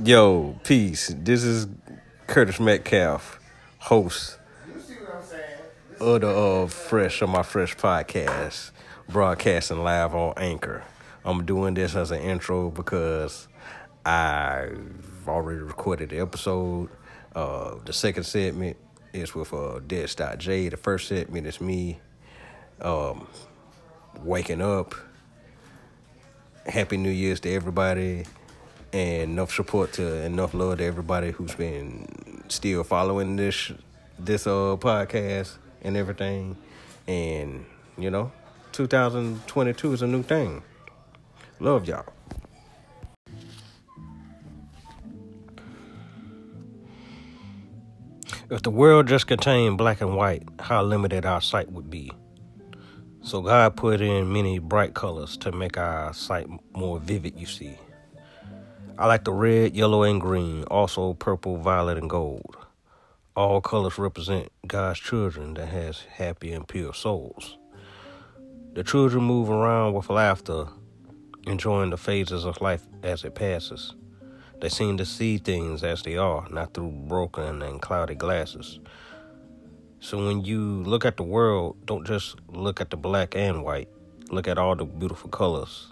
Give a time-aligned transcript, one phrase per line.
[0.00, 1.14] Yo, peace.
[1.18, 1.66] This is
[2.26, 3.38] Curtis Metcalf,
[3.78, 4.38] host
[6.00, 8.70] of the uh, Fresh on my Fresh podcast,
[9.06, 10.82] broadcasting live on Anchor.
[11.26, 13.48] I'm doing this as an intro because
[14.06, 16.88] I've already recorded the episode.
[17.36, 18.78] Uh, the second segment
[19.12, 20.70] is with uh, Dead J.
[20.70, 22.00] The first segment is me
[22.80, 23.28] um,
[24.22, 24.94] waking up.
[26.64, 28.24] Happy New Year's to everybody
[28.92, 32.06] and enough support to enough love to everybody who's been
[32.48, 33.72] still following this
[34.18, 36.56] this uh podcast and everything.
[37.06, 37.64] And
[37.98, 38.32] you know,
[38.72, 40.62] 2022 is a new thing.
[41.60, 42.06] Love y'all.
[48.50, 52.12] If the world just contained black and white, how limited our sight would be.
[53.22, 57.78] So God put in many bright colors to make our sight more vivid, you see.
[59.02, 62.56] I like the red, yellow, and green, also purple, violet, and gold.
[63.34, 67.58] All colors represent God's children that has happy and pure souls.
[68.74, 70.68] The children move around with laughter,
[71.48, 73.92] enjoying the phases of life as it passes.
[74.60, 78.78] They seem to see things as they are, not through broken and cloudy glasses.
[79.98, 83.88] So when you look at the world, don't just look at the black and white.
[84.30, 85.91] Look at all the beautiful colors.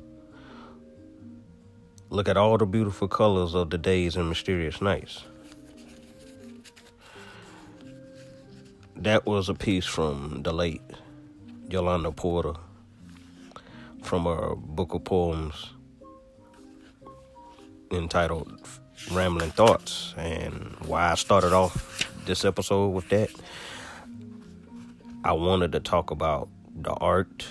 [2.12, 5.22] Look at all the beautiful colors of the days and mysterious nights.
[8.96, 10.82] That was a piece from the late
[11.68, 12.54] Yolanda Porter
[14.02, 15.70] from her book of poems
[17.92, 18.60] entitled
[19.12, 20.12] Rambling Thoughts.
[20.16, 23.30] And why I started off this episode with that,
[25.22, 27.46] I wanted to talk about the art.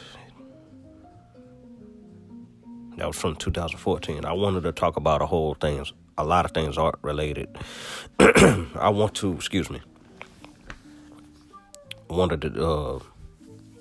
[2.99, 4.25] That was from 2014.
[4.25, 7.47] I wanted to talk about a whole things, a lot of things art related.
[8.19, 9.79] I want to, excuse me,
[12.09, 12.99] wanted to uh,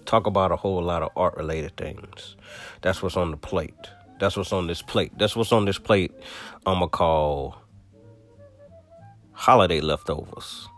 [0.05, 2.37] talk about a whole lot of art related things.
[2.83, 3.75] That's what's on the plate.
[4.21, 5.11] That's what's on this plate.
[5.19, 6.13] That's what's on this plate.
[6.65, 7.57] I'm gonna call
[9.33, 10.69] holiday leftovers.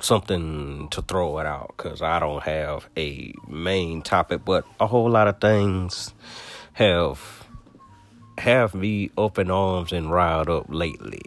[0.00, 5.10] Something to throw it out because I don't have a main topic, but a whole
[5.10, 6.14] lot of things
[6.74, 7.46] have
[8.38, 11.22] have me open arms and riled up lately.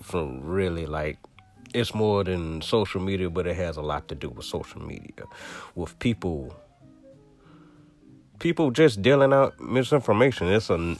[0.00, 1.18] From really like
[1.74, 5.24] it's more than social media, but it has a lot to do with social media,
[5.74, 6.54] with people
[8.38, 10.48] people just dealing out misinformation.
[10.48, 10.96] It's a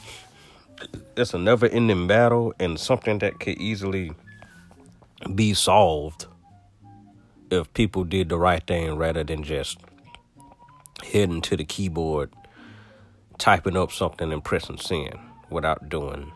[1.17, 4.13] it's a never ending battle and something that could easily
[5.35, 6.27] be solved
[7.51, 9.79] if people did the right thing rather than just
[11.05, 12.33] heading to the keyboard,
[13.39, 15.19] typing up something and pressing send
[15.51, 16.33] without doing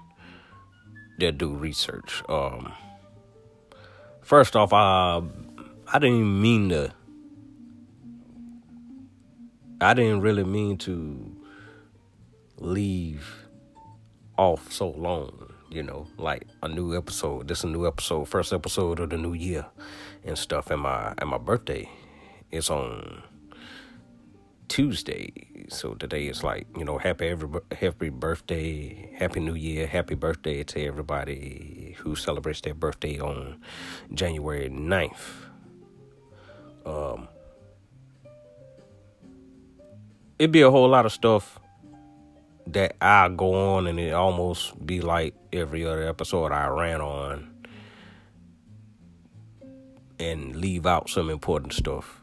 [1.19, 2.23] their due research.
[2.29, 2.73] Um,
[4.23, 5.23] first off, I
[5.93, 6.93] I didn't mean to.
[9.81, 11.37] I didn't really mean to
[12.59, 13.47] leave
[14.39, 17.49] off so long, you know, like a new episode.
[17.49, 19.67] This is a new episode, first episode of the new year
[20.25, 20.71] and stuff.
[20.71, 21.91] And my and my birthday
[22.51, 23.23] is on
[24.69, 25.66] Tuesday.
[25.69, 30.62] So today is like, you know, happy every happy birthday, happy new year, happy birthday
[30.65, 33.60] to everybody who celebrates their birthday on
[34.12, 35.15] January 9th.
[36.84, 37.28] Um
[40.38, 41.59] it'd be a whole lot of stuff
[42.66, 47.53] that I go on and it almost be like every other episode I ran on
[50.19, 52.22] and leave out some important stuff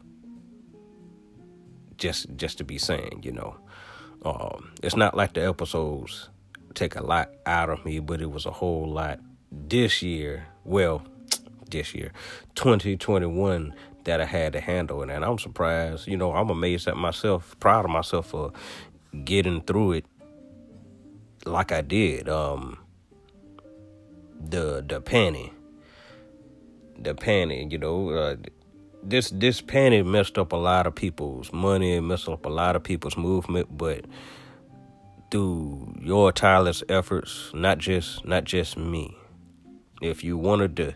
[2.04, 3.56] just just to be saying, you know.
[4.26, 6.28] Um, it's not like the episodes
[6.74, 9.20] take a lot out of me, but it was a whole lot
[9.50, 10.46] this year.
[10.64, 11.02] Well,
[11.70, 12.12] this year,
[12.56, 16.06] 2021, that I had to handle it, and I'm surprised.
[16.06, 18.52] You know, I'm amazed at myself, proud of myself for
[19.24, 20.06] getting through it
[21.46, 22.28] like I did.
[22.28, 22.78] Um,
[24.38, 25.52] the the panty,
[26.98, 27.70] the panty.
[27.72, 28.36] You know, uh,
[29.04, 32.82] this this panty messed up a lot of people's money, messed up a lot of
[32.82, 34.04] people's movement, but
[35.30, 39.16] through your tireless efforts, not just not just me.
[40.02, 40.94] If you wanted to,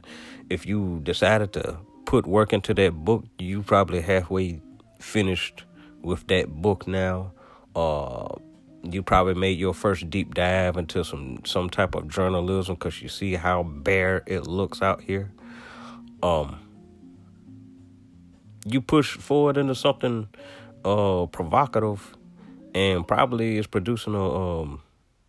[0.51, 4.61] if you decided to put work into that book, you probably halfway
[4.99, 5.65] finished
[6.03, 7.33] with that book now.
[7.75, 8.29] Uh,
[8.83, 13.09] you probably made your first deep dive into some some type of journalism because you
[13.09, 15.31] see how bare it looks out here.
[16.23, 16.59] Um,
[18.71, 20.29] you push forward into something
[20.85, 22.17] uh provocative,
[22.75, 24.83] and probably is producing a um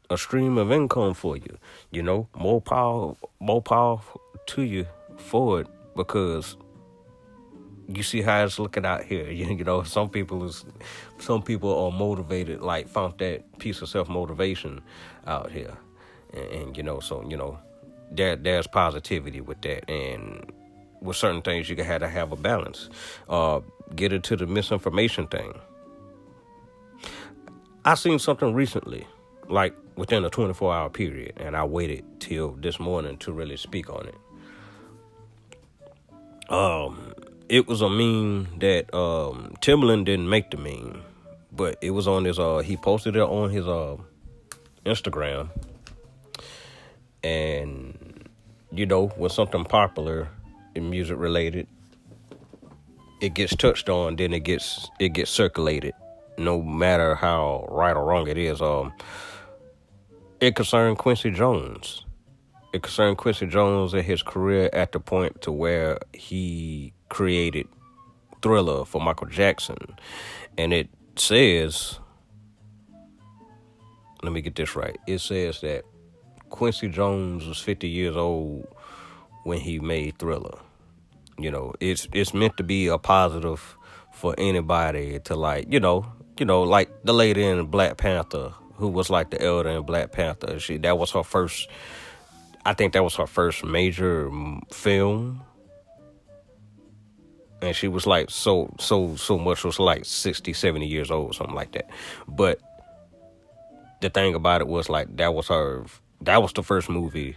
[0.10, 1.58] a stream of income for you.
[1.92, 4.00] You know, more power, more power
[4.48, 4.88] to you
[5.18, 6.58] for it because
[7.88, 9.30] you see how it's looking out here.
[9.30, 10.66] You, you know, some people is,
[11.18, 14.82] some people are motivated, like found that piece of self motivation
[15.28, 15.78] out here,
[16.34, 17.60] and, and, you know, so you know,
[18.12, 20.52] there there's positivity with that, and
[21.02, 22.90] with certain things you have to have a balance.
[23.28, 23.62] Uh,
[23.96, 25.54] get into the misinformation thing.
[27.86, 29.08] I seen something recently,
[29.48, 33.90] like within a 24 hour period, and I waited till this morning to really speak
[33.90, 34.16] on it.
[36.52, 37.14] Um,
[37.48, 41.02] it was a meme that um Timbaland didn't make the meme,
[41.52, 43.98] but it was on his uh he posted it on his uh
[44.86, 45.50] Instagram.
[47.24, 48.30] And
[48.72, 50.30] you know, when something popular
[50.76, 51.68] in music related,
[53.22, 55.94] it gets touched on, then it gets it gets circulated,
[56.38, 58.62] no matter how right or wrong it is.
[58.62, 58.94] Um
[60.40, 62.06] it concerned Quincy Jones.
[62.72, 67.68] It concerned Quincy Jones and his career at the point to where he created
[68.42, 69.98] Thriller for Michael Jackson.
[70.58, 72.00] And it says,
[74.24, 74.98] let me get this right.
[75.08, 75.84] It says that
[76.50, 78.68] Quincy Jones was 50 years old
[79.44, 80.58] when he made Thriller.
[81.38, 83.78] You know, it's it's meant to be a positive
[84.14, 86.06] for anybody to like, you know,
[86.38, 90.12] you know, like the lady in Black Panther who was like the elder in Black
[90.12, 90.60] Panther.
[90.60, 91.70] She that was her first
[92.66, 95.42] I think that was her first major mm, film
[97.62, 101.56] and she was like so so so much was like 60 70 years old something
[101.56, 101.90] like that
[102.28, 102.60] but
[104.02, 105.86] the thing about it was like that was her
[106.22, 107.36] that was the first movie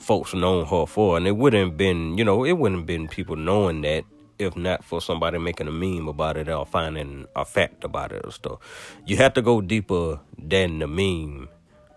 [0.00, 3.08] folks known her for and it wouldn't have been you know it wouldn't have been
[3.08, 4.04] people knowing that
[4.38, 8.20] if not for somebody making a meme about it or finding a fact about it
[8.24, 8.58] or stuff
[9.06, 11.48] you have to go deeper than the meme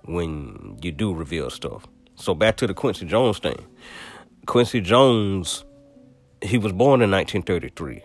[0.03, 3.65] when you do reveal stuff so back to the quincy jones thing
[4.45, 5.63] quincy jones
[6.45, 8.01] he was born in 1933.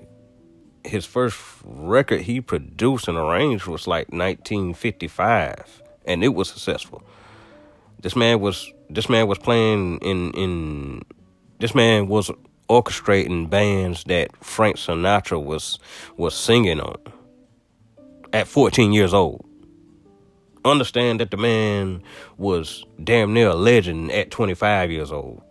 [0.85, 7.03] His first record he produced and arranged was like 1955, and it was successful.
[8.01, 11.03] This man was this man was playing in in
[11.59, 12.31] this man was
[12.69, 15.79] orchestrating bands that Frank Sinatra was
[16.17, 16.97] was singing on
[18.33, 19.45] at 14 years old.
[20.65, 22.03] Understand that the man
[22.37, 25.43] was damn near a legend at 25 years old.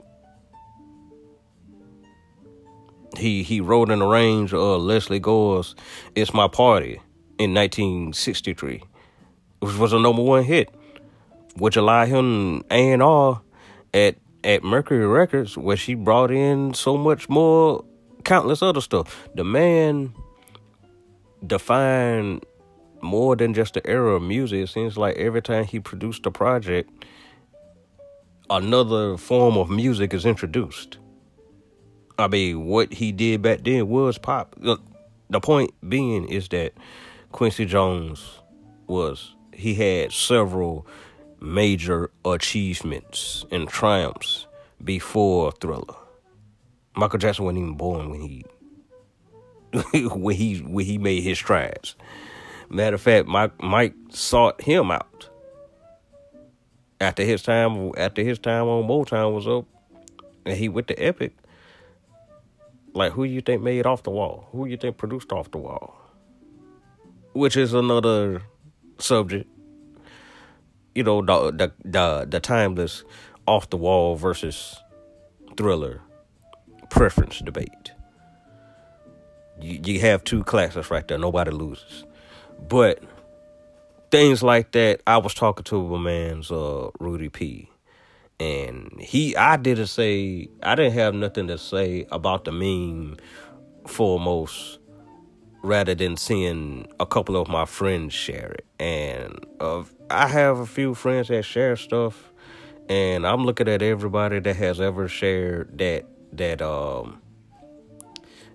[3.18, 5.75] he he wrote in the range of Lesley Gore's
[6.15, 7.01] "It's My Party"
[7.38, 8.81] in 1963,
[9.59, 10.74] which was a number one hit,
[11.57, 13.41] which allowed him A and R
[13.93, 17.83] at at Mercury Records, where she brought in so much more,
[18.23, 19.27] countless other stuff.
[19.35, 20.13] The man
[21.45, 22.45] defined
[23.01, 24.63] more than just the era of music.
[24.63, 26.89] It seems like every time he produced a project,
[28.49, 30.97] another form of music is introduced.
[32.17, 34.55] I mean, what he did back then was pop.
[34.63, 34.77] Uh,
[35.29, 36.73] the point being is that
[37.31, 38.39] Quincy Jones
[38.87, 40.85] was he had several
[41.41, 44.47] major achievements and triumphs
[44.83, 45.95] before Thriller.
[46.95, 48.45] Michael Jackson wasn't even born when he
[50.09, 51.95] when he when he made his strides.
[52.69, 55.30] Matter of fact, Mike Mike sought him out
[57.01, 59.66] after his time after his time on Motown was up,
[60.45, 61.33] and he went to Epic.
[62.94, 64.47] Like, who you think made off the wall?
[64.52, 65.95] Who you think produced off the wall?
[67.33, 68.42] Which is another
[68.97, 69.47] subject.
[70.99, 73.06] You know, the the the, the timeless
[73.47, 74.75] off the wall versus
[75.56, 76.01] thriller
[76.89, 77.94] preference debate.
[79.61, 81.18] You, you have two classes right there.
[81.18, 82.03] Nobody loses.
[82.68, 83.01] But
[84.11, 87.69] things like that, I was talking to a man's uh, Rudy P
[88.41, 93.15] and he I didn't say I didn't have nothing to say about the meme
[93.87, 94.79] foremost
[95.63, 100.66] rather than seeing a couple of my friends share it and uh, I have a
[100.66, 102.31] few friends that share stuff
[102.89, 107.21] and I'm looking at everybody that has ever shared that that um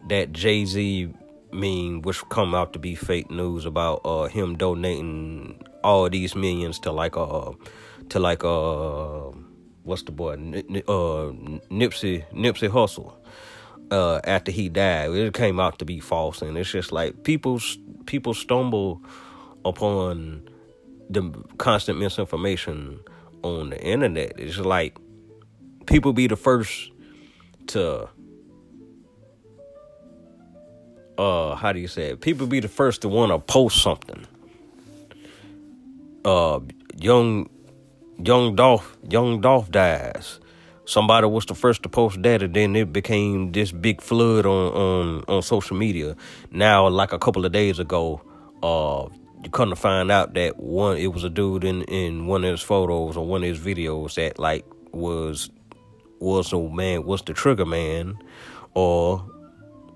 [0.09, 1.13] that Jay-Z
[1.53, 6.81] meme which come out to be fake news about uh him donating all these millions
[6.81, 7.53] to like a uh,
[8.09, 9.31] to like uh,
[9.85, 11.31] what's the boy uh
[11.71, 13.15] Nipsey Nipsey Hussle
[13.93, 15.13] uh after he died.
[15.13, 17.61] It came out to be false and it's just like people
[18.07, 19.01] people stumble
[19.65, 20.49] upon
[21.11, 21.23] the
[21.59, 22.99] constant misinformation
[23.43, 24.99] on the internet it's like
[25.87, 26.91] people be the first
[27.67, 28.09] to
[31.19, 34.27] uh how do you say it people be the first to want to post something
[36.25, 36.59] uh
[36.97, 37.49] young
[38.23, 40.41] young Dolph, young Dolph dies.
[40.87, 44.73] Somebody was the first to post that, and then it became this big flood on
[44.75, 46.15] on on social media.
[46.51, 48.21] Now, like a couple of days ago,
[48.63, 49.09] uh,
[49.45, 52.51] you come to find out that one it was a dude in in one of
[52.51, 55.51] his photos or one of his videos that like was
[56.21, 58.17] was a man was the trigger man
[58.75, 59.25] or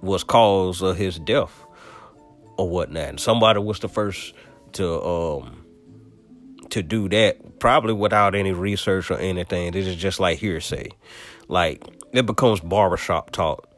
[0.01, 1.65] was cause of his death
[2.57, 3.09] or whatnot.
[3.09, 4.35] And somebody was the first
[4.73, 5.65] to um
[6.71, 9.73] to do that, probably without any research or anything.
[9.73, 10.91] This is just like hearsay.
[11.49, 13.69] Like it becomes barbershop talk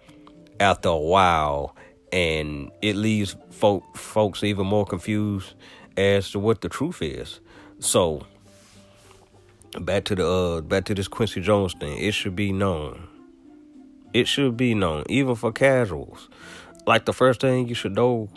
[0.59, 1.77] after a while
[2.13, 5.55] and it leaves folk folks even more confused
[5.97, 7.41] as to what the truth is.
[7.79, 8.27] So
[9.81, 11.99] back to the uh back to this Quincy Jones thing.
[11.99, 13.07] It should be known.
[14.13, 16.29] It should be known, even for casuals.
[16.87, 18.29] Like the first thing you should know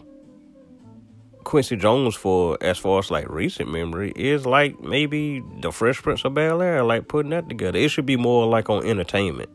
[1.44, 6.24] Quincy Jones for as far as like recent memory is like maybe the Fresh Prince
[6.26, 7.78] of Bel Air, like putting that together.
[7.78, 9.50] It should be more like on entertainment.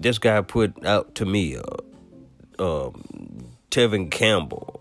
[0.00, 1.62] This guy put out to me, uh,
[2.58, 2.90] uh,
[3.70, 4.74] Tevin Campbell.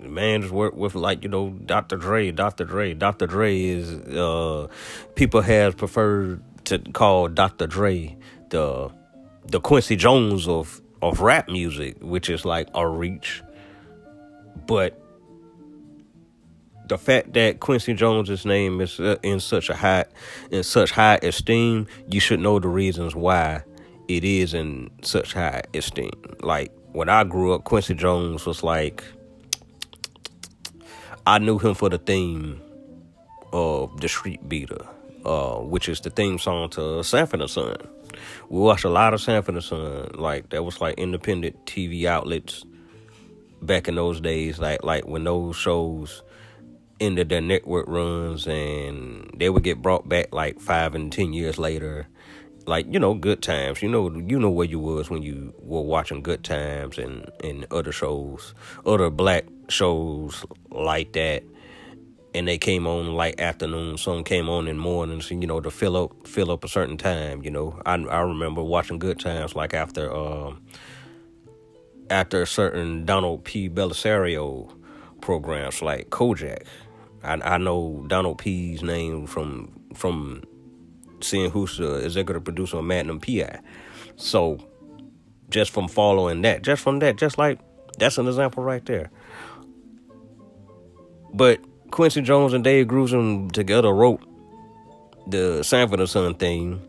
[0.00, 1.96] Man just worked with like you know Dr.
[1.96, 2.64] Dre, Dr.
[2.64, 3.26] Dre, Dr.
[3.26, 4.66] Dre is uh
[5.14, 7.66] people have preferred to call Dr.
[7.66, 8.16] Dre
[8.48, 8.90] the
[9.46, 13.42] the Quincy Jones of of rap music, which is like a reach
[14.70, 15.02] but
[16.86, 20.04] the fact that Quincy Jones's name is uh, in such a high
[20.52, 23.62] in such high esteem, you should know the reasons why
[24.06, 26.12] it is in such high esteem.
[26.40, 29.04] Like when I grew up, Quincy Jones was like
[31.26, 32.60] I knew him for the theme
[33.52, 34.84] of the Street Beater,
[35.24, 37.76] uh, which is the theme song to Sanford and Son.
[38.48, 42.64] We watched a lot of Sanford and Son, like that was like independent TV outlets
[43.62, 46.22] back in those days, like like when those shows
[47.00, 51.58] ended their network runs and they would get brought back like five and ten years
[51.58, 52.06] later.
[52.66, 53.82] Like, you know, good times.
[53.82, 57.66] You know you know where you was when you were watching good times and, and
[57.70, 58.54] other shows,
[58.86, 61.42] other black shows like that.
[62.32, 65.96] And they came on like afternoon, some came on in mornings, you know, to fill
[65.96, 67.80] up fill up a certain time, you know.
[67.84, 70.62] I I remember watching good times like after um
[72.08, 73.68] after certain Donald P.
[73.68, 74.70] Bellisario
[75.20, 76.64] programs like Kojak.
[77.22, 80.42] I, I know Donald P.'s name from from
[81.22, 83.60] seeing who's the executive producer of Magnum PI.
[84.16, 84.58] So
[85.48, 87.58] just from following that, just from that, just like
[87.98, 89.10] that's an example right there.
[91.32, 91.60] But
[91.90, 94.22] Quincy Jones and Dave Grusin together wrote
[95.26, 96.80] the Sanford and Son thing,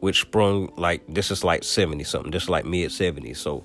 [0.00, 3.36] which sprung like this is like 70 something, this is like mid 70s.
[3.36, 3.64] So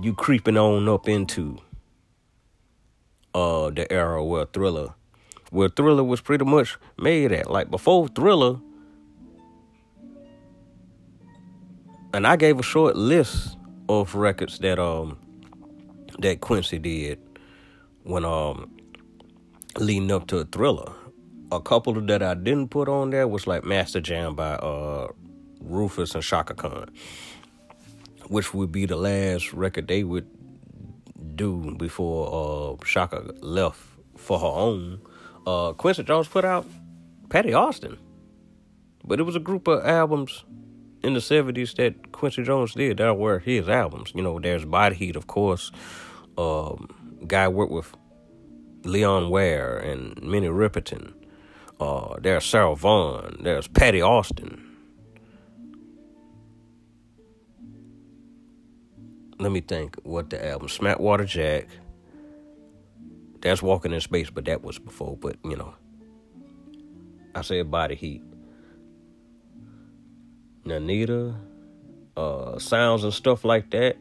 [0.00, 1.58] you creeping on up into
[3.34, 4.94] uh the era where Thriller
[5.50, 7.50] where Thriller was pretty much made at.
[7.50, 8.58] Like before Thriller
[12.12, 13.56] and I gave a short list
[13.88, 15.18] of records that um
[16.18, 17.18] that Quincy did
[18.02, 18.70] when um
[19.78, 20.92] leading up to a Thriller.
[21.52, 25.08] A couple that I didn't put on there was like Master Jam by uh
[25.60, 26.90] Rufus and Chaka Khan
[28.28, 30.26] which would be the last record they would
[31.36, 33.80] do before uh, Chaka left
[34.16, 35.00] for her own.
[35.46, 36.66] Uh, Quincy Jones put out
[37.28, 37.98] Patti Austin,
[39.04, 40.44] but it was a group of albums
[41.06, 42.98] in the seventies that Quincy Jones did.
[42.98, 44.12] That were his albums.
[44.14, 45.70] You know, there's Body Heat, of course.
[46.36, 46.88] Um,
[47.26, 47.94] guy worked with
[48.84, 51.14] Leon Ware and Minnie Riperton.
[51.78, 53.38] Uh, there's Sarah Vaughan.
[53.42, 54.66] There's Patti Austin.
[59.38, 61.68] let me think what the album Smackwater Jack.
[63.40, 65.16] That's Walking in Space, but that was before.
[65.16, 65.74] But you know,
[67.34, 68.22] I said Body Heat.
[70.66, 71.36] Nanita,
[72.16, 73.96] uh, sounds and stuff like that.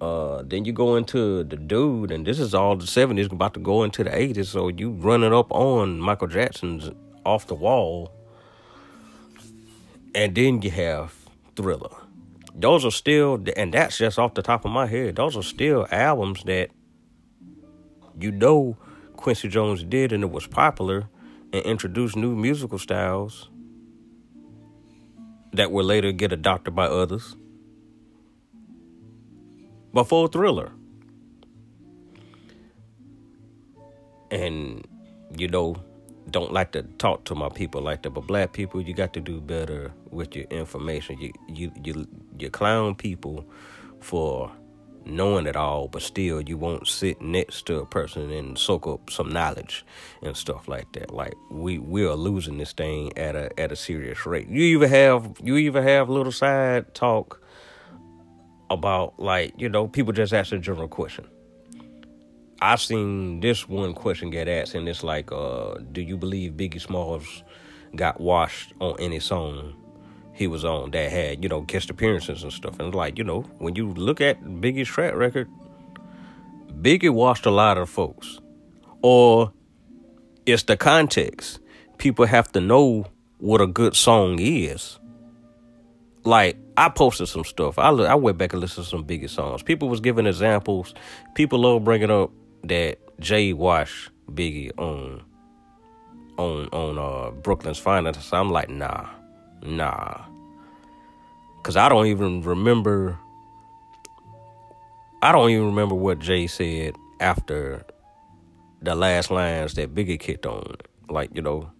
[0.00, 3.60] Uh, then you go into the dude, and this is all the seventies, about to
[3.60, 4.48] go into the eighties.
[4.48, 6.90] So you running up on Michael Jackson's
[7.26, 8.12] off the wall,
[10.14, 11.14] and then you have
[11.56, 11.90] Thriller
[12.54, 15.16] those are still, and that's just off the top of my head.
[15.16, 16.70] Those are still albums that
[18.18, 18.76] you know
[19.16, 21.08] Quincy Jones did, and it was popular
[21.52, 23.48] and introduced new musical styles
[25.52, 27.36] that will later get adopted by others.
[29.92, 30.72] but Before Thriller.
[34.30, 34.86] And,
[35.36, 35.76] you know,
[36.30, 38.10] don't like to talk to my people like that.
[38.10, 41.18] But black people, you got to do better with your information.
[41.20, 42.06] You you you
[42.38, 43.44] you clown people
[44.00, 44.52] for
[45.04, 49.10] knowing it all, but still you won't sit next to a person and soak up
[49.10, 49.84] some knowledge
[50.22, 51.12] and stuff like that.
[51.12, 54.48] Like we we are losing this thing at a at a serious rate.
[54.48, 57.42] You even have you even have little side talk
[58.70, 61.26] about like you know people just ask a general question.
[62.62, 66.80] I've seen this one question get asked, and it's like, uh, "Do you believe Biggie
[66.80, 67.42] Smalls
[67.96, 69.74] got washed on any song
[70.40, 72.80] he was on that had, you know, guest appearances and stuff.
[72.80, 75.50] And like, you know, when you look at Biggie's track record,
[76.80, 78.40] Biggie washed a lot of folks.
[79.02, 79.52] Or
[80.46, 81.60] it's the context.
[81.98, 83.04] People have to know
[83.36, 84.98] what a good song is.
[86.24, 87.78] Like I posted some stuff.
[87.78, 89.62] I I went back and listened to some Biggie songs.
[89.62, 90.94] People was giving examples.
[91.34, 92.30] People love bringing up
[92.64, 95.22] that Jay Wash Biggie on
[96.38, 98.32] on on uh Brooklyn's Finest.
[98.32, 99.06] I'm like, nah,
[99.62, 100.29] nah.
[101.62, 103.18] Cause I don't even remember.
[105.22, 107.84] I don't even remember what Jay said after
[108.80, 110.76] the last lines that Biggie kicked on.
[111.08, 111.70] Like you know,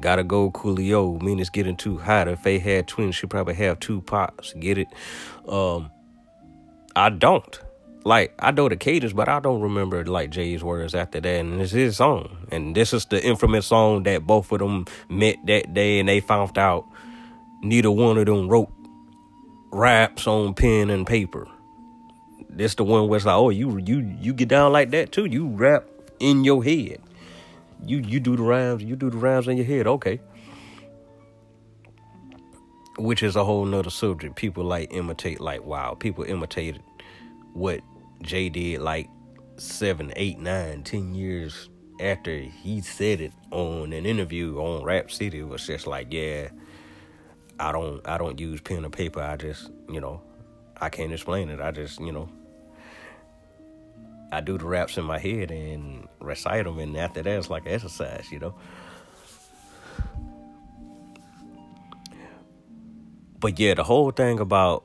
[0.00, 1.20] gotta go Coolio.
[1.20, 2.28] Mean it's getting too hot.
[2.28, 4.54] If they had twins, she probably have two pops.
[4.54, 4.88] Get it?
[5.46, 5.90] Um,
[6.96, 7.60] I don't.
[8.04, 11.40] Like I know the cadence, but I don't remember like Jay's words after that.
[11.40, 15.36] And it's his song, and this is the infamous song that both of them met
[15.46, 16.86] that day, and they found out
[17.64, 18.70] neither one of them wrote
[19.72, 21.48] raps on pen and paper.
[22.50, 25.24] That's the one where it's like, oh, you you you get down like that too.
[25.24, 25.84] You rap
[26.20, 27.00] in your head.
[27.84, 28.84] You you do the rhymes.
[28.84, 29.86] You do the rhymes in your head.
[29.86, 30.20] Okay.
[32.96, 34.36] Which is a whole nother subject.
[34.36, 35.94] People like imitate like wow.
[35.94, 36.82] People imitated
[37.54, 37.80] what
[38.22, 39.08] Jay did like
[39.56, 41.68] seven, eight, nine, ten years
[42.00, 45.40] after he said it on an interview on Rap City.
[45.40, 46.48] It was just like, yeah,
[47.58, 49.20] I don't I don't use pen or paper.
[49.20, 50.20] I just you know
[50.80, 51.60] I can't explain it.
[51.60, 52.28] I just you know
[54.32, 57.64] I do the raps in my head and recite them, and after that it's like
[57.66, 58.54] exercise, you know.
[63.38, 64.84] But yeah, the whole thing about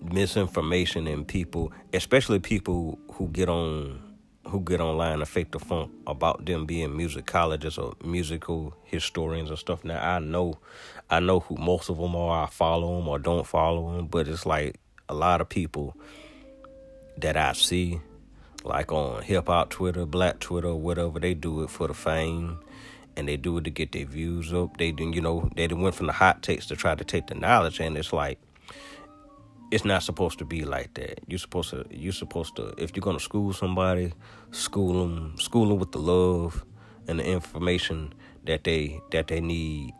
[0.00, 4.00] misinformation and people, especially people who get on
[4.48, 9.58] who get online and fake the funk about them being musicologists or musical historians and
[9.58, 9.84] stuff.
[9.84, 10.58] Now I know,
[11.10, 12.44] I know who most of them are.
[12.44, 14.76] I follow them or don't follow them, but it's like
[15.08, 15.96] a lot of people
[17.18, 18.00] that I see,
[18.64, 21.18] like on hip hop Twitter, Black Twitter, whatever.
[21.18, 22.58] They do it for the fame,
[23.16, 24.76] and they do it to get their views up.
[24.76, 27.80] They you know they went from the hot takes to try to take the knowledge,
[27.80, 28.38] and it's like
[29.70, 31.20] it's not supposed to be like that.
[31.26, 34.12] You're supposed to you're supposed to if you're gonna school somebody,
[34.50, 36.64] school them, school them with the love
[37.08, 39.92] and the information that they that they need,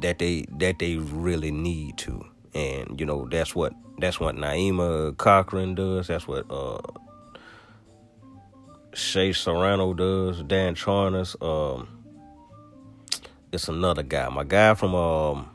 [0.00, 2.24] that they that they really need to.
[2.54, 6.08] And you know that's what that's what Naima Cochrane does.
[6.08, 6.80] That's what uh
[8.94, 10.42] Shea Serrano does.
[10.42, 11.40] Dan Charnas.
[11.42, 11.88] Um,
[13.52, 14.28] it's another guy.
[14.28, 15.50] My guy from um,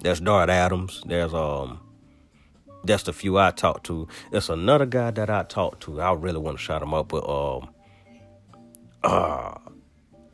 [0.00, 1.02] that's Dart Adams.
[1.06, 1.80] There's um
[2.84, 4.08] that's the few I talked to.
[4.30, 6.00] There's another guy that I talked to.
[6.00, 7.70] I really want to shout him up, but um,
[9.02, 9.58] uh,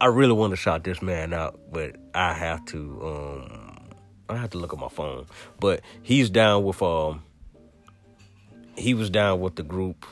[0.01, 3.89] I really want to shout this man out, but I have to um,
[4.29, 5.27] I have to look at my phone.
[5.61, 7.23] But he's down with um,
[8.77, 10.05] he was down with the group,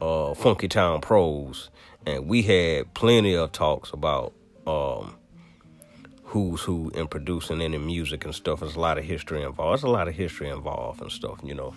[0.00, 1.70] uh, Funkytown Pros,
[2.04, 4.34] and we had plenty of talks about
[4.66, 5.16] um
[6.26, 8.60] who's who in producing any music and stuff.
[8.60, 9.82] There's a lot of history involved.
[9.82, 11.74] There's a lot of history involved and stuff, you know.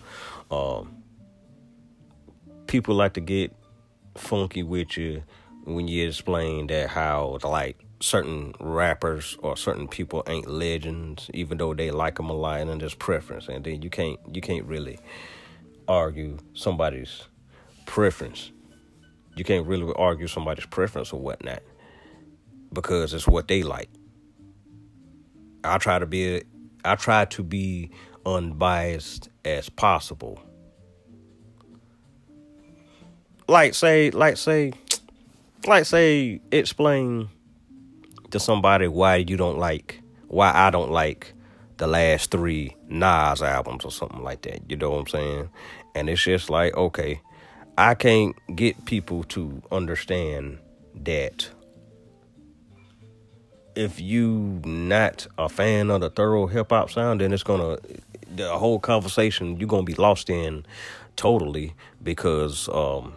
[0.49, 1.03] Um,
[2.65, 3.55] people like to get
[4.15, 5.23] funky with you
[5.65, 11.75] when you explain that how like certain rappers or certain people ain't legends, even though
[11.75, 14.97] they like them a lot and there's preference, and then you can't you can't really
[15.87, 17.27] argue somebody's
[17.85, 18.51] preference.
[19.35, 21.61] You can't really argue somebody's preference or whatnot
[22.73, 23.89] because it's what they like.
[25.63, 26.43] I try to be
[26.85, 27.91] I try to be
[28.25, 30.41] unbiased as possible.
[33.47, 34.73] Like say like say
[35.65, 37.29] like say explain
[38.31, 41.33] to somebody why you don't like why I don't like
[41.77, 44.69] the last three Nas albums or something like that.
[44.69, 45.49] You know what I'm saying?
[45.95, 47.21] And it's just like, okay,
[47.77, 50.59] I can't get people to understand
[51.03, 51.49] that
[53.79, 57.77] if you not a fan of the thorough hip hop sound, then it's gonna
[58.35, 60.65] the whole conversation you're gonna be lost in
[61.15, 63.13] totally because um,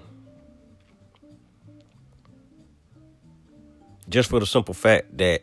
[4.08, 5.42] just for the simple fact that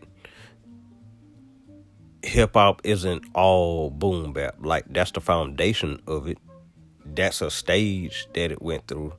[2.24, 4.56] hip hop isn't all boom bap.
[4.62, 6.38] Like that's the foundation of it.
[7.06, 9.14] that's a stage that it went through,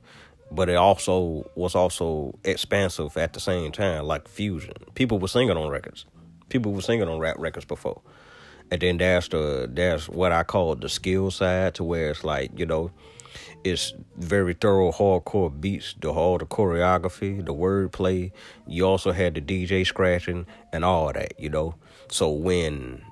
[0.51, 4.73] but it also was also expansive at the same time, like fusion.
[4.95, 6.05] People were singing on records.
[6.49, 8.01] People were singing on rap records before.
[8.69, 12.57] And then that's the there's what I call the skill side to where it's like,
[12.57, 12.91] you know,
[13.63, 18.31] it's very thorough hardcore beats, the all the choreography, the wordplay.
[18.67, 21.75] You also had the DJ scratching and all that, you know.
[22.09, 23.03] So when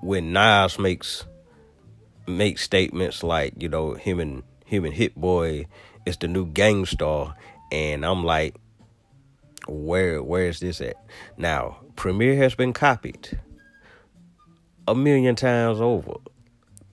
[0.00, 1.24] when Nas makes
[2.26, 5.66] makes statements like, you know, him and him and Hit Boy
[6.06, 7.34] is the new Gang Starr,
[7.72, 8.56] and I'm like,
[9.66, 10.96] where where is this at?
[11.36, 13.38] Now, Premier has been copied
[14.86, 16.14] a million times over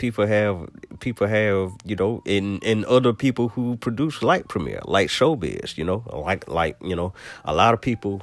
[0.01, 0.67] people have
[0.99, 5.85] people have you know and and other people who produce like Premier, like Showbiz, you
[5.85, 7.13] know, like like you know
[7.45, 8.21] a lot of people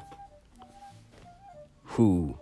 [1.84, 2.36] who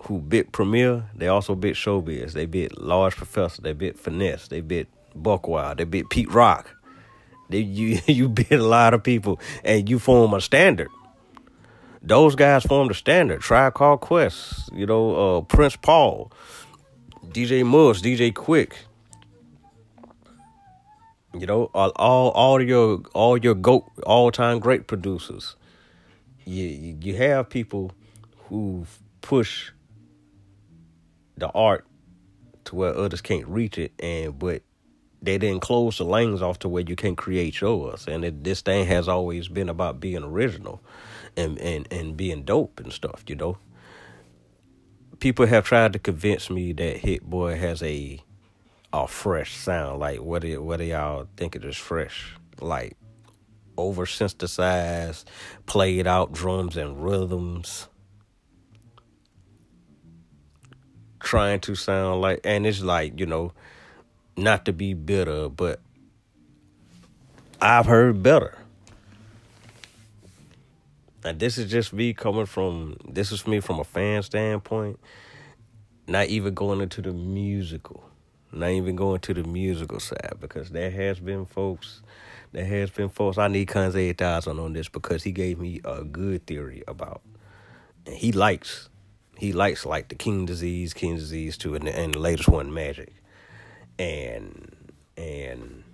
[0.00, 2.32] who bit Premier, they also bit Showbiz.
[2.32, 6.74] They bit Large Professor, they bit Finesse, they bit Buckwild, they bit Pete Rock.
[7.48, 10.88] You you bit a lot of people and you form a standard.
[12.04, 13.40] Those guys formed a standard.
[13.40, 16.32] Tribe Called Quest, you know, uh, Prince Paul.
[17.28, 18.72] DJ Muggs, DJ Quik.
[21.32, 25.56] You know, all all, all your all your goat all time great producers.
[26.44, 26.66] You
[27.00, 27.92] you have people
[28.48, 28.86] who
[29.20, 29.70] push
[31.38, 31.86] the art
[32.64, 34.62] to where others can't reach it, and but
[35.22, 38.06] they didn't close the lanes off to where you can create yours.
[38.08, 40.82] And it, this thing has always been about being original,
[41.36, 43.24] and and and being dope and stuff.
[43.26, 43.58] You know
[45.22, 48.20] people have tried to convince me that Hit Boy has a
[48.92, 50.00] a fresh sound.
[50.00, 52.34] Like what do what do y'all think it is fresh?
[52.60, 52.96] Like
[53.78, 55.30] over synthesized,
[55.64, 57.86] played out drums and rhythms.
[61.20, 63.52] Trying to sound like and it's like, you know,
[64.36, 65.80] not to be bitter, but
[67.60, 68.58] I've heard better.
[71.24, 74.98] And this is just me coming from this is me from a fan standpoint.
[76.08, 78.02] Not even going into the musical.
[78.50, 82.02] Not even going to the musical side because there has been folks
[82.50, 86.04] there has been folks I need Kanze thousand on this because he gave me a
[86.04, 87.22] good theory about
[88.04, 88.88] and he likes
[89.38, 92.72] he likes like the King Disease, King Disease too, and the, and the latest one,
[92.72, 93.12] Magic.
[93.98, 94.74] And
[95.16, 95.84] and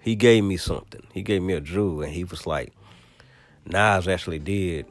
[0.00, 1.06] he gave me something.
[1.12, 2.72] He gave me a Drew, and he was like,
[3.66, 4.86] Nas actually did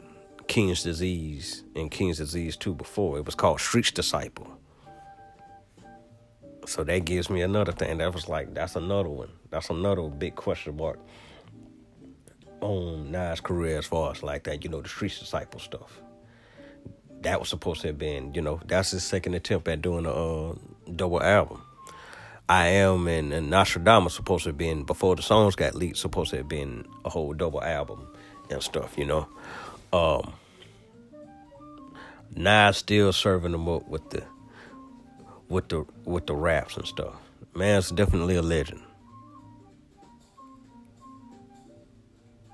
[0.48, 3.18] King's Disease and King's Disease 2 before.
[3.18, 4.48] It was called Street's Disciple.
[6.66, 7.98] So that gives me another thing.
[7.98, 9.30] That was like, that's another one.
[9.50, 11.00] That's another big question mark
[12.62, 16.02] on Nas' career as far as like that, you know, the Street's Disciple stuff.
[17.22, 20.12] That was supposed to have been, you know, that's his second attempt at doing a
[20.12, 20.56] uh,
[20.96, 21.62] double album.
[22.48, 26.32] I Am and, and Nostradamus supposed to have been, before the songs got leaked, supposed
[26.32, 28.08] to have been a whole double album
[28.50, 29.28] and stuff, you know.
[29.94, 30.34] Um,
[32.36, 34.24] now still serving them up with the
[35.48, 37.16] with the with the raps and stuff.
[37.56, 38.82] Man's definitely a legend.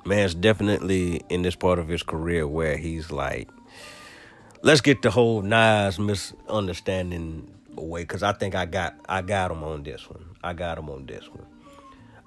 [0.06, 3.50] Man's definitely in this part of his career where he's like,
[4.62, 9.64] let's get the whole Nas misunderstanding away because I think I got I got him
[9.64, 10.36] on this one.
[10.44, 11.46] I got him on this one.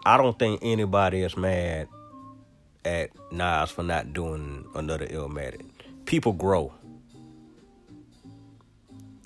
[0.04, 1.88] I don't think anybody is mad
[2.84, 5.64] at Nas for not doing another Illmatic.
[6.06, 6.72] People grow.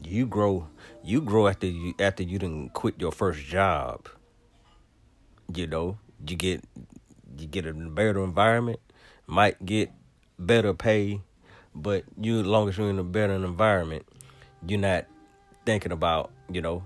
[0.03, 0.67] You grow.
[1.05, 4.09] You grow after you after you didn't quit your first job.
[5.55, 6.65] You know, you get
[7.39, 8.81] you get a better environment,
[9.27, 9.91] might get
[10.39, 11.21] better pay,
[11.75, 14.07] but you as long as you're in a better environment,
[14.67, 15.07] you're not
[15.65, 16.83] thinking about you know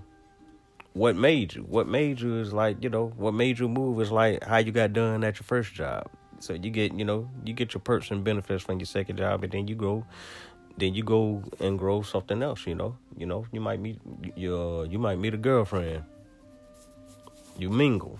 [0.93, 1.63] what made you.
[1.63, 4.71] What made you is like you know what made you move is like how you
[4.71, 6.09] got done at your first job.
[6.39, 9.43] So you get, you know, you get your perks and benefits from your second job,
[9.43, 10.05] and then you go,
[10.77, 12.67] then you go and grow something else.
[12.67, 13.99] You know, you know, you might meet
[14.35, 16.03] your, you might meet a girlfriend.
[17.57, 18.19] You mingle.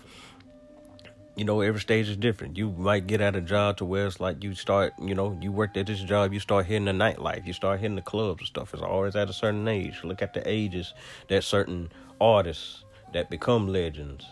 [1.38, 2.58] You know, every stage is different.
[2.58, 5.52] You might get at a job to where it's like you start, you know, you
[5.52, 8.48] worked at this job, you start hitting the nightlife, you start hitting the clubs and
[8.48, 8.74] stuff.
[8.74, 10.04] It's always at a certain age.
[10.04, 10.94] Look at the ages
[11.30, 14.26] that certain artists that become legends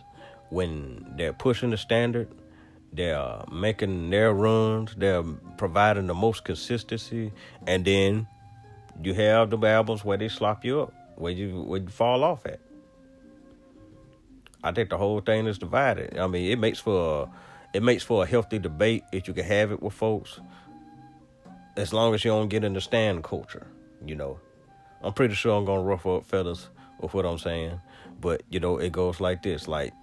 [0.49, 2.27] when they're pushing the standard
[2.95, 4.95] they're making their runs.
[4.97, 5.23] They're
[5.57, 7.31] providing the most consistency,
[7.67, 8.27] and then
[9.03, 12.45] you have the albums where they slop you up, where you where you fall off
[12.45, 12.59] at.
[14.65, 16.17] I think the whole thing is divided.
[16.17, 19.43] I mean, it makes for a, it makes for a healthy debate if you can
[19.43, 20.39] have it with folks,
[21.77, 23.67] as long as you don't get into stand culture.
[24.03, 24.39] You know,
[25.03, 27.79] I'm pretty sure I'm gonna rough up fellas of what I'm saying.
[28.19, 29.93] But you know, it goes like this: like,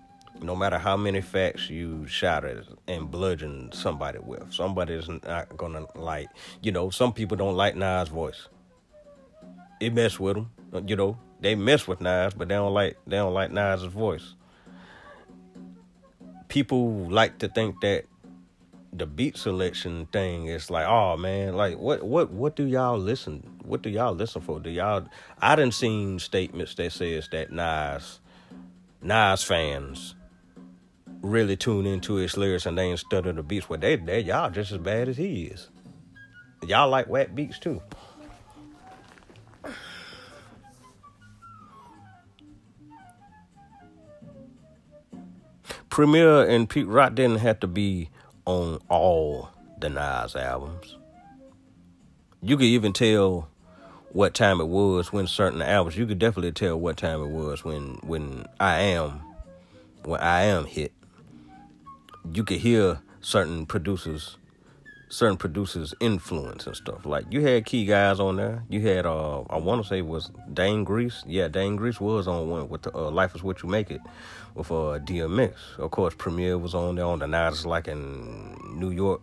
[0.41, 5.87] no matter how many facts you shout at and bludgeon somebody with, somebody's not gonna
[5.97, 6.29] like.
[6.63, 8.47] You know, some people don't like Nas' voice.
[9.81, 10.53] It mess with them.
[10.87, 14.37] You know, they mess with Nas, but they don't like they don't like Nas' voice.
[16.53, 18.05] People like to think that
[18.93, 23.43] the beat selection thing is like, oh man, like what what what do y'all listen?
[23.65, 24.61] What do y'all listen for?
[24.61, 25.07] Do y'all?
[25.41, 28.21] I didn't seen statements that says that Nas
[29.01, 30.15] Nas fans
[31.23, 33.71] really tune into his lyrics and they ain't study the beats.
[33.71, 35.71] Well, they they y'all just as bad as he is.
[36.67, 37.81] Y'all like whack beats too.
[45.93, 48.09] Premier and Pete Rock didn't have to be
[48.47, 50.97] on all the Nas albums.
[52.41, 53.51] You could even tell
[54.13, 55.99] what time it was when certain albums.
[55.99, 59.21] You could definitely tell what time it was when when I am
[60.05, 60.93] when I am hit.
[62.33, 64.39] You could hear certain producers
[65.13, 67.05] certain producers influence and stuff.
[67.05, 68.65] Like you had key guys on there.
[68.71, 71.23] You had uh I want to say was Dame Grease.
[71.27, 74.01] Yeah, Dame Grease was on one with the uh, Life is What You Make It
[74.55, 75.55] with uh DMX.
[75.79, 79.21] Of course, Premier was on there on the nights like in New York,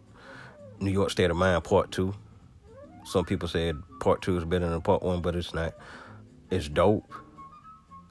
[0.79, 2.13] New York State of Mind Part Two.
[3.03, 5.73] Some people said Part Two is better than Part One, but it's not.
[6.51, 7.11] It's dope.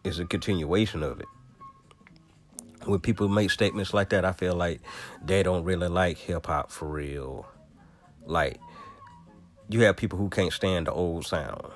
[0.02, 1.26] It's a continuation of it
[2.84, 4.80] when people make statements like that, I feel like
[5.22, 7.46] they don't really like hip hop for real.
[8.28, 8.60] Like,
[9.68, 11.72] you have people who can't stand the old sound,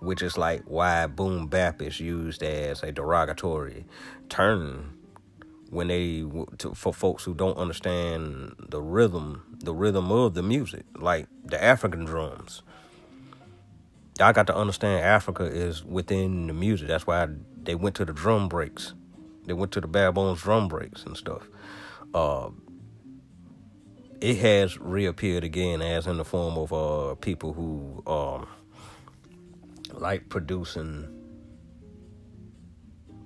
[0.00, 3.84] which is like why boom bap is used as a derogatory
[4.28, 4.98] term
[5.70, 6.24] when they
[6.58, 11.62] to, for folks who don't understand the rhythm, the rhythm of the music, like the
[11.62, 12.62] African drums.
[14.20, 16.88] I got to understand Africa is within the music.
[16.88, 17.28] That's why
[17.62, 18.94] they went to the drum breaks.
[19.46, 21.48] They went to the Bad Bones drum breaks and stuff.
[22.14, 22.50] Uh,
[24.22, 28.46] it has reappeared again as in the form of uh people who um
[29.92, 31.08] like producing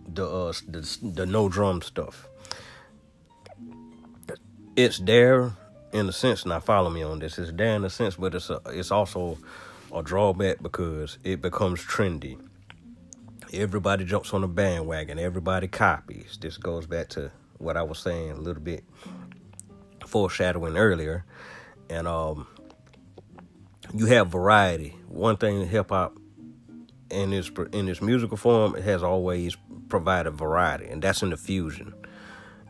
[0.08, 2.26] the uh the, the no drum stuff.
[4.74, 5.52] It's there
[5.92, 6.46] in a sense.
[6.46, 7.38] Now follow me on this.
[7.38, 9.38] It's there in a sense, but it's a, it's also
[9.94, 12.38] a drawback because it becomes trendy.
[13.52, 15.18] Everybody jumps on the bandwagon.
[15.18, 16.38] Everybody copies.
[16.40, 18.84] This goes back to what I was saying a little bit
[20.06, 21.24] foreshadowing earlier,
[21.90, 22.46] and um,
[23.94, 24.96] you have variety.
[25.08, 26.16] One thing hip hop
[27.10, 29.56] in its in its musical form it has always
[29.88, 31.94] provided variety, and that's in the fusion.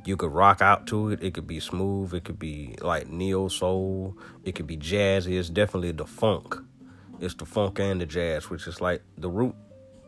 [0.04, 1.22] You could rock out to it.
[1.22, 2.14] It could be smooth.
[2.14, 4.16] It could be like neo soul.
[4.44, 5.36] It could be jazzy.
[5.36, 6.54] It's definitely the funk.
[7.18, 9.54] It's the funk and the jazz, which is like the root,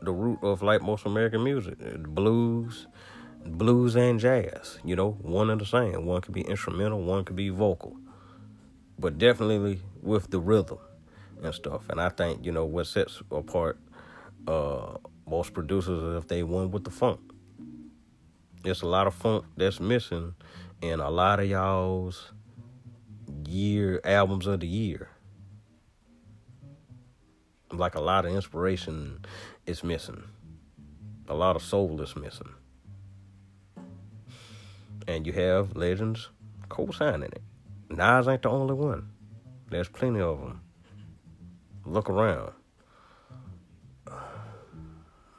[0.03, 1.79] the root of like most American music.
[1.79, 2.87] The blues,
[3.57, 4.79] blues and jazz.
[4.85, 6.05] You know, one and the same.
[6.07, 7.97] One could be instrumental, one could be vocal,
[8.99, 10.79] but definitely with the rhythm
[11.43, 11.89] and stuff.
[11.89, 13.79] And I think you know what sets apart
[14.47, 14.97] uh,
[15.29, 17.21] most producers is if they won with the funk.
[18.63, 20.35] There's a lot of funk that's missing
[20.83, 22.33] in a lot of y'all's
[23.47, 25.09] year albums of the year.
[27.71, 29.25] Like a lot of inspiration
[29.67, 30.25] is missing.
[31.29, 32.49] A lot of soul is missing
[35.09, 36.29] and you have legends
[36.69, 37.43] co-signing it.
[37.91, 39.09] Nas ain't the only one.
[39.71, 40.61] There's plenty of them.
[41.85, 42.53] Look around.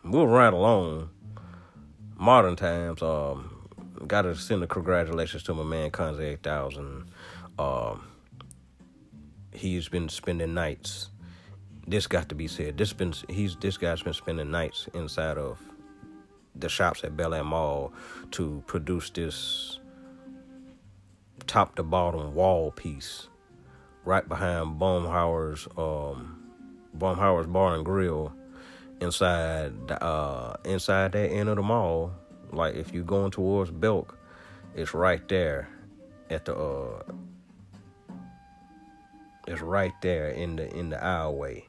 [0.04, 1.12] Moving right along.
[2.18, 3.04] Modern times.
[3.04, 3.70] Um,
[4.08, 7.06] got to send the congratulations to my man Kanze 8000.
[7.60, 8.08] Um,
[9.54, 11.10] he's been spending nights.
[11.88, 12.78] This got to be said.
[12.78, 15.60] This been he's this guy's been spending nights inside of
[16.60, 17.94] the shops at Bel Air Mall
[18.32, 19.80] to produce this
[21.48, 23.28] top to bottom wall piece
[24.06, 26.36] right behind Baumhower's um
[26.94, 28.34] Baumhower's Bar and Grill
[29.02, 32.12] inside uh inside that end of the mall.
[32.52, 34.18] Like if you're going towards Belk,
[34.76, 35.70] it's right there
[36.30, 37.04] at the uh
[39.48, 41.64] it's right there in the in the aisleway.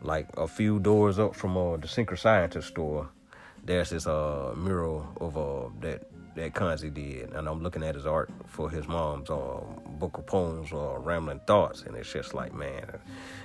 [0.00, 3.08] Like a few doors up from uh, the Synchro Scientist store
[3.64, 8.06] there's this uh mural of uh that that Kanzi did, and I'm looking at his
[8.06, 9.60] art for his mom's uh,
[9.98, 12.98] book of poems or uh, rambling thoughts, and it's just like man,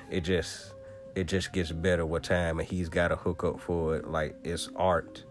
[0.10, 0.74] it just
[1.16, 4.08] it just gets better with time, and he's got a hook up for it.
[4.08, 5.24] Like it's art.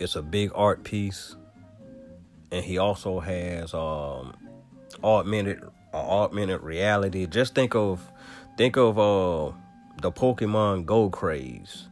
[0.00, 1.36] It's a big art piece,
[2.50, 4.34] and he also has um
[5.02, 5.62] augmented
[5.92, 7.26] uh, augmented reality.
[7.26, 8.10] Just think of
[8.56, 9.52] think of uh
[10.00, 11.88] the Pokemon Go craze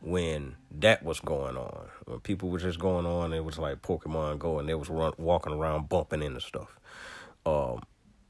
[0.00, 1.88] when that was going on.
[2.06, 5.12] When people were just going on, it was like Pokemon Go, and they was run,
[5.18, 6.78] walking around bumping into stuff.
[7.46, 7.82] Um,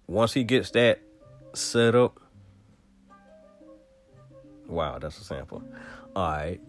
[0.06, 1.00] once he gets that
[1.54, 2.20] set up,
[4.66, 5.62] wow, that's a sample.
[6.14, 6.60] All right.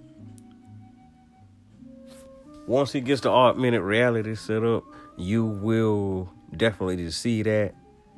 [2.68, 4.84] Once he gets the augmented reality set up,
[5.18, 7.76] you will definitely see that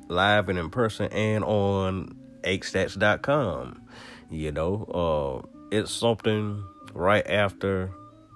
[0.08, 3.82] live and in person and on hstats.com.
[4.30, 4.84] You know,
[5.42, 6.62] uh, it's something
[6.92, 7.90] right after,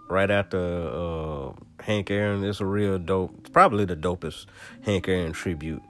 [0.09, 2.45] right after uh, Hank Aaron.
[2.45, 3.53] It's a real dope.
[3.53, 4.47] Probably the dopest
[4.83, 5.83] Hank Aaron tribute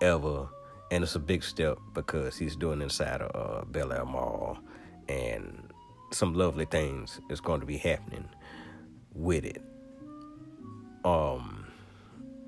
[0.00, 0.48] ever,
[0.90, 4.58] and it's a big step because he's doing inside of uh, Bel Air Mall,
[5.08, 5.70] and
[6.12, 8.28] some lovely things is going to be happening
[9.14, 9.62] with it.
[11.04, 11.66] Um,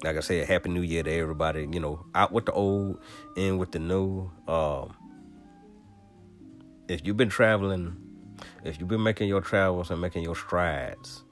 [0.03, 1.69] like I said, Happy New Year to everybody.
[1.71, 2.99] You know, out with the old,
[3.37, 4.31] in with the new.
[4.49, 4.97] Um,
[6.89, 7.97] if you've been traveling,
[8.65, 11.23] if you've been making your travels and making your strides,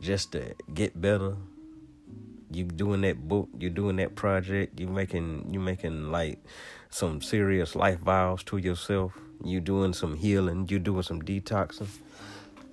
[0.00, 1.36] just to get better,
[2.50, 6.38] you doing that book, you're doing that project, you making you making like
[6.90, 9.18] some serious life vows to yourself.
[9.44, 11.88] You doing some healing, you doing some detoxing.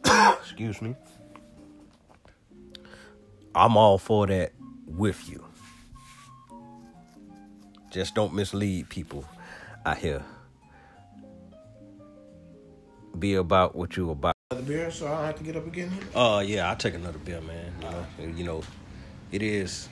[0.39, 0.95] Excuse me.
[3.53, 4.53] I'm all for that
[4.85, 5.43] with you.
[7.89, 9.25] Just don't mislead people
[9.85, 10.23] out here.
[13.21, 14.35] Be about what you about.
[14.49, 15.91] The beer, so I don't have to get up again.
[16.15, 17.71] Oh uh, yeah, I'll take another beer, man.
[17.79, 18.05] You know,
[18.37, 18.63] you know,
[19.31, 19.87] it is,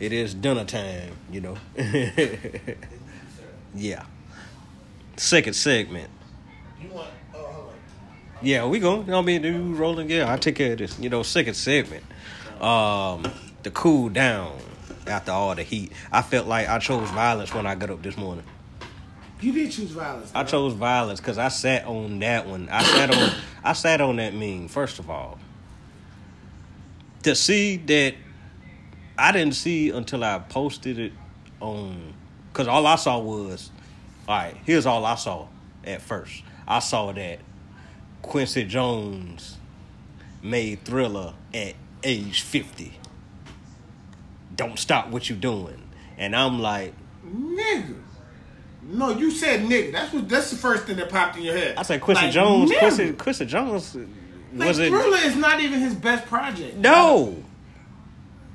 [0.00, 1.12] it is dinner time.
[1.30, 1.58] You know.
[3.74, 4.06] yeah.
[5.18, 6.08] Second segment.
[6.80, 7.10] You want?
[7.34, 7.74] Oh, hold on.
[8.40, 9.00] Yeah, we go.
[9.00, 9.42] You know what I mean?
[9.42, 10.08] Do rolling?
[10.08, 10.98] Yeah, I take care of this.
[10.98, 12.04] You know, second segment.
[12.62, 13.30] Um,
[13.62, 14.58] to cool down
[15.06, 15.92] after all the heat.
[16.10, 18.44] I felt like I chose violence when I got up this morning.
[19.40, 20.32] You did choose violence.
[20.34, 22.68] I chose violence because I sat on that one.
[22.70, 23.32] I sat on.
[23.62, 24.68] I sat on that meme.
[24.68, 25.38] First of all,
[27.22, 28.14] to see that
[29.16, 31.12] I didn't see until I posted it
[31.60, 32.14] on.
[32.52, 33.70] Because all I saw was,
[34.26, 34.56] all right.
[34.64, 35.46] Here's all I saw
[35.84, 36.42] at first.
[36.66, 37.38] I saw that
[38.22, 39.56] Quincy Jones
[40.42, 42.98] made Thriller at age fifty.
[44.56, 45.80] Don't stop what you're doing,
[46.16, 46.92] and I'm like,
[47.24, 47.94] nigga.
[48.90, 49.92] No, you said nigga.
[49.92, 50.28] That's what.
[50.28, 51.76] That's the first thing that popped in your head.
[51.76, 52.70] I said Quincy Like, Jones.
[52.70, 52.78] nigga.
[52.78, 53.94] Quincy, Quincy Jones
[54.54, 54.88] Like, was it?
[54.88, 56.76] Thriller is not even his best project.
[56.76, 57.36] No,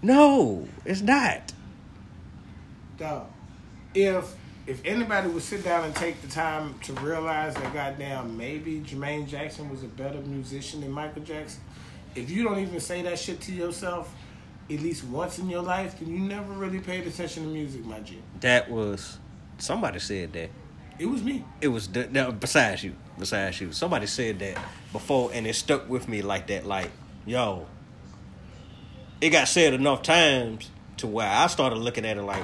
[0.01, 1.53] no, it's not.
[2.97, 3.27] Dog.
[3.93, 4.33] If
[4.65, 9.27] if anybody would sit down and take the time to realize that goddamn maybe Jermaine
[9.27, 11.61] Jackson was a better musician than Michael Jackson,
[12.15, 14.13] if you don't even say that shit to yourself
[14.71, 17.99] at least once in your life, then you never really paid attention to music, my
[17.99, 18.19] G.
[18.39, 19.19] That was
[19.57, 20.49] somebody said that.
[20.99, 21.43] It was me.
[21.59, 23.71] It was the, no, besides you, besides you.
[23.71, 24.57] Somebody said that
[24.91, 26.65] before, and it stuck with me like that.
[26.65, 26.91] Like,
[27.25, 27.65] yo,
[29.19, 32.43] it got said enough times to where I started looking at it like,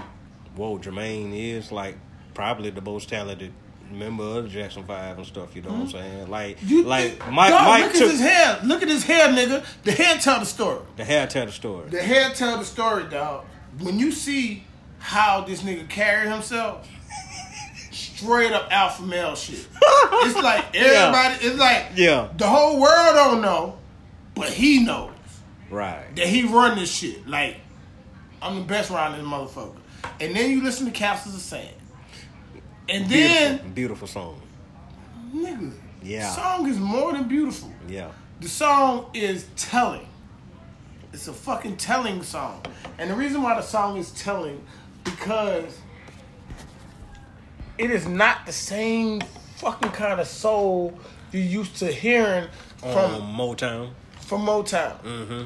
[0.56, 1.96] whoa, Jermaine is like
[2.34, 3.54] probably the most talented
[3.92, 5.56] member of the Jackson Five and stuff.
[5.56, 5.92] You know what I'm hmm?
[5.92, 6.30] saying?
[6.30, 8.60] Like, You like think- Mike, Dog, Mike look took at his hair.
[8.64, 9.66] Look at his hair, nigga.
[9.84, 10.82] The hair tell the story.
[10.96, 11.90] the hair tell the story.
[11.90, 13.46] The hair tell the story, dog.
[13.80, 14.64] When you see
[15.00, 16.88] how this nigga carried himself,
[18.20, 19.66] straight up alpha male shit.
[20.22, 21.46] It's like everybody.
[21.46, 22.30] It's like Yeah.
[22.36, 23.78] the whole world don't know,
[24.36, 25.14] but he knows
[25.70, 26.14] Right.
[26.16, 27.28] that he run this shit.
[27.28, 27.58] Like
[28.42, 29.76] I'm the best around this motherfucker.
[30.20, 31.70] And then you listen to Castles of Sand,
[32.90, 34.42] and then Beautiful, beautiful song.
[35.34, 36.30] nigga, Yeah.
[36.32, 37.72] song is more than beautiful.
[37.88, 38.10] Yeah.
[38.42, 40.08] The song is telling.
[41.14, 42.62] It's a fucking telling song.
[42.98, 44.62] And the reason why the song is telling
[45.04, 45.78] because
[47.80, 49.22] it is not the same
[49.58, 50.98] fucking kind of soul
[51.32, 53.90] you used to hearing from From Motown.
[54.22, 55.02] from Motown.
[55.04, 55.44] Mm-hmm.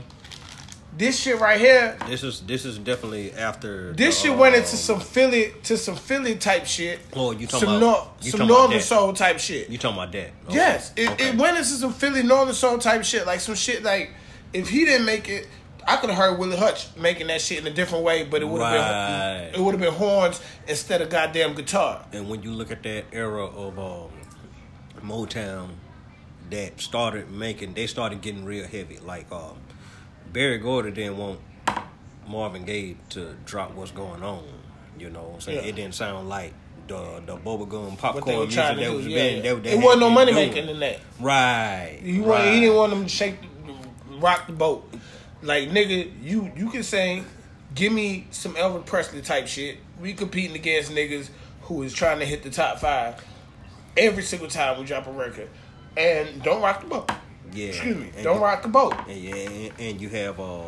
[0.96, 4.78] This shit right here, This is this is definitely after this the, shit went into
[4.78, 7.00] some Philly to some Philly type shit.
[7.16, 8.84] Oh, you talking some about- nor- you some talking northern that.
[8.84, 9.70] soul type shit.
[9.70, 10.30] You talking about that?
[10.50, 10.56] Okay.
[10.56, 11.30] Yes, it, Okay.
[11.30, 14.12] it went into some Philly Northern Soul type shit, like some shit like
[14.54, 15.48] if he didn't make it,
[15.88, 18.46] I could have heard Willie Hutch making that shit in a different way, but it
[18.46, 19.52] would have Right.
[19.52, 22.06] been it would have been horns instead of goddamn guitar.
[22.14, 24.12] And when you look at that era of um,
[25.02, 25.70] Motown
[26.50, 29.00] that started making, they started getting real heavy.
[29.00, 29.58] Like um,
[30.32, 31.40] Berry Gordy didn't want
[32.28, 34.44] Marvin Gaye to drop what's going on.
[34.98, 35.70] You know, what I'm saying Yeah.
[35.70, 36.54] it didn't sound like
[36.88, 39.44] the the bubblegum popcorn music that do, was yeah, being.
[39.44, 39.54] yeah.
[39.56, 40.50] They, they it wasn't no money doing.
[40.50, 41.00] making in that.
[41.20, 42.00] Right.
[42.02, 42.28] He right.
[42.28, 43.36] want, he didn't want them to shake,
[44.20, 44.90] rock the boat.
[45.44, 47.26] Like nigga, you you can sing,
[47.76, 49.78] give me some Elvis Presley type shit.
[50.02, 51.30] We competing against niggas
[51.64, 53.24] who is trying to hit the top five.
[53.96, 55.50] every single time we drop a record.
[55.96, 57.12] And don't rock the boat.
[57.54, 57.68] Yeah.
[57.68, 58.10] Excuse me.
[58.24, 58.96] Don't you- rock the boat.
[59.08, 60.62] And, yeah, and, and you have uh,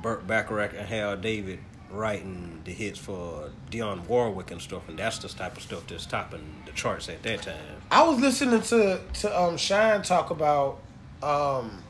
[0.00, 1.58] Burt Bacharach and Hal David
[1.90, 6.06] writing the hits for Dionne Warwick and stuff, and that's the type of stuff that's
[6.06, 7.56] topping the charts at that time.
[7.90, 10.78] I was listening to to um Shyne talk about
[11.22, 11.82] um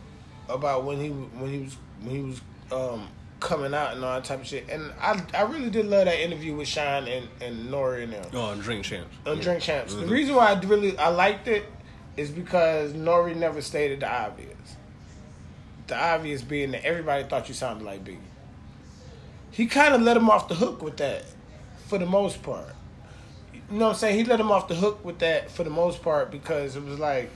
[0.48, 2.40] about when he when he was when he was
[2.70, 3.08] um
[3.40, 4.68] coming out and all that type of shit.
[4.68, 8.04] And I I really did love that interview with Shyne and and N.O.R.E.
[8.04, 8.24] and them.
[8.34, 9.14] Oh, and Drink Champs.
[9.26, 9.42] on Yeah.
[9.42, 9.94] Drink Champs.
[9.94, 10.00] Mhm.
[10.00, 11.64] The reason why I really I liked it
[12.16, 13.34] is because N.O.R.E.
[13.34, 14.48] never stated the obvious.
[15.88, 18.18] The obvious being that everybody thought you sounded like Biggie.
[19.50, 21.24] He kind of let him off the hook with that,
[21.88, 22.74] for the most part.
[23.52, 24.16] You know what I'm saying?
[24.18, 26.98] He let him off the hook with that for the most part because it was
[26.98, 27.30] like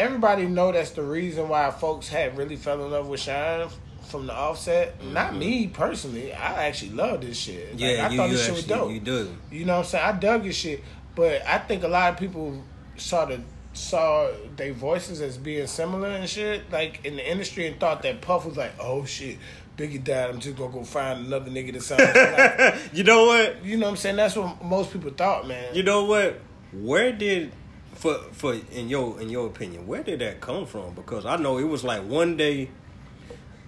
[0.00, 3.68] everybody know that's the reason why folks had really fell in love with Shyne
[4.02, 5.02] from the offset.
[5.04, 5.38] Not mm-hmm.
[5.38, 6.32] me personally.
[6.32, 7.72] I actually love this shit.
[7.72, 8.90] Like, Yeah, I you, thought this shit was dope.
[8.90, 9.36] you do.
[9.52, 10.04] You know what I'm saying?
[10.04, 10.82] I dug this shit,
[11.14, 12.62] but I think a lot of people
[12.96, 13.40] saw the
[13.72, 18.20] saw their voices as being similar and shit, like in the industry, and thought that
[18.20, 19.38] Puff was like, "Oh shit,
[19.76, 20.30] Biggie died.
[20.30, 22.02] I'm just gonna go find another nigga that sounds
[22.82, 23.64] like." You know what?
[23.64, 24.16] You know what I'm saying?
[24.16, 25.74] That's what most people thought, man.
[25.74, 26.40] You know what?
[26.72, 27.52] Where did
[28.00, 30.94] for for in your in your opinion, where did that come from?
[30.94, 32.70] Because I know it was like one day,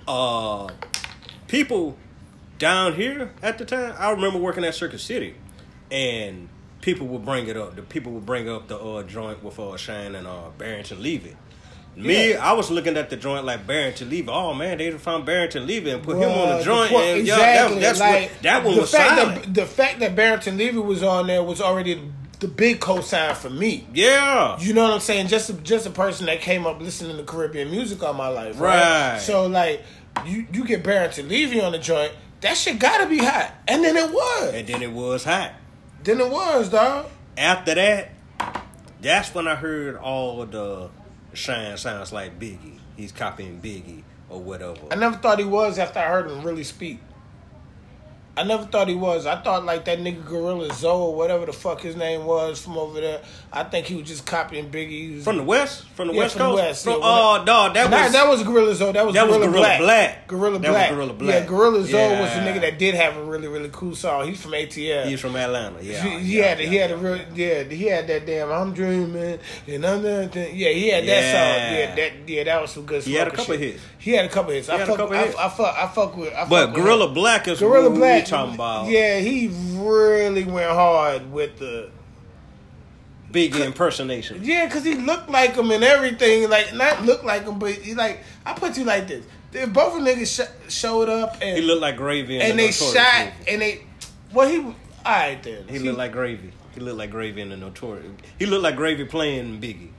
[0.09, 0.69] uh,
[1.49, 1.99] people
[2.59, 3.95] down here at the time.
[3.99, 5.35] I remember working at Circuit City,
[5.91, 6.49] and
[6.81, 7.77] people would bring it up.
[7.77, 11.37] The people would bring up the uh, joint with uh, Shyne and uh, Barrington Levy.
[11.95, 12.49] Me, Yeah.
[12.51, 14.31] I was looking at the joint like Barrington Levy.
[14.31, 16.91] Oh man, they found Barrington Levy and put him on the joint.
[16.91, 17.81] po- and yeah, that, exactly.
[17.81, 19.43] that's like, what that one the was fact silent.
[19.43, 22.01] That, the fact that Barrington Levy was on there was already
[22.43, 23.87] the big cosign for me.
[23.95, 25.29] yeah, You know what I'm saying?
[25.29, 28.61] Just a, just a person that came up listening to Caribbean music all my life,
[28.61, 29.13] right?
[29.13, 29.21] Right.
[29.21, 29.83] So like,
[30.27, 33.97] you you get Barrington Levy on the joint, that shit gotta be hot, and then
[33.97, 35.53] it was, and then it was hot.
[36.03, 37.07] then it was, dog.
[37.39, 38.11] after that,
[39.01, 40.91] that's when I heard all the
[41.33, 42.79] Shyne sounds like Biggie.
[42.97, 44.81] He's copying Biggie or whatever.
[44.91, 46.99] I never thought he was after I heard him really speak.
[48.35, 49.27] I never thought he was.
[49.27, 52.99] I thought like that nigga Gorilla Zoe, whatever the fuck his name was from over
[52.99, 53.21] there.
[53.53, 55.17] I think he was just copying Biggie.
[55.17, 55.85] Was- From the West?
[55.89, 56.63] From the Yeah, West from the Coast?
[56.63, 58.13] West, From, yeah, oh, dog, that Nah, was.
[58.13, 58.93] that was Gorilla Zoe.
[58.93, 59.81] That was That was Gorilla, Gorilla Black.
[59.81, 60.29] Black.
[60.29, 60.91] Gorilla That Black.
[60.91, 61.43] Gorilla Black.
[61.43, 64.27] Yeah, Gorilla Zoe was the nigga that did have a really really cool song.
[64.27, 65.05] He's from ATL.
[65.05, 65.83] He's from Atlanta.
[65.83, 66.03] Yeah.
[66.03, 69.85] he, he had he had a real yeah he had that damn I'm dreaming and
[69.87, 73.03] I'm yeah he had that song yeah that yeah that was some good.
[73.03, 73.61] He had a couple shit.
[73.75, 73.83] hits.
[74.03, 74.69] He had a couple hits.
[74.69, 75.37] I had a fuck, couple I, hits.
[75.37, 76.35] I, fuck I fuck with.
[76.35, 77.15] I But fuck Gorilla him.
[77.15, 78.89] Black is Gorilla what Black we talking about.
[78.89, 81.89] Yeah, he really went hard with the
[83.31, 84.41] Biggie impersonation.
[84.43, 86.51] yeah, cause he looked like him and everything.
[86.51, 89.25] Like not look like him, but he like I put you like this.
[89.55, 92.65] If both of niggas sh- showed up and He looked like Gravy in and the
[92.67, 93.51] they shot movie.
[93.53, 93.83] and they
[94.35, 94.75] well he all
[95.07, 96.53] right then He looked like Gravy.
[96.75, 98.11] He looked like Gravy in the Notorious.
[98.39, 99.91] He looked like Gravy playing Biggie.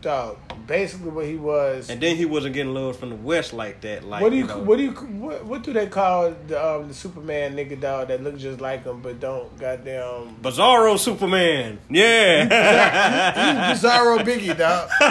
[0.00, 0.38] dog.
[0.72, 1.90] Basically, what he was.
[1.90, 4.04] And then he wasn't getting love from the West like that.
[4.04, 6.88] Like what do you, know, what do you what, what do they call the um,
[6.88, 11.78] the Superman nigga dog that look just like him but don't goddamn Bizarro Superman.
[11.90, 13.68] Yeah.
[13.68, 14.88] He's Bizarro Biggie dog.
[14.98, 15.06] You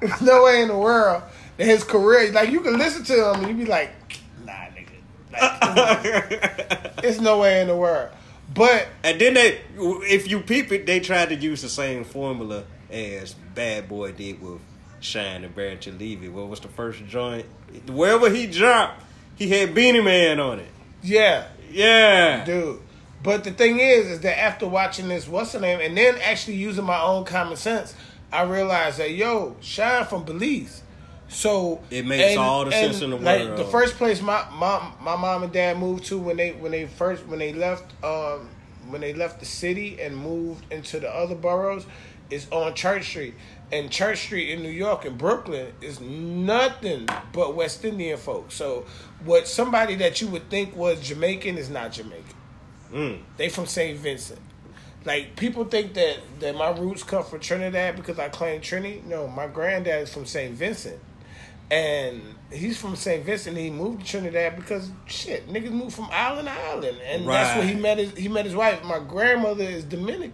[0.00, 1.22] there's no way in the world
[1.56, 3.90] that his career like you can listen to him and you be like
[4.44, 4.96] nah nigga
[5.32, 8.10] like, it's no way in the world.
[8.52, 12.64] But and then they, if you peep it, they tried to use the same formula
[12.90, 14.60] as Bad Boy did with
[15.00, 16.28] Shyne and Barrington Levy.
[16.28, 17.44] What was the first joint?
[17.88, 19.02] Wherever he dropped,
[19.36, 20.68] he had Beenie Man on it.
[21.02, 22.44] yeah, Yeah.
[22.44, 22.80] dude.
[23.22, 26.56] But the thing is, is that after watching this, what's the name, and then actually
[26.56, 27.94] using my own common sense,
[28.32, 30.82] I realized that yo, Shyne from Belize.
[31.28, 33.58] So It makes all the sense in the like, world.
[33.58, 36.86] The first place my mom, my mom and dad moved to when they when they
[36.86, 38.48] first when they left um
[38.88, 41.86] when they left the city and moved into the other boroughs
[42.30, 43.34] is on Church Street.
[43.72, 48.54] And Church Street in New York and Brooklyn is nothing but West Indian folks.
[48.54, 48.86] So
[49.24, 52.34] what somebody that you would think was Jamaican is not Jamaican.
[52.92, 53.20] Mm.
[53.36, 53.98] They from St.
[53.98, 54.40] Vincent.
[55.04, 59.02] Like people think that that my roots come from Trinidad because I claim Trinity.
[59.06, 60.54] No, my granddad is from St.
[60.54, 60.98] Vincent,
[61.70, 63.24] and he's from St.
[63.24, 63.56] Vincent.
[63.56, 67.66] He moved to Trinidad because shit, niggas moved from island to island, and that's where
[67.66, 68.82] he met his he met his wife.
[68.84, 70.32] My grandmother is Dominican.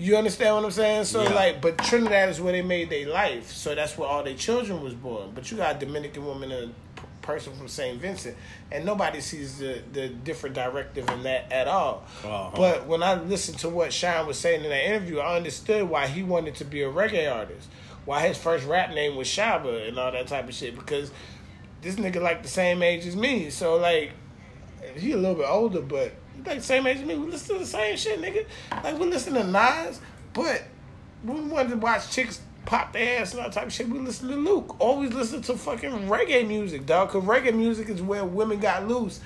[0.00, 1.04] You understand what I'm saying?
[1.04, 1.30] So Yeah.
[1.30, 3.50] like, but Trinidad is where they made their life.
[3.52, 5.32] So that's where all their children was born.
[5.34, 8.00] But you got a Dominican woman and a person from St.
[8.00, 8.36] Vincent,
[8.70, 12.04] and nobody sees the the different directive in that at all.
[12.24, 12.50] Uh-huh.
[12.54, 16.06] But when I listened to what Sean was saying in that interview, I understood why
[16.06, 17.68] he wanted to be a reggae artist.
[18.08, 20.74] Why his first rap name was Shaba and all that type of shit.
[20.74, 21.10] Because
[21.82, 23.50] this nigga like the same age as me.
[23.50, 24.12] So like
[24.96, 27.18] he a little bit older, but he like same age as me.
[27.18, 28.46] We listen to the same shit, nigga.
[28.82, 30.00] Like we listen to Nas,
[30.32, 30.62] but
[31.22, 34.28] we wanted to watch chicks pop their ass and all type of shit, we listen
[34.28, 34.76] to Luke.
[34.78, 37.10] Always listen to fucking reggae music, dog.
[37.10, 39.20] Cause reggae music is where women got loose.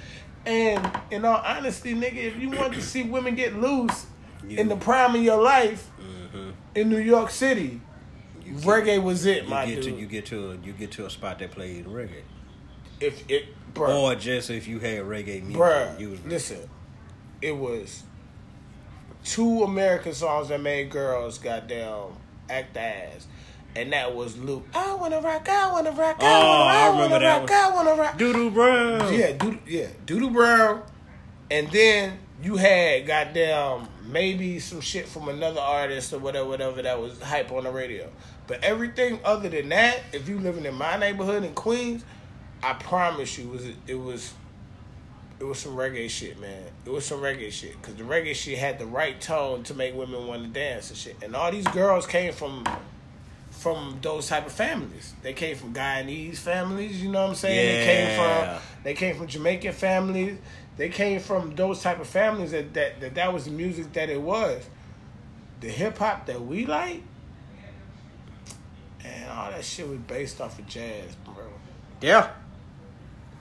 [0.44, 4.06] And in all honesty, nigga, if you want to see women get loose
[4.48, 6.50] in the prime of your life mm-hmm.
[6.74, 7.80] in New York City,
[8.44, 9.84] You get- reggae was it, You my get dude.
[9.94, 12.22] to you get to a, you get to a spot that played reggae,
[13.00, 16.68] if it, bro, or just if you had reggae music, Bruh, you was listen,
[17.40, 18.02] it was
[19.24, 22.12] two American songs that made girls goddamn
[22.50, 23.26] act ass.
[23.74, 24.66] And that was Luke.
[24.74, 27.74] I wanna rock, I wanna rock, I Oh, wanna, I I remember wanna that rock,
[27.74, 27.86] one.
[27.88, 28.18] I wanna rock.
[28.18, 29.14] Doodoo Brown.
[29.14, 30.82] Yeah, Doodoo, yeah, Doodoo Brown.
[31.50, 37.00] And then you had goddamn maybe some shit from another artist or whatever, whatever that
[37.00, 38.10] was hype on the radio.
[38.46, 42.04] But everything other than that, if you living in my neighborhood in Queens,
[42.62, 44.34] I promise you, it was it was
[45.42, 46.62] it was some reggae shit, man.
[46.84, 49.94] It was some reggae shit because the reggae shit had the right tone to make
[49.94, 51.16] women want to dance and shit.
[51.20, 52.64] And all these girls came from
[53.50, 55.14] from those type of families.
[55.22, 57.56] They came from Guyanese families, you know what I'm saying?
[57.56, 57.84] Yeah.
[57.84, 60.38] They came from they came from Jamaican families.
[60.76, 64.10] They came from those type of families that that that, that was the music that
[64.10, 64.64] it was.
[65.60, 67.02] The hip hop that we like,
[69.04, 71.34] and all that shit was based off of jazz, bro.
[72.00, 72.30] yeah.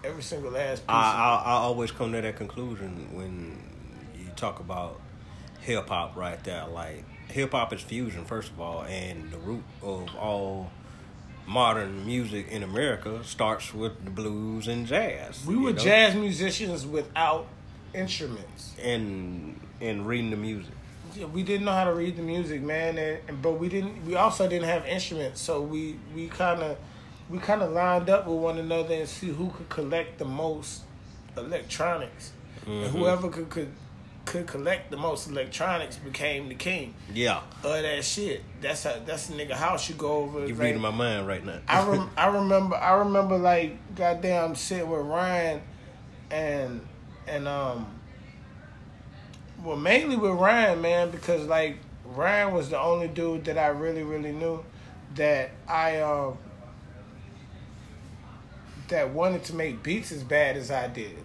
[0.03, 0.89] Every single last piece.
[0.89, 3.61] I, I I always come to that conclusion when
[4.17, 4.99] you talk about
[5.59, 6.65] hip hop right there.
[6.67, 10.71] Like hip hop is fusion, first of all, and the root of all
[11.47, 15.45] modern music in America starts with the blues and jazz.
[15.45, 15.77] we were know?
[15.77, 17.45] jazz musicians without
[17.93, 18.73] instruments.
[18.81, 20.73] and and reading the music.
[21.15, 24.05] Yeah, we didn't know how to read the music, man, and, and but we didn't.
[24.05, 26.77] We also didn't have instruments, so we we kind of
[27.29, 30.81] we kind of lined up with one another and see who could collect the most
[31.37, 32.31] electronics,
[32.65, 33.71] and whoever could could
[34.23, 38.43] could collect the most electronics became the king Yeah, of that shit.
[38.61, 40.39] That's how that's the nigga house you go over.
[40.41, 41.59] you're like- reading my mind right now.
[41.67, 45.61] I rem- I remember I remember like goddamn sitting with Ryan
[46.29, 46.81] and
[47.27, 47.87] and um
[49.63, 54.03] well mainly with Ryan man because like Ryan was the only dude that I really
[54.03, 54.63] really knew
[55.15, 56.37] that I um
[58.87, 61.17] that wanted to make beats as bad as I did.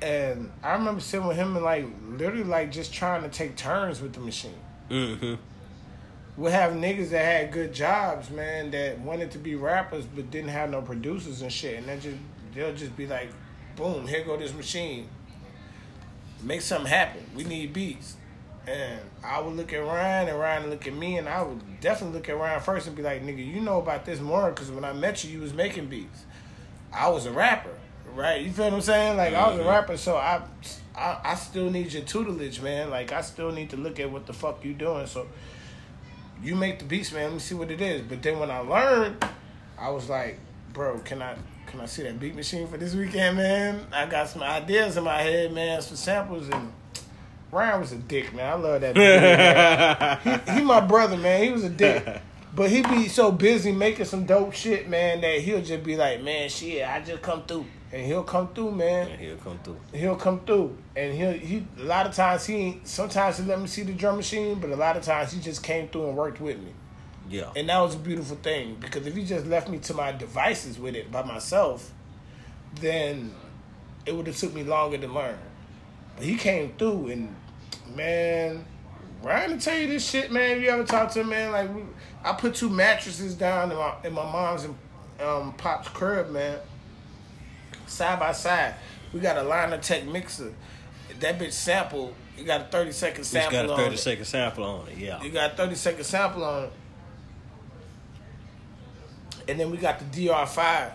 [0.00, 4.00] And I remember sitting with him and like literally like just trying to take turns
[4.00, 4.54] with the machine
[4.88, 5.34] hmm
[6.38, 10.50] we have niggas that had good jobs, man, that wanted to be rappers but didn't
[10.50, 11.78] have no producers and shit.
[11.78, 12.16] And they just
[12.54, 13.30] they'll just be like,
[13.74, 15.08] boom, here go this machine.
[16.42, 17.24] Make something happen.
[17.34, 18.16] We need beats.
[18.66, 21.80] And I would look at Ryan and Ryan would look at me and I would
[21.80, 24.70] definitely look at Ryan first and be like, nigga, you know about this more because
[24.70, 26.24] when I met you, you was making beats.
[26.92, 27.78] I was a rapper,
[28.14, 28.42] right?
[28.42, 29.16] You feel what I'm saying?
[29.16, 29.68] Like I was a mm-hmm.
[29.68, 30.42] rapper, so I,
[30.94, 32.90] I I still need your tutelage, man.
[32.90, 35.06] Like I still need to look at what the fuck you doing.
[35.06, 35.26] So
[36.42, 37.24] you make the beats, man.
[37.24, 38.02] Let me see what it is.
[38.02, 39.24] But then when I learned,
[39.78, 40.38] I was like,
[40.72, 41.36] bro, can I
[41.68, 43.86] can I see that beat machine for this weekend, man?
[43.92, 46.72] I got some ideas in my head, man, some samples and.
[47.50, 48.46] Ryan was a dick, man.
[48.46, 48.94] I love that.
[48.94, 51.42] Dude, he, he my brother, man.
[51.42, 52.20] He was a dick.
[52.54, 56.22] But he be so busy making some dope shit, man, that he'll just be like,
[56.22, 57.64] man, shit, I just come through.
[57.92, 59.18] And he'll come through, man.
[59.18, 59.80] He'll come through.
[59.94, 60.76] He'll come through.
[60.94, 64.16] And he'll he a lot of times he sometimes he let me see the drum
[64.16, 66.72] machine, but a lot of times he just came through and worked with me.
[67.28, 67.50] Yeah.
[67.56, 70.78] And that was a beautiful thing because if he just left me to my devices
[70.78, 71.92] with it by myself,
[72.80, 73.32] then
[74.06, 75.38] it would have took me longer to learn.
[76.16, 77.34] But he came through and
[77.94, 78.64] man,
[79.22, 80.58] Ryan to tell you this shit, man.
[80.58, 81.82] If you ever talk to him, man, like we,
[82.24, 84.76] I put two mattresses down in my in my mom's and
[85.20, 86.58] um, pop's crib, man,
[87.86, 88.74] side by side.
[89.12, 90.54] We got a Liner Tech mixer.
[91.20, 92.14] That bitch sample.
[92.36, 93.98] You got a thirty second sample got a on thirty it.
[93.98, 94.98] second sample on it.
[94.98, 95.22] Yeah.
[95.22, 96.72] You got a 30 second sample on it.
[99.48, 100.92] And then we got the DR5.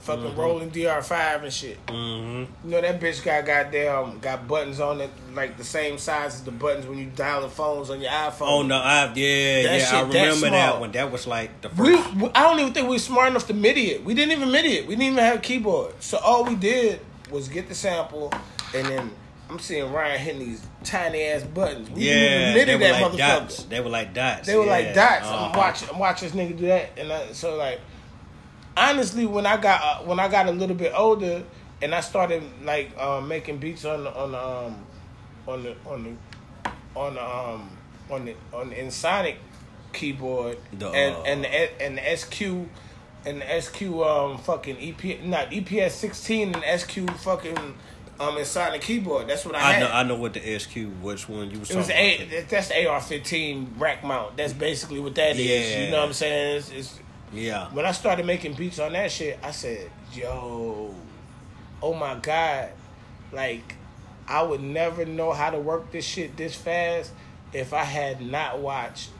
[0.00, 0.38] Fucking Mm-hmm.
[0.40, 1.78] Roland DR5 and shit.
[1.90, 6.36] hmm You know that bitch got goddamn got buttons on it like the same size
[6.36, 8.42] as the buttons when you dial the phones on your iPhone.
[8.42, 10.80] Oh no, I yeah, That yeah, I shit that remember that small.
[10.80, 10.92] one.
[10.92, 12.14] That was like the first.
[12.14, 14.04] We, we- I don't even think we were smart enough to MIDI it.
[14.04, 14.86] We didn't even MIDI it.
[14.86, 15.94] We didn't even have a keyboard.
[16.00, 17.00] So all we did
[17.32, 18.32] was get the sample,
[18.76, 19.10] and then
[19.48, 21.88] I'm seeing Ryan hitting these tiny ass buttons.
[21.90, 23.62] We yeah, they were MIDI like dots.
[23.64, 24.46] They were like dots.
[24.46, 24.70] They were yeah.
[24.70, 25.26] like dots.
[25.26, 25.46] Uh-huh.
[25.46, 25.88] I'm watching.
[25.92, 27.80] I'm watching this nigga do that, and I, so like,
[28.76, 31.44] honestly, when I got uh, when I got a little bit older,
[31.80, 34.86] and I started like um, making beats on the on the um,
[35.46, 37.70] on the on the on the um,
[38.10, 39.36] on the on the Ensoniq
[39.92, 42.42] keyboard The, and uh, and the, and the SQ
[43.24, 47.74] and the SQ um fucking EP not EPS sixteen and SQ fucking
[48.18, 49.28] um, Ensoniq keyboard.
[49.28, 49.80] That's what I, I had.
[49.80, 50.74] know I know what the SQ.
[51.02, 52.48] Which one you was It was talking a about.
[52.48, 54.36] that's the AR fifteen rack mount.
[54.36, 55.46] That's basically what that is.
[55.46, 55.84] Yeah.
[55.84, 56.56] You know what I'm saying?
[56.58, 57.00] It's, it's,
[57.32, 57.68] Yeah.
[57.72, 60.94] when I started making beats on that shit, I said, "Yo,
[61.82, 62.70] oh my god,
[63.32, 63.74] like
[64.28, 67.12] I would never know how to work this shit this fast
[67.52, 69.10] if I had not watched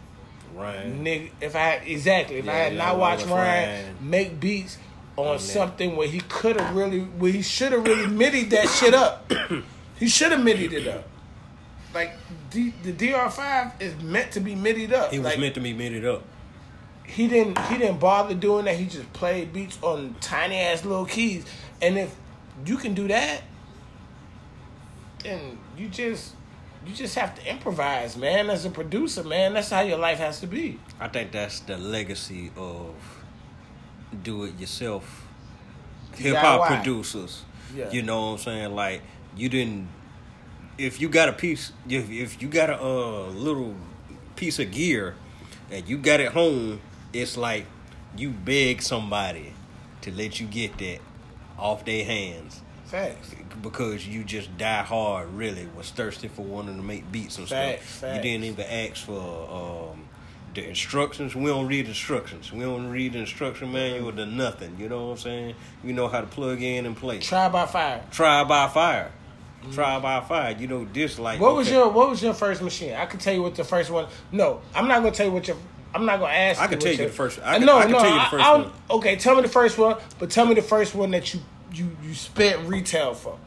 [0.55, 0.87] Right.
[0.87, 1.31] nigga.
[1.41, 3.97] If I had exactly, if I had yeah, not watched Ryan Ryan.
[4.01, 4.79] make beats
[5.17, 8.95] on something where he could have really, where he should have really midied that shit
[8.95, 9.33] up.
[9.99, 11.09] he should have midied it up.
[11.95, 12.13] Like
[12.51, 15.11] D, the DR5 is meant to be midied up.
[15.11, 16.23] He was like, meant to be made up.
[17.05, 18.77] he didn't he didn't bother doing that.
[18.77, 21.47] He just played beats on tiny ass little keys.
[21.81, 22.15] And if
[22.67, 23.43] you can do that,
[25.23, 26.35] then you just
[26.87, 28.51] you just have to improvise, man.
[28.51, 30.79] As a producer, man, that's how your life has to be.
[31.01, 32.95] I think that's the legacy of
[34.23, 35.27] do it yourself
[36.15, 37.43] hip hop producers.
[37.75, 37.91] Yeah.
[37.91, 38.75] You know what I'm saying?
[38.75, 39.03] Like
[39.37, 39.89] you didn't
[40.79, 43.75] if you got a piece if if you got a uh, little
[44.37, 45.15] piece of gear
[45.71, 46.81] and you got it home,
[47.13, 47.67] it's like
[48.17, 49.53] you beg somebody
[50.03, 50.99] to let you get that
[51.59, 53.35] off their hands Facts.
[53.63, 57.83] because you just die hard really was thirsty for wanting to make beats and Facts,
[57.89, 58.11] stuff.
[58.11, 58.17] facts.
[58.17, 60.06] You didn't even ask for um,
[60.57, 61.35] the instructions.
[61.37, 62.53] We don't read instructions.
[62.53, 64.77] We don't read the instruction manual to nothing.
[64.79, 65.55] You know what I'm saying?
[65.85, 67.21] You know how to plug in and play.
[67.21, 68.03] Try by fire.
[68.11, 69.13] Try by fire.
[69.73, 70.57] Try by fire.
[70.59, 72.95] You know this like What was your What was your first machine?
[72.95, 74.07] I can tell you what the first one.
[74.33, 75.57] No, I'm not gonna tell you what your.
[75.95, 76.61] I'm not gonna ask.
[76.61, 78.09] I can tell you your- the first- Uh, I can- no, I can no, tell
[78.09, 78.73] you the I- first I'll- one.
[78.91, 81.41] Okay, tell me the first one, but tell me the first one that you
[81.73, 83.39] you you spent retail for.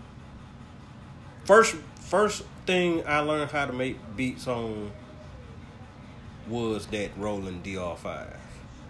[1.45, 4.91] first first thing I learned how to make beats on
[6.49, 8.27] was that Roland DR5.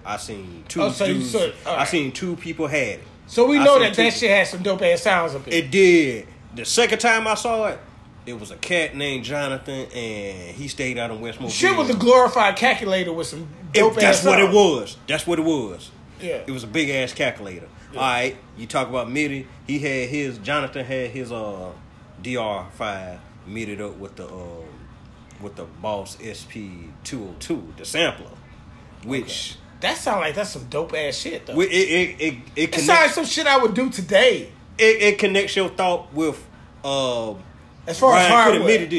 [0.06, 1.36] I seen two Oh, so dudes.
[1.36, 3.04] all I seen two people had it.
[3.28, 5.54] So we know that two- that shit had some dope ass sounds up it.
[5.54, 6.28] It did.
[6.56, 7.80] The second time I saw it,
[8.26, 11.52] it was a cat named Jonathan, and he stayed out in West Mobile.
[11.52, 14.26] Shit was a glorified calculator with some It- dope that's ass.
[14.26, 14.98] what it was.
[15.08, 15.92] That's what it was.
[16.20, 16.40] Yeah.
[16.48, 17.68] It was a big ass calculator.
[17.96, 19.48] All right, you talk about MIDI.
[19.68, 21.72] He had his Jonathan had his uh
[22.24, 24.64] DR5 MIDI'd up with the um
[25.42, 28.32] with the Boss SP 202, the sampler,
[29.06, 31.60] which That sounds like that's some dope ass shit though.
[31.62, 34.52] it it it, it, it sounds like some shit I would do today.
[34.78, 36.46] it, it connects your thought with
[36.84, 37.32] uh
[37.88, 38.54] As far as Ryan could hardware.
[38.54, 38.90] have admitted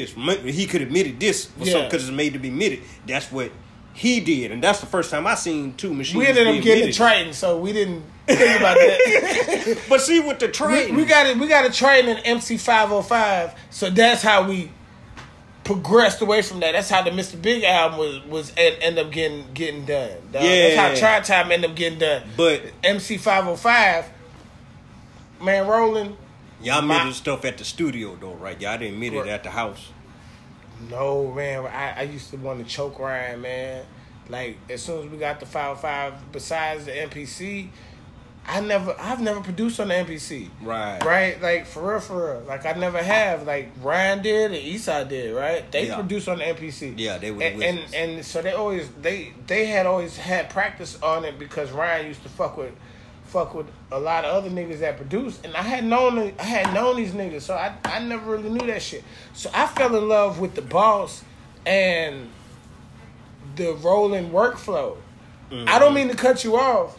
[0.45, 0.55] this.
[0.57, 1.73] He could admitted this for Yeah.
[1.73, 2.81] something because it's made to be admitted.
[3.07, 3.53] That's what
[3.93, 6.17] he did, and that's the first time I seen two machines.
[6.17, 6.93] We ended up getting a.
[6.93, 9.79] Triton, so we didn't think about that.
[9.89, 11.37] But see, with the we, Triton, we got it.
[11.37, 14.71] We got a Triton in MC five hundred five, so that's how we
[15.75, 16.73] progressed away from that.
[16.73, 17.41] That's how the Mr.
[17.41, 20.11] Big album was was end, end up getting getting done.
[20.33, 20.43] dog.
[20.43, 20.75] Yeah.
[20.75, 22.23] that's how Try Time ended up getting done.
[22.37, 24.07] But- MC five hundred five,
[25.41, 26.17] man, rolling.
[26.63, 28.61] y'all My- made the stuff at the studio though, right?
[28.61, 29.91] Y'all didn't meet it at the house.
[30.91, 33.85] No man, I, I used to want to choke Ryan, man.
[34.29, 37.69] Like as soon as we got the five oh five, besides the MPC,
[38.51, 40.49] I never, I've never produced on the MPC.
[40.63, 41.03] Right.
[41.05, 41.41] Right.
[41.41, 42.43] Like for real, for real.
[42.47, 43.47] Like I never have.
[43.47, 45.35] Like Ryan did and Eastside did.
[45.35, 45.71] Right.
[45.71, 45.95] They Yeah.
[45.95, 46.95] produced on the MPC.
[46.97, 50.51] Yeah, they were the And, and and so they always they they had always had
[50.51, 52.73] practice on it because Ryan used to fuck with.
[53.27, 56.75] Fuck with a lot of other niggas that produced, and I had known I had
[56.75, 59.05] known these niggas, so I I never really knew that shit.
[59.35, 61.23] So I fell in love with the boss
[61.65, 62.29] and
[63.55, 64.97] the Roland workflow.
[65.53, 66.99] I don't mean to cut you off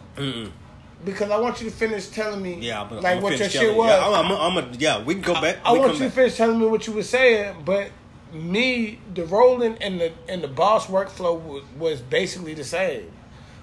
[1.05, 3.89] because I want you to finish telling me Yeah, like what your shit was.
[3.89, 5.57] Yeah, I'm, I'm, I'm a, yeah, we can go back.
[5.65, 7.91] I we want you to finish telling me what you were saying, but
[8.33, 13.11] me, the Roland and the and the boss workflow was, was basically the same.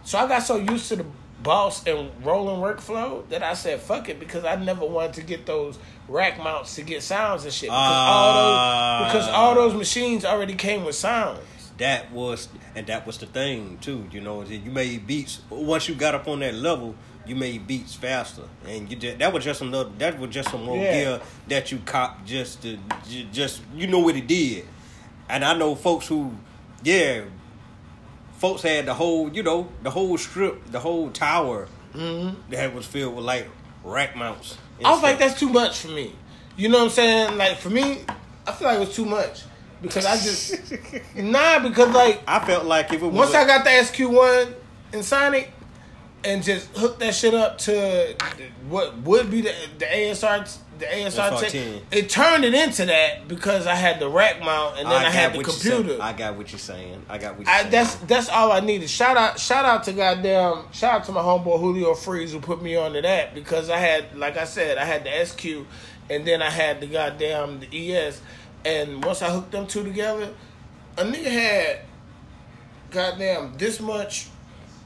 [0.05, 1.07] So I got so used to the
[1.43, 5.47] boss and Roland workflow that I said fuck it because I never wanted to get
[5.47, 5.79] those
[6.09, 8.99] rack mounts to get sounds and shit because all Ah.
[9.05, 11.39] those because all those machines already came with sounds.
[11.79, 14.07] That was and that was the thing too.
[14.11, 16.97] You know, you made beats once you got up on that level.
[17.29, 19.91] You made beats faster, and you just, that was just another.
[19.99, 20.93] That was just some more Yeah.
[20.93, 22.79] gear that you cop just to
[23.33, 24.65] just you know what it did.
[25.29, 26.33] And I know folks who,
[26.83, 27.23] yeah,
[28.39, 31.69] folks had the whole you know the whole strip, the whole tower
[32.51, 33.47] that was filled with like
[33.85, 34.55] rack mounts.
[34.77, 34.87] Mm-hmm.
[34.87, 36.15] I was like, that's too much for me.
[36.57, 37.37] You know what I'm saying?
[37.37, 38.05] Like for me,
[38.47, 39.43] I feel like it was too much
[39.83, 40.73] because I just
[41.17, 44.55] nah because like I felt like if it was once a- I got the SQ1
[44.93, 45.49] Ensoniq
[46.25, 48.17] and just hook that shit up to
[48.69, 51.51] what would be the the ASR the ASR, SR10.
[51.51, 55.03] 10, it turned it into that because I had the rack mount and then I,
[55.05, 55.77] got had the what you're saying.
[55.77, 56.03] computer.
[56.03, 57.05] I got what you're saying.
[57.09, 57.71] I got what you're I, saying.
[57.73, 58.89] that's that's all I needed.
[58.89, 62.63] Shout out, shout out to goddamn, shout out to my homeboy Julio Freeze who put
[62.63, 65.67] me onto that because I had, like I said, I had the SQ,
[66.11, 68.21] and then I had the goddamn the ES.
[68.65, 70.33] And once I hooked them two together,
[70.97, 71.81] a nigga had
[72.91, 74.29] goddamn this much.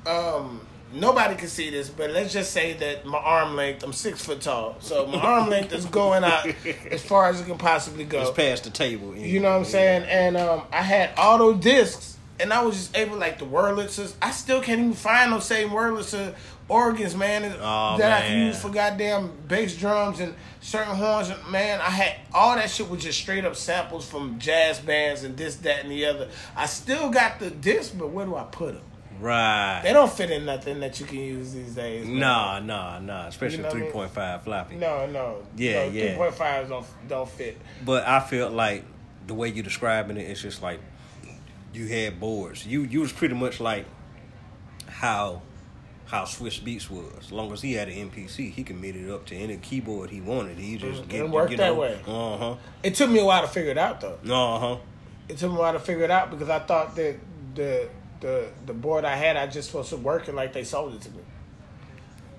[0.07, 3.83] Um, nobody can see this, but let's just say that my arm length.
[3.83, 6.47] I'm six foot tall, so my arm length is going out
[6.91, 8.23] as far as it can possibly go.
[8.23, 9.17] It's past the table.
[9.17, 10.05] You know what I'm saying?
[10.09, 14.15] And um, I had auto discs, and I was just able like the Wurlitzers.
[14.21, 16.35] I still can't even find those same Wurlitzer
[16.69, 21.29] organs, man, Oh, that I can use for goddamn bass drums and certain horns.
[21.29, 25.23] And, Man, I had all that shit was just straight up samples from jazz bands
[25.25, 26.29] and this, that, and the other.
[26.57, 28.83] I still got the disc, but where do I put them?
[29.23, 29.83] Right.
[29.85, 32.07] They don't fit in nothing that you can use these days.
[32.09, 33.29] Nah, nah, nah.
[33.29, 33.85] Especially You know what I mean?
[33.87, 34.75] three point five floppy.
[34.75, 35.43] No, no.
[35.57, 36.17] Yeah, no, yeah.
[36.19, 37.57] 3.5s don't, don't fit.
[37.85, 38.85] But I felt like
[39.29, 40.81] the way you're describing it, it's just like
[41.73, 42.67] you had boards.
[42.67, 43.87] You you was pretty much like
[44.89, 45.43] how
[46.07, 47.27] how Swizz Beatz was.
[47.27, 50.11] As long as he had an MPC, he could MIDI it up to any keyboard
[50.11, 50.59] he wanted.
[50.59, 51.09] He just Mhm.
[51.09, 51.99] get It worked you that way.
[52.07, 52.55] Uh huh.
[52.83, 54.19] It took me a while to figure it out, though.
[54.25, 54.77] No, Uh huh.
[55.29, 57.17] it took me a while to figure it out because I thought that
[57.55, 57.89] the
[58.23, 61.11] the the board I had I just supposed to work like they sold it to
[61.11, 61.23] me.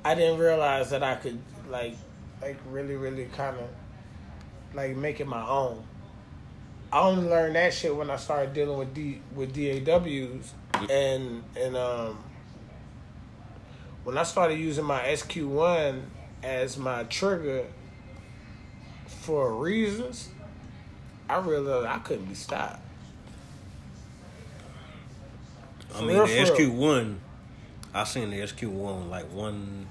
[0.04, 1.96] I didn't realize that I could like
[2.42, 3.68] like really really kind of
[4.74, 5.84] like make it my own.
[6.92, 10.54] I only learned that shit when I started dealing with D with DAWs
[10.90, 12.24] and and um
[14.04, 16.02] when I started using my SQ1
[16.44, 17.66] as my trigger
[19.08, 20.30] for reasons,
[21.30, 22.82] I realized I couldn't be stopped.
[25.96, 26.46] I mean, the.
[26.46, 27.22] SQ one,
[27.94, 29.88] I seen the SQ one like one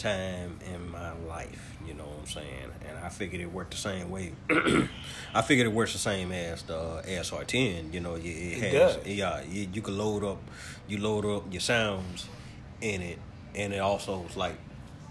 [0.00, 1.76] time in my life.
[1.86, 2.70] You know what I'm saying?
[2.88, 4.32] And I figured it worked the same way.
[5.34, 7.92] I figured it works the same as the uh, ASR10.
[7.92, 9.06] You know, it, it, has does.
[9.06, 9.42] yeah.
[9.42, 10.38] You, you can load up,
[10.88, 12.28] you load up your sounds
[12.80, 13.18] in it,
[13.54, 14.56] and it also like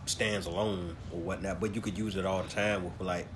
[0.06, 1.60] stands alone or whatnot.
[1.60, 3.28] But you could use it all the time with like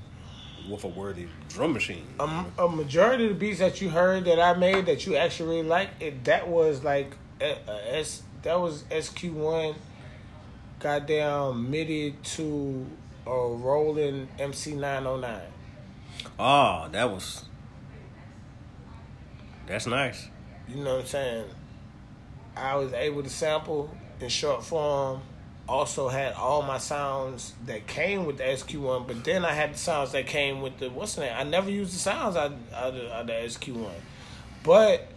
[0.70, 2.05] with a worthy drum machine.
[2.20, 5.57] Um, a majority of the beats that you heard that I made that you actually
[5.57, 9.76] really like it that was like a, a S that was SQ one,
[10.80, 12.86] goddamn MIDI to
[13.26, 15.41] a Roland MC nine oh nine.
[16.39, 17.45] Oh, that was
[19.66, 20.28] that's nice.
[20.68, 21.45] You know what I'm saying?
[22.55, 25.22] I was able to sample in short form.
[25.68, 29.78] Also had all my sounds that came with the SQ1, but then I had the
[29.78, 31.34] sounds that came with the what's the name?
[31.38, 33.89] I never used the sounds out, of, the SQ1,
[34.61, 35.07] but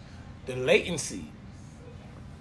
[0.45, 1.25] the latency,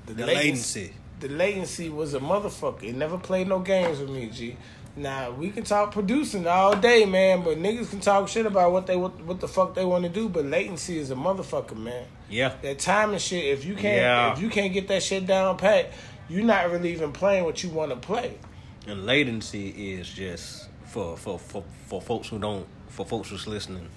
[0.06, 0.92] The latency.
[1.18, 2.84] the latency was a motherfucker.
[2.84, 4.56] It never played no games with me, G.
[4.94, 8.86] Now we can talk producing all day, man, but niggas can talk shit about what
[8.86, 12.04] they what, what the fuck they want to do, but latency is a motherfucker, man
[12.30, 12.52] Yeah.
[12.62, 13.44] that time and shit.
[13.46, 14.32] If you can't, Yeah.
[14.32, 15.90] if you can't get that shit down pat,
[16.28, 18.38] you're not really even playing what you want to play.
[18.86, 23.88] And latency is just for, for for for folks who don't for folks who's listening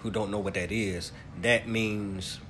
[0.00, 1.12] who don't know what that is.
[1.42, 2.40] That means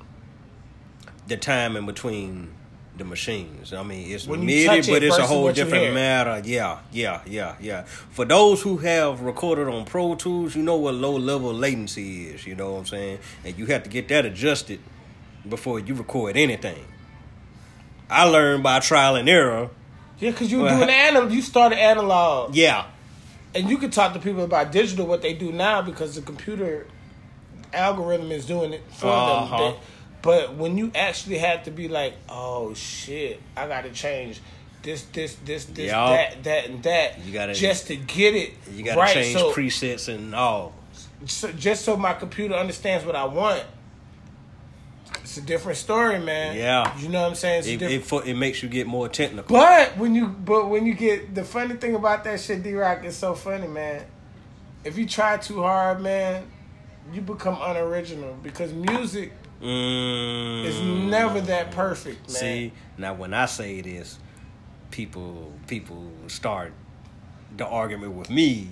[1.27, 2.53] the time in between
[2.97, 3.73] the machines.
[3.73, 6.43] I mean, it's MIDI, it but it's a whole different matter.
[6.45, 7.83] Yeah, yeah, yeah, yeah.
[7.85, 12.47] For those who have recorded on Pro Tools, you know what low level latency is.
[12.47, 13.19] You know what I'm saying?
[13.45, 14.81] And you have to get that adjusted
[15.49, 16.85] before you record anything.
[18.11, 19.71] I learned by trial and error.
[20.19, 22.87] Yeah, because you Well, doing analog, you started analog, Yeah,
[23.55, 26.87] and you can talk to people about digital what they do now because the computer
[27.73, 29.57] algorithm is doing it for Uh-huh.
[29.59, 29.73] them.
[29.73, 29.79] They-
[30.21, 34.41] but when you actually have to be like, oh shit, I got to change.
[34.83, 37.19] This, this, this, this, that, that, and that.
[37.25, 39.15] You gotta- just to get it you got to right.
[39.15, 40.73] change so, presets and all.
[41.27, 43.63] so just so my computer understands what I want.
[45.29, 46.57] It's a different story, man.
[46.57, 46.97] Yeah.
[46.97, 47.65] you know what I'm saying.
[47.67, 49.55] It, it, it makes you get more technical.
[49.55, 53.05] but when you but when you get the funny thing about that shit, D Rock
[53.05, 54.07] is so funny, man.
[54.85, 56.47] If you try too hard, man,
[57.13, 60.65] you become unoriginal because music Mm.
[60.65, 62.37] is never that perfect, man.
[62.37, 64.19] See, now when I say this,
[64.91, 66.73] people people start
[67.55, 68.69] the argument with me.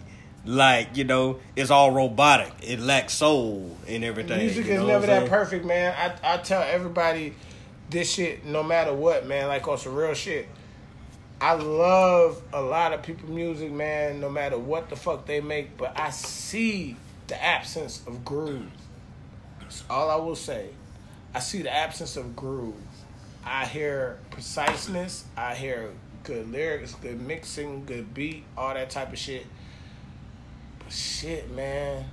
[0.47, 2.53] Like, you know, it's all robotic.
[2.63, 4.39] It lacks soul and everything.
[4.39, 5.93] Music is never that perfect, man.
[5.97, 7.35] I I tell everybody
[7.91, 9.49] this shit no matter what, man.
[9.49, 10.49] Like on some real shit.
[11.41, 15.77] I love a lot of people music, man, no matter what the fuck they make,
[15.77, 18.71] but I see the absence of groove.
[19.61, 20.71] That's all I will say.
[21.35, 22.75] I see the absence of groove.
[23.45, 25.91] I hear preciseness, I hear
[26.25, 29.47] good lyrics, good mixing, good beat, all that type of shit.
[30.89, 32.05] Shit, man.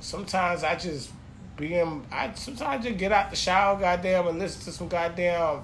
[0.00, 1.10] Sometimes I just
[1.56, 5.62] be in I sometimes just get out the shower, goddamn, and listen to some goddamn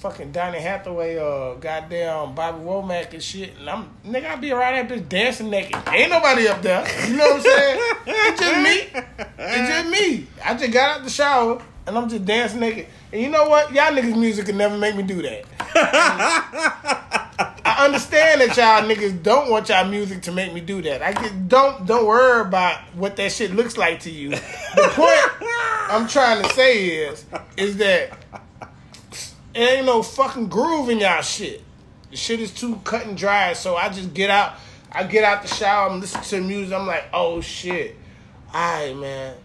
[0.00, 3.56] fucking Donny Hathaway or goddamn Bobby Womack and shit.
[3.58, 5.76] And I'm nigga, I be around that bitch dancing naked.
[5.88, 6.84] Ain't nobody up there.
[7.08, 7.80] You know what I'm saying?
[8.06, 9.02] it's just me.
[9.38, 10.26] It's just me.
[10.44, 12.88] I just got out the shower and I'm just dancing naked.
[13.12, 13.72] And you know what?
[13.72, 16.98] Y'all niggas music can never make me do that.
[17.82, 21.02] I understand that y'all niggas don't want y'all music to make me do that.
[21.02, 24.30] I get, don't don't worry about what that shit looks like to you.
[24.30, 25.42] The point
[25.90, 27.24] I'm trying to say is
[27.56, 28.16] is that
[29.52, 31.64] it ain't no fucking groove in y'all shit.
[32.12, 33.52] The shit is too cut and dry.
[33.54, 34.54] So I just get out.
[34.92, 35.90] I get out the shower.
[35.90, 36.78] I'm listening to music.
[36.78, 37.96] I'm like, oh shit.
[38.54, 39.41] All right, man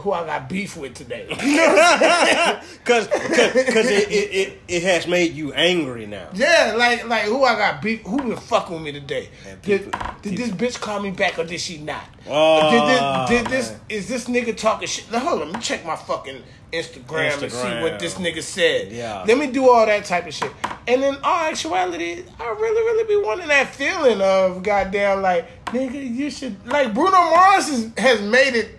[0.00, 1.26] who I got beef with today.
[1.42, 2.78] You know what I'm saying?
[2.84, 6.28] Cause, cause, cause it, it, it, it has made you angry now.
[6.34, 9.28] Yeah, like like who I got beef who been fucking with me today?
[9.62, 12.04] Did, people- did this bitch call me back or did she not?
[12.28, 15.10] Oh, did this, did this is this nigga talking shit?
[15.10, 16.42] Now, hold on, let me check my fucking
[16.72, 18.92] Instagram, and see what this nigga said.
[18.92, 19.24] Yeah.
[19.26, 20.52] Let me do all that type of shit.
[20.86, 26.14] And in all actuality, I really, really be wanting that feeling of goddamn like, nigga,
[26.14, 28.78] you should like Bruno Mars has made it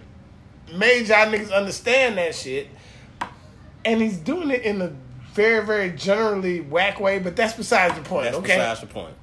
[0.73, 2.67] made y'all niggas understand that shit.
[3.83, 4.91] And he's doing it in a
[5.33, 8.57] very, very generally whack way, but that's besides the point, That's okay?
[8.57, 9.13] besides the point.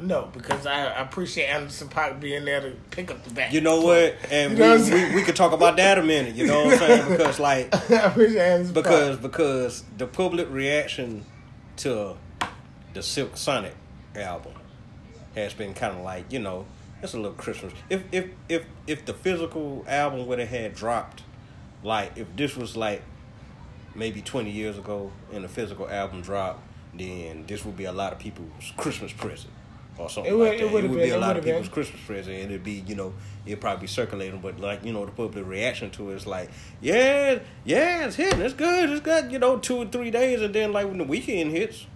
[0.00, 3.52] no, because I, I appreciate Anderson Paak being there to pick up the back.
[3.52, 4.16] You know what?
[4.30, 5.08] And You know we, saying?
[5.10, 6.34] we, we could talk about that a minute.
[6.34, 7.08] You know what I'm saying?
[7.10, 9.22] Because like I appreciate Anderson because Paak.
[9.22, 11.24] because the public reaction
[11.78, 12.16] to
[12.94, 13.74] the Silk Sonic
[14.16, 14.54] album
[15.36, 16.64] has been kind of like you know
[17.02, 17.72] it's a little Christmas.
[17.90, 21.22] If if if if the physical album would have had dropped,
[21.82, 23.02] like if this was like
[23.94, 26.60] maybe twenty years ago and the physical album dropped,
[26.94, 29.52] then this would be a lot of people's Christmas present.
[29.96, 30.72] Or something It would- like that.
[30.72, 31.54] would've would been, be a lot of would've been.
[31.54, 33.12] people's Christmas present, and it'd be, you know,
[33.44, 34.38] it'd probably be circulating.
[34.40, 38.40] But like, you know, the public reaction to it is like, yeah, yeah, it's hitting,
[38.40, 39.32] it's good, it's good.
[39.32, 41.86] You know, two or three days, and then like when the weekend hits,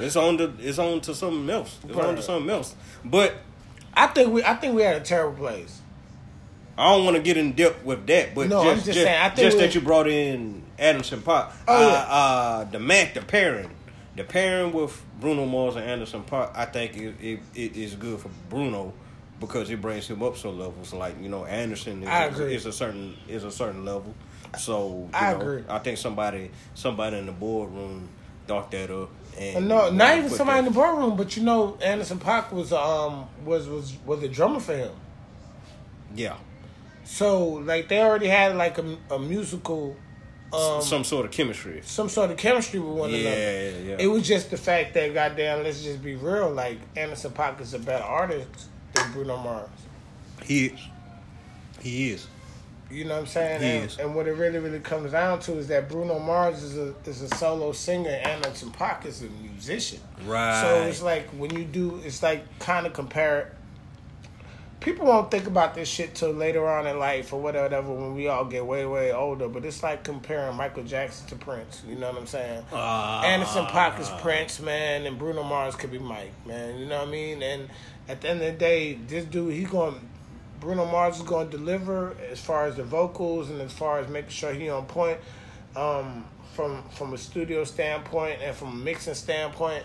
[0.00, 1.78] it's on to it's on to something else.
[1.88, 2.74] It's on to something else.
[3.04, 3.34] But
[3.98, 5.80] I think we I think we had a terrible place.
[6.78, 8.36] I don't want to get in depth with that.
[8.36, 11.20] But No, just, I'm just just, saying, I think just that you brought in Anderson
[11.20, 11.50] Paak.
[11.66, 12.14] Oh, uh, yeah.
[12.14, 13.70] uh, the Mac, the pairing,
[14.14, 16.52] the pairing with Bruno Mars and Anderson Paak.
[16.54, 18.94] I think it, it, it is good for Bruno
[19.40, 20.92] because it brings him up some levels.
[20.92, 22.54] Like you know, Anderson is, I agree.
[22.54, 24.14] is a certain is a certain level.
[24.56, 25.64] So you I know, agree.
[25.68, 28.08] I think somebody somebody in the boardroom
[28.46, 29.10] thought that up.
[29.40, 33.26] And no, not even somebody in the boardroom, but you know, Anderson Paak was um
[33.44, 34.92] was was was a drummer for him.
[36.14, 36.36] Yeah,
[37.04, 39.94] So like they already had like a, a musical,
[40.52, 41.80] um, some sort of chemistry.
[41.84, 43.80] some sort of chemistry with one Yeah, another.
[43.84, 43.96] yeah.
[44.00, 46.50] It was just the fact that goddamn, let's just be real.
[46.50, 48.48] Like Anderson Paak is a better artist
[48.94, 49.68] than Bruno Mars.
[50.44, 50.80] He is.
[51.80, 52.26] He is.
[52.90, 53.62] You know what I'm saying?
[53.62, 56.94] And, and what it really, really comes down to is that Bruno Mars is a
[57.04, 60.00] is a solo singer, and Anderson Paak is a musician.
[60.24, 60.60] Right.
[60.62, 63.54] So it's like when you do, it's like kind of compare.
[64.80, 68.28] People won't think about this shit till later on in life or whatever when we
[68.28, 69.48] all get way way older.
[69.48, 71.82] But it's like comparing Michael Jackson to Prince.
[71.86, 72.64] You know what I'm saying?
[72.72, 73.22] Ah.
[73.22, 76.78] Anderson Paak is Prince, man, and Bruno Mars could be Mike, man.
[76.78, 77.42] You know what I mean?
[77.42, 77.68] And
[78.08, 80.00] at the end of the day, this dude, he going,
[80.60, 84.08] Bruno Mars is going to deliver as far as the vocals and as far as
[84.08, 85.18] making sure he on point,
[85.76, 89.84] um, from from a studio standpoint and from a mixing standpoint.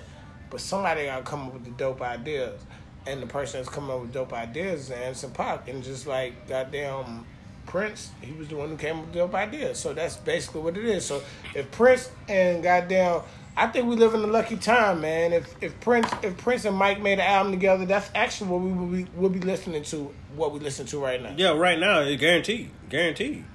[0.50, 2.60] But somebody got to come up with the dope ideas,
[3.06, 6.48] and the person that's coming up with dope ideas is Anderson Paak, and just like
[6.48, 7.26] goddamn.
[7.66, 9.80] Prince, he was the one who came up with dope ideas.
[9.80, 11.06] So that's basically what it is.
[11.06, 11.24] So
[11.56, 13.22] if Prince and goddamn,
[13.56, 15.32] I think we live in a lucky time, man.
[15.32, 18.72] If if Prince if Prince and Mike made an album together, that's actually what we
[18.72, 20.14] will be will be listening to.
[20.36, 21.36] What we listen to right now.
[21.38, 22.72] Yeah, right now it's guaranteed.
[22.90, 23.46] Guaranteed.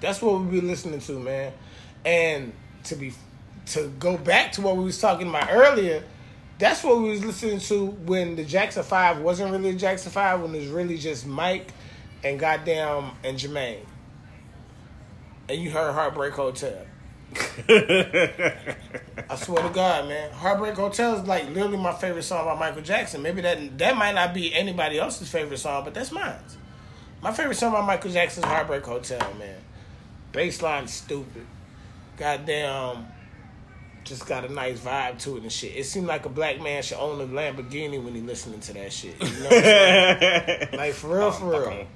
[0.00, 1.52] That's what we'll be listening to, man.
[2.04, 2.52] And
[2.84, 3.12] to be
[3.66, 6.04] to go back to what we was talking about earlier,
[6.58, 10.40] that's what we was listening to when the Jackson Five wasn't really a Jackson Five,
[10.40, 11.72] when it was really just Mike
[12.22, 13.84] and goddamn and Jermaine.
[15.48, 16.86] And you heard Heartbreak Hotel.
[17.68, 22.82] I swear to God, man, Heartbreak Hotel is like literally my favorite song by Michael
[22.82, 23.22] Jackson.
[23.22, 26.38] Maybe that that might not be anybody else's favorite song, but that's mine.
[27.22, 29.58] My favorite song by Michael Jackson is Heartbreak Hotel, man.
[30.32, 31.46] Bassline stupid.
[32.16, 33.06] Goddamn
[34.04, 35.76] just got a nice vibe to it and shit.
[35.76, 38.92] It seemed like a black man should own a Lamborghini when he listening to that
[38.92, 39.14] shit.
[39.22, 40.68] You know what I'm saying?
[40.76, 41.86] like for real, for real.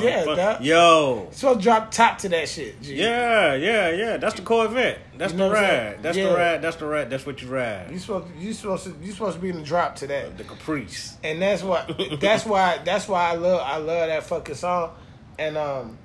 [0.00, 0.60] Yeah.
[0.60, 1.28] Yo.
[1.32, 2.80] So drop top to that shit.
[2.82, 2.94] G.
[2.96, 4.16] Yeah, yeah, yeah.
[4.16, 4.98] That's the Corvette.
[5.16, 6.02] That's You know the ride.
[6.02, 6.28] That's Yeah.
[6.30, 6.62] the ride.
[6.62, 7.10] That's the ride.
[7.10, 7.90] That's what you ride.
[7.90, 10.36] You supposed to, you supposed to you supposed to be in the drop to that.
[10.38, 11.16] The Caprice.
[11.22, 11.86] and that's why
[12.20, 14.92] that's why that's why I love I love that fucking song,
[15.38, 15.98] and um,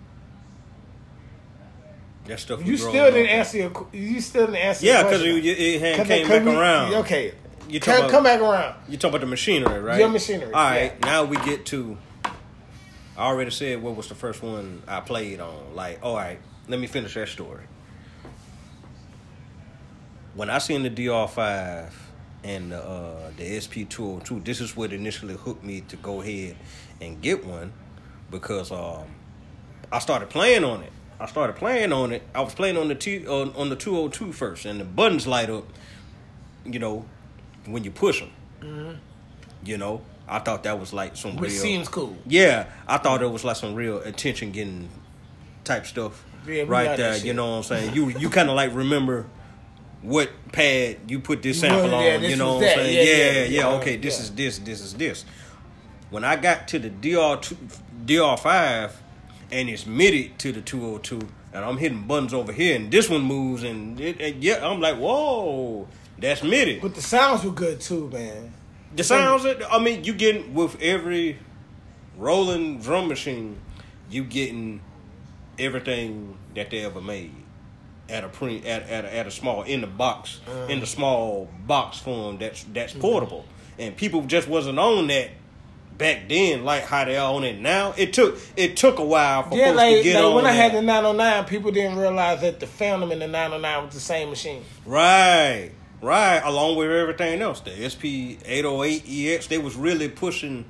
[2.29, 2.65] That stuff.
[2.65, 3.31] You still didn't off.
[3.31, 3.87] answer your.
[3.91, 4.85] You still didn't answer.
[4.85, 6.93] Yeah, because it, it had Cause came cause back we- around.
[6.95, 7.33] Okay,
[7.67, 8.75] You come, talk about- come back around.
[8.87, 9.99] You talking about the machinery, right?
[9.99, 10.93] Your machinery, All right.
[10.99, 11.05] yeah.
[11.05, 11.97] Now we get to.
[12.25, 15.75] I already said what was the first one I played on.
[15.75, 17.63] Like, all right, let me finish that story.
[20.35, 21.91] When I seen the DR5
[22.43, 26.55] and the uh, the SP202, this is what initially hooked me to go ahead
[27.01, 27.73] and get one
[28.31, 29.03] because um,
[29.91, 30.91] I started playing on it.
[31.19, 32.23] I started playing on it.
[32.33, 35.49] I was playing on the T on, on the 202 first, and the buttons light
[35.49, 35.65] up.
[36.65, 37.05] You know,
[37.65, 38.99] when you push them.
[39.65, 41.61] You know, I thought that was like some Which real.
[41.61, 42.15] seems cool.
[42.25, 44.89] Yeah, I thought it was like some real attention getting
[45.63, 46.23] type stuff.
[46.47, 47.17] Yeah, right there.
[47.17, 47.93] You know what I'm saying?
[47.95, 49.25] You you kind of like remember
[50.01, 52.21] what pad you put this sample yeah, on.
[52.21, 52.95] this You know what I'm saying?
[52.95, 53.77] Yeah, Yeah, yeah, yeah.
[53.77, 54.59] okay, this is this.
[54.59, 55.25] This is this.
[56.09, 57.57] When I got to the DR two,
[58.05, 58.99] DR five,
[59.51, 61.19] and it's MIDI to the 202,
[61.53, 64.79] and I'm hitting buttons over here, and this one moves, and, it, and yeah, I'm
[64.79, 65.87] like, whoa,
[66.17, 66.79] that's MIDI.
[66.79, 68.53] But the sounds were good too, man.
[68.95, 71.37] The sounds, I mean, you getting with every
[72.17, 73.57] Roland drum machine,
[74.09, 74.81] you getting
[75.57, 77.35] everything that they ever made
[78.09, 80.85] at a print at at a, at a small in the box in the uh-huh.
[80.85, 83.01] small box form that's that's mm-hmm.
[83.01, 83.45] portable,
[83.77, 85.29] and people just wasn't on that
[85.99, 87.93] back then like how they are on it now.
[87.95, 90.45] It took it took a while for Yeah, folks like, to get like on when
[90.47, 90.77] I had that.
[90.81, 94.63] the 909, people didn't realize that the Phantom and the 909 was the same machine.
[94.87, 95.69] Right,
[96.01, 96.41] right.
[96.43, 100.65] Along with everything else, the SP eight hundred eight EX, they was really pushing.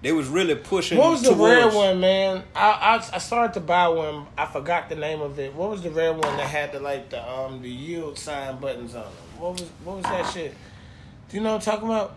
[0.00, 0.98] They was really pushing.
[0.98, 2.42] What was the rare one, man?
[2.56, 4.26] I, I I started to buy one.
[4.36, 5.54] I forgot the name of it.
[5.54, 8.94] What was the rare one that had the like the um the yield sign buttons
[8.96, 9.12] on them?
[9.38, 10.54] What was what was that shit?
[11.28, 12.16] Do you know what I'm talking about?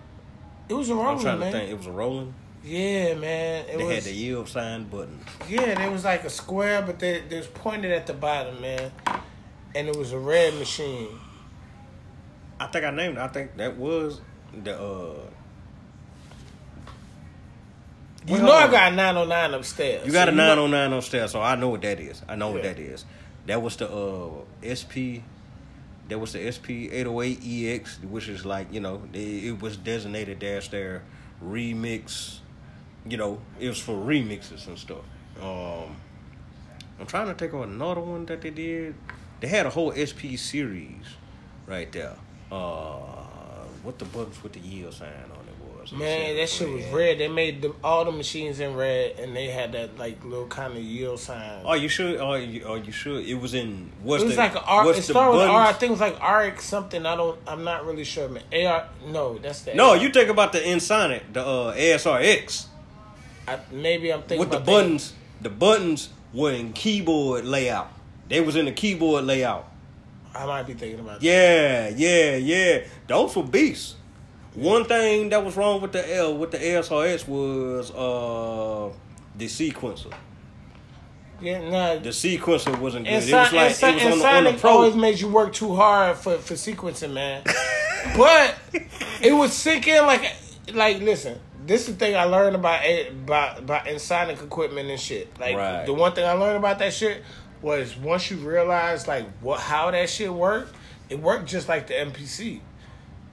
[0.69, 1.51] It was a I'm Roland, trying to man.
[1.51, 1.69] think.
[1.71, 2.33] It was a Roland.
[2.63, 3.65] Yeah, man.
[3.69, 3.95] It They was.
[3.95, 5.19] had the yield sign button.
[5.47, 8.91] Yeah, there was like a square, but they they was pointed at the bottom, man.
[9.75, 11.09] And it was a red machine.
[12.59, 13.17] I think I named.
[13.17, 13.21] it.
[13.21, 14.21] I think that was
[14.63, 14.73] the.
[14.79, 15.15] uh
[18.27, 20.05] You know I got a 909 upstairs.
[20.07, 22.23] You got so a nine on nine upstairs, so I know what that is.
[22.27, 23.05] I know what that is.
[23.45, 24.29] That was the uh
[24.65, 25.21] SP.
[26.07, 27.39] That was the SP eight hundred eight
[27.81, 31.03] EX, which is like you know it, was designated as their
[31.43, 32.39] remix.
[33.07, 35.03] You know, it was for remixes and stuff.
[35.41, 35.95] Um,
[36.99, 38.95] I'm trying to think of another one that they did.
[39.41, 41.05] They had a whole SP series
[41.67, 42.15] right there.
[42.51, 43.25] Uh,
[43.83, 45.09] what the buttons with the yield sign
[45.91, 45.99] was.
[45.99, 47.19] Man, that shit was red.
[47.19, 50.73] They made the, all the machines in red, and they had that like little kind
[50.73, 51.61] of yield sign.
[51.65, 52.21] Oh, you sure?
[52.21, 53.25] Oh, you, oh, you should.
[53.25, 53.91] It was in.
[54.01, 54.91] What's it was the, like a R.
[54.91, 55.61] It started with R.
[55.61, 57.05] I think it was like RX something.
[57.05, 57.39] I don't.
[57.47, 58.43] I'm not really sure, man.
[58.53, 58.87] AR.
[59.07, 59.73] No, that's the.
[59.73, 59.97] No, AR.
[59.97, 62.67] you think about the Ensoniq, the uh, ASRX
[63.47, 65.13] I, maybe I'm thinking with the buttons.
[65.41, 67.91] The buttons were in keyboard layout.
[68.27, 69.71] They was in the keyboard layout.
[70.33, 71.21] I might be thinking about.
[71.21, 71.25] that.
[71.25, 72.83] Yeah, yeah, yeah.
[73.07, 73.95] Those were beasts.
[74.55, 78.93] One thing that was wrong with the L with the ASRX was uh
[79.37, 80.13] the sequencer.
[81.41, 81.99] Yeah, nah.
[81.99, 83.13] The sequencer wasn't good.
[83.13, 84.71] And, it was like Son- it was on Son- the, on the Sonic pro.
[84.71, 87.43] always made you work too hard for, for sequencing, man.
[88.17, 88.55] but
[89.21, 90.33] it was sinking like
[90.73, 91.39] like listen.
[91.65, 95.37] This is the thing I learned about about about Ensoniq equipment and shit.
[95.39, 95.85] Like Right.
[95.85, 97.23] the one thing I learned about that shit
[97.61, 100.73] was once you realize like what how that shit worked,
[101.09, 102.61] it worked just like the MPC.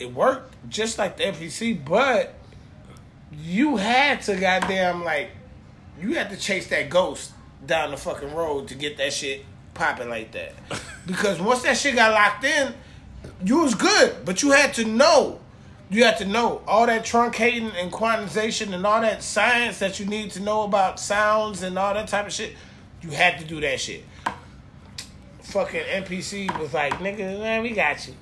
[0.03, 2.35] It worked just like the MPC, but
[3.33, 5.31] you had to goddamn like
[6.01, 7.31] you had to chase that ghost
[7.65, 9.45] down the fucking road to get that shit
[9.75, 10.55] popping like that.
[11.05, 12.73] Because once that shit got locked in,
[13.45, 14.25] you was good.
[14.25, 15.41] But you had to know.
[15.91, 20.07] You had to know all that truncating and quantization and all that science that you
[20.07, 22.55] need to know about sounds and all that type of shit.
[23.01, 24.05] You had to do that shit.
[25.43, 28.15] Fucking MPC was like, nigga, man, we got you.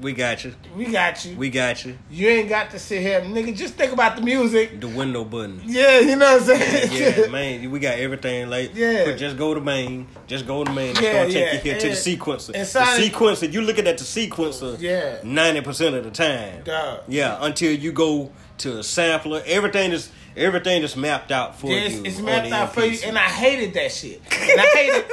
[0.00, 0.54] We got you.
[0.76, 1.36] We got you.
[1.36, 1.98] We got you.
[2.10, 3.54] you ain't got to sit here, nigga.
[3.54, 4.80] Just think about the music.
[4.80, 5.60] The window button.
[5.64, 7.22] Yeah, you know what I'm saying?
[7.22, 9.04] yeah, man, we got everything like Yeah.
[9.04, 10.90] but just go to main, just go to main.
[10.90, 12.50] It's Yeah, gonna take yeah, you here to the sequencer.
[12.54, 15.18] and the sequencer, you looking at the sequencer Yeah.
[15.22, 16.62] ninety percent of the time.
[16.64, 17.00] Duh.
[17.08, 19.42] Yeah, until you go to a sampler.
[19.46, 22.04] Everything is everything is mapped out for Yeah, it's, you.
[22.04, 24.20] it's mapped out for you, and I hated that shit.
[24.32, 25.04] And I hated,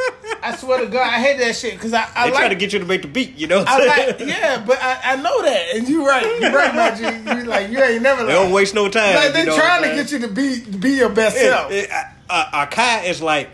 [0.43, 2.73] I swear to God, I hate that shit because I, I they try to get
[2.73, 5.41] you to make the beat, you know what I like, yeah, but I, I know
[5.43, 7.35] that, and you're right, You're right about you.
[7.39, 9.15] You like, you ain't never They like, don't waste no time.
[9.15, 11.49] like they you know trying to get you to be be your best saying?
[11.51, 11.71] self.
[11.71, 11.89] It-
[12.29, 13.49] a, a is like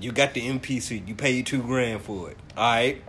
[0.00, 2.36] you got the MPC, you pay two grand for it.
[2.56, 3.02] All right,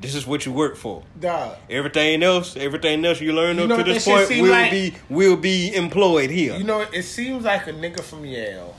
[0.00, 1.02] this is what you work for.
[1.18, 1.56] Dog.
[1.68, 4.70] Everything else, everything else you learn You up to this point will like?
[4.70, 6.56] be will be employed here.
[6.56, 8.74] You know, it seems like a nigga from Yale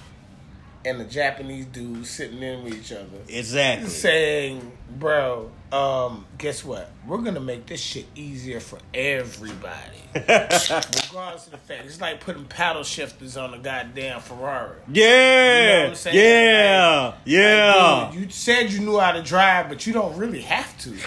[0.85, 3.07] and a Japanese dude sitting in with each other.
[3.27, 3.89] Exactly.
[3.89, 6.89] Saying, bro, um, guess what?
[7.05, 10.01] We're gonna make this shit easier for everybody.
[10.15, 11.85] Regardless of the fact.
[11.85, 14.77] It's like putting paddle shifters on a goddamn Ferrari.
[14.91, 15.59] Yeah.
[15.59, 16.17] You know what I'm saying?
[16.17, 17.05] Yeah.
[17.05, 17.73] Like, yeah.
[17.75, 20.89] Like, dude, you said you knew how to drive, but you don't really have to.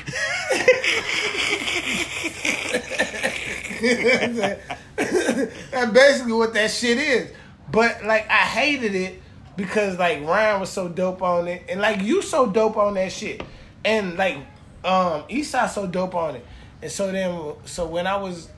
[4.96, 7.32] That's basically what that shit is.
[7.70, 9.20] But like I hated it
[9.56, 13.10] because like Ryan was so dope on it, and like you so dope on that
[13.10, 13.42] shit,
[13.84, 14.38] and like
[14.84, 16.46] um Eastside so dope on it,
[16.80, 18.48] and so then so when I was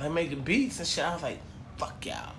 [0.00, 1.38] like making beats and shit, I was like,
[1.76, 2.34] fuck y'all,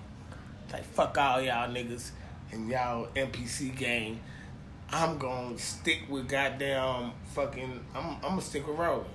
[0.72, 2.10] like fuck all y'all niggas
[2.52, 4.20] and y'all MPC gang.
[4.90, 7.80] I'm gonna stick with goddamn fucking.
[7.94, 9.10] I'm I'm gonna stick with Roland.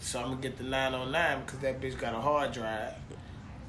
[0.00, 2.94] So I'm gonna get the 909 because that bitch got a hard drive,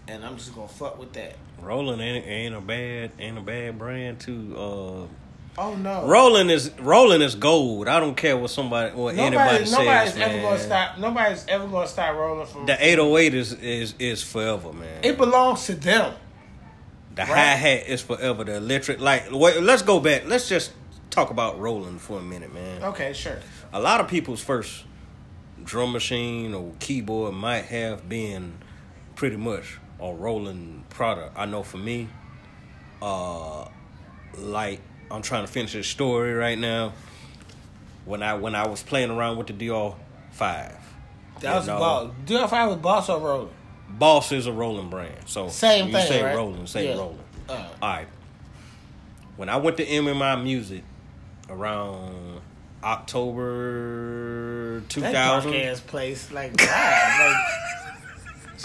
[0.08, 1.36] and I'm just gonna fuck with that.
[1.62, 4.56] Roland ain't, ain't a bad ain't a bad brand too.
[4.58, 5.23] Uh,
[5.58, 7.88] Oh no, Roland is Roland is gold.
[7.88, 10.42] I don't care what somebody what Nobody, anybody nobody's says, ever man.
[10.42, 10.98] gonna stop.
[10.98, 12.66] Nobody's ever gonna stop Roland from.
[12.66, 15.04] The 808 is is is forever, man.
[15.04, 16.16] it belongs to them.
[17.14, 17.28] the right.
[17.30, 18.44] hi hat is forever.
[18.44, 20.24] The electric, like, wait, let's go back.
[20.26, 20.72] Let's just
[21.12, 22.84] talk about Roland for a minute, man.
[22.86, 23.38] Okay, sure.
[23.72, 24.86] A lot of people's first
[25.64, 28.54] drum machine or keyboard might have been
[29.16, 31.38] pretty much a Roland product.
[31.38, 32.10] I know for me,
[33.04, 33.68] uh,
[34.38, 34.80] like
[35.14, 36.94] I'm trying to finish this story right now.
[38.06, 39.96] When I when I was playing around with the DR
[40.32, 40.76] five,
[41.42, 42.12] That was boss.
[42.26, 43.52] DFI was boss or Roland?
[43.90, 45.14] Boss is a Roland brand.
[45.28, 46.36] So Same you thing, say right?
[46.36, 46.96] Roland, say Yeah.
[46.96, 47.20] Roland.
[47.48, 47.70] Uh.
[47.82, 48.08] All right.
[49.38, 50.84] When I went to MMI Music
[51.50, 52.42] around
[52.84, 57.38] October That 2000, dark ass place, like wow, like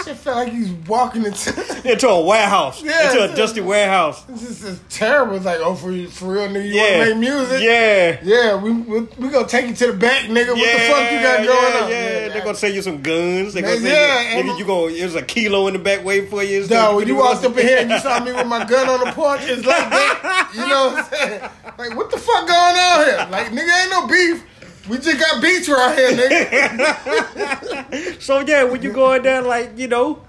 [0.04, 1.50] shit felt like he's walking into.
[1.90, 4.22] into a warehouse, Yeah, into a dusty warehouse.
[4.24, 5.36] This is terrible.
[5.36, 7.62] It's like, oh, for for real, nigga, you Yeah, want to make music?
[7.62, 8.20] Yeah.
[8.22, 10.48] Yeah, we we, we gonna take you to the back, nigga.
[10.50, 11.90] What yeah, the fuck you got going yeah, on?
[11.90, 13.54] Yeah, they're gonna sell you some guns.
[13.54, 14.90] They're gonna yeah, nigga, and- you go.
[14.90, 16.62] There's a kilo in the back waiting for you.
[16.62, 19.06] It's when you walked up in here and you saw me with my gun on
[19.06, 20.50] the porch, it's like that.
[20.54, 21.50] You know what I'm saying?
[21.78, 23.28] Like, what the fuck going on here?
[23.30, 24.44] Like, nigga, ain't no beef.
[24.88, 28.18] We just got beats right here, nigga.
[28.22, 30.22] So yeah, when you go in there, like you know,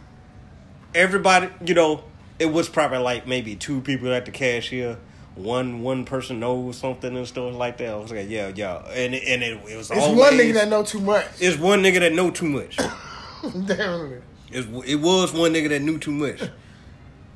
[0.94, 2.04] everybody, you know,
[2.40, 4.98] it was probably like maybe two people at the cashier.
[5.36, 7.90] One one person knows something and stuff like that.
[7.92, 10.54] I was like, yeah, yeah, and it- and it, it was It's always one nigga
[10.56, 11.26] that know too much.
[11.40, 12.78] it's one nigga that know too much.
[13.66, 14.22] Damn.
[14.52, 16.42] It's, it was one nigga that knew too much.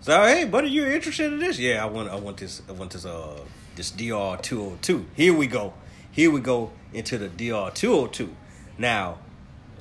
[0.02, 1.60] So hey, buddy, you interested in this?
[1.60, 3.40] Yeah, I want I want this I want this uh
[3.76, 5.06] this DR two hundred two.
[5.16, 5.74] Here we go.
[6.14, 8.36] Here we go into the DR two hundred two.
[8.78, 9.18] Now,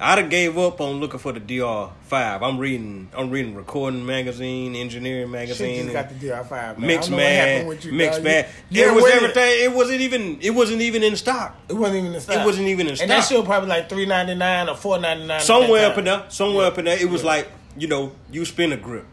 [0.01, 2.43] I done gave up on looking for the DR five.
[2.43, 5.83] I'm reading I'm reading recording magazine, engineering Shit magazine.
[5.85, 6.87] just got the DR5, man.
[6.87, 7.24] Mixed I don't know
[7.68, 8.24] what happened man, mixed dog.
[8.24, 8.47] man.
[8.70, 9.16] You- it was winning.
[9.18, 9.64] everything.
[9.64, 10.39] It wasn't even.
[10.41, 11.55] It wasn't even in stock.
[11.68, 12.37] It wasn't even in stock.
[12.37, 13.03] It wasn't even in stock.
[13.03, 15.41] And that shit was probably like three ninety nine or four ninety nine.
[15.43, 16.68] Somewhere up in there, somewhere Yeah.
[16.68, 17.28] up in there, it was Yeah.
[17.28, 19.07] like you know, you spin a grip.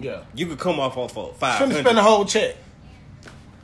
[0.00, 0.20] Yeah.
[0.34, 2.56] You could come off off of five spend the whole check.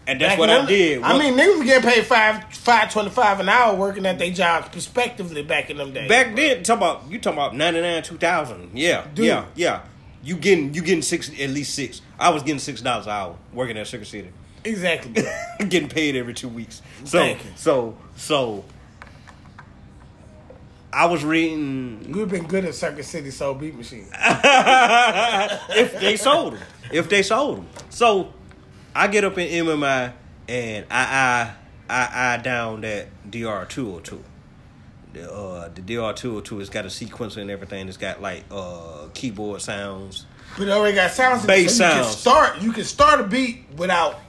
[0.07, 1.03] And that's Back what I did.
[1.03, 4.31] I mean, niggas was getting paid five five twenty five an hour working at their
[4.31, 6.09] jobs, prospectively back in them days.
[6.09, 8.77] back then, talk about you talking about ninety nine two thousand.
[8.77, 9.27] Yeah, Dude.
[9.27, 9.83] yeah, yeah.
[10.23, 12.03] You getting you getting six at least six.
[12.19, 14.31] I was getting six dollars an hour working at Sugar City,
[14.63, 15.25] exactly.
[15.69, 16.83] getting paid every two weeks.
[17.05, 18.65] So so so.
[20.93, 24.07] I was reading We've been good at Circuit City Soul Beat Machine.
[24.15, 26.63] if they sold them.
[26.93, 27.67] If they sold them.
[27.91, 28.33] So
[28.95, 30.13] I get up in MMI
[30.49, 31.53] and I
[31.89, 34.25] I I, I down that DR two hundred two.
[35.15, 37.89] The uh the DR two hundred two has got a sequencer and everything.
[37.89, 40.27] It's got like uh keyboard sounds.
[40.57, 41.45] But it already got sounds.
[41.45, 42.63] Bass so you Can start.
[42.63, 44.21] You can start a beat without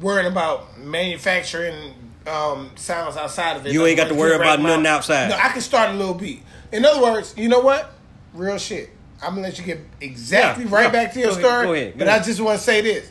[0.00, 1.94] worrying about manufacturing
[2.26, 3.72] um, sounds outside of it.
[3.72, 5.28] You ain't got to worry about nothing outside.
[5.30, 6.42] No, I can start a little beat.
[6.72, 7.90] In other words, you know what?
[8.34, 8.90] Real shit.
[9.22, 10.90] I'm gonna let you get exactly Yeah, right yeah.
[10.90, 11.66] back to your Go ahead, story.
[11.66, 12.22] go ahead, go but ahead.
[12.22, 13.10] I just want to say this: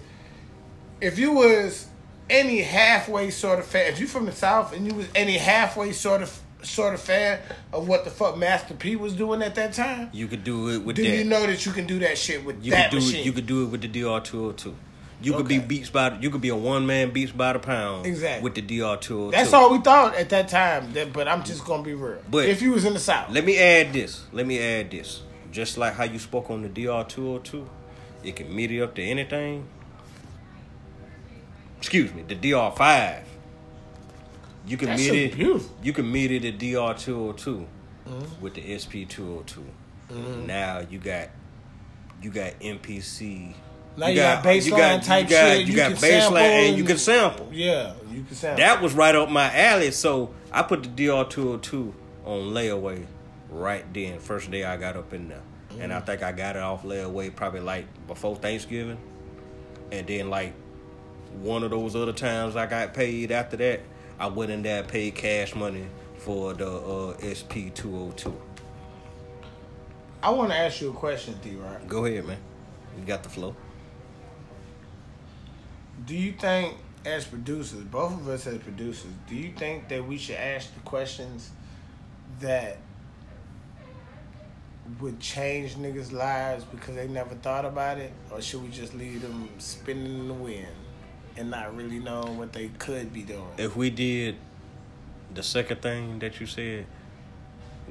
[1.02, 1.88] if you was
[2.30, 5.92] any halfway sort of fan, if you from the south and you was any halfway
[5.92, 7.40] sort of sort of fan
[7.72, 10.80] of what the fuck Master P was doing at that time, You could do it
[10.84, 11.18] with then that.
[11.18, 13.22] you know that you can do that shit with you that could do machine.
[13.22, 13.26] it.
[13.26, 14.76] You could do it with the DR two hundred two.
[15.22, 15.66] You could be Okay.
[15.66, 16.16] beats by.
[16.20, 18.06] You could be a one man beats by the pound.
[18.06, 18.44] Exactly.
[18.44, 19.32] With the DR two hundred two.
[19.32, 20.94] That's all we thought at that time.
[20.94, 22.20] That, but I'm just gonna be real.
[22.30, 24.24] But- if you was in the south, Let me add this.
[24.34, 25.22] Let me add this.
[25.52, 27.70] Just like how you spoke on the DR two hundred two,
[28.24, 29.66] it can MIDI it up to anything.
[31.78, 33.24] Excuse me, the DR five.
[34.66, 35.36] You can That meet shit it.
[35.36, 35.76] beautiful.
[35.82, 37.68] You can MIDI it at DR two hundred two
[38.08, 38.42] mm-hmm.
[38.42, 39.66] with the SP two hundred two.
[40.12, 40.46] Mm-hmm.
[40.46, 41.30] Now you got
[42.22, 43.54] you got MPC
[43.96, 45.68] Now you, got, baseline type you got, shit.
[45.68, 47.50] You, got can sample baseline and you can sample.
[47.52, 48.58] Yeah, you can sample.
[48.58, 49.92] That was right up my alley.
[49.92, 51.94] So I put the DR202
[52.26, 53.06] on layaway
[53.50, 54.20] right then.
[54.20, 55.42] First day I got up in there.
[55.80, 56.06] And I mm.
[56.06, 58.98] think I got it off layaway probably like before Thanksgiving.
[59.92, 60.54] And then like
[61.42, 63.82] one of those other times I got paid after that,
[64.20, 65.86] I went in there and paid cash money
[66.18, 68.34] for the uh, SP202.
[70.24, 71.56] I want to ask you a question, D.
[71.56, 71.88] Rock.
[71.88, 72.40] Go ahead, man.
[72.98, 73.56] You got the flow.
[76.06, 80.18] Do you think, as producers, both of us as producers, do you think that we
[80.18, 81.52] should ask the questions
[82.40, 82.78] that
[85.00, 89.22] would change niggas' lives because they never thought about it, or should we just leave
[89.22, 90.68] them spinning in the wind
[91.38, 93.48] and not really knowing what they could be doing?
[93.58, 94.36] If we did
[95.34, 96.86] the second thing that you said,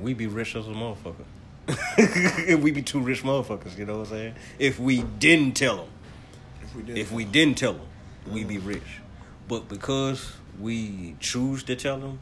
[0.01, 1.25] we be rich as a motherfucker.
[2.63, 4.35] we be two rich motherfuckers, you know what I'm saying?
[4.59, 5.89] If we didn't tell them,
[6.63, 7.87] If we did, if we didn't tell them,
[8.31, 8.69] we be mm-hmm.
[8.69, 9.01] rich.
[9.49, 12.19] But because we choose to tell them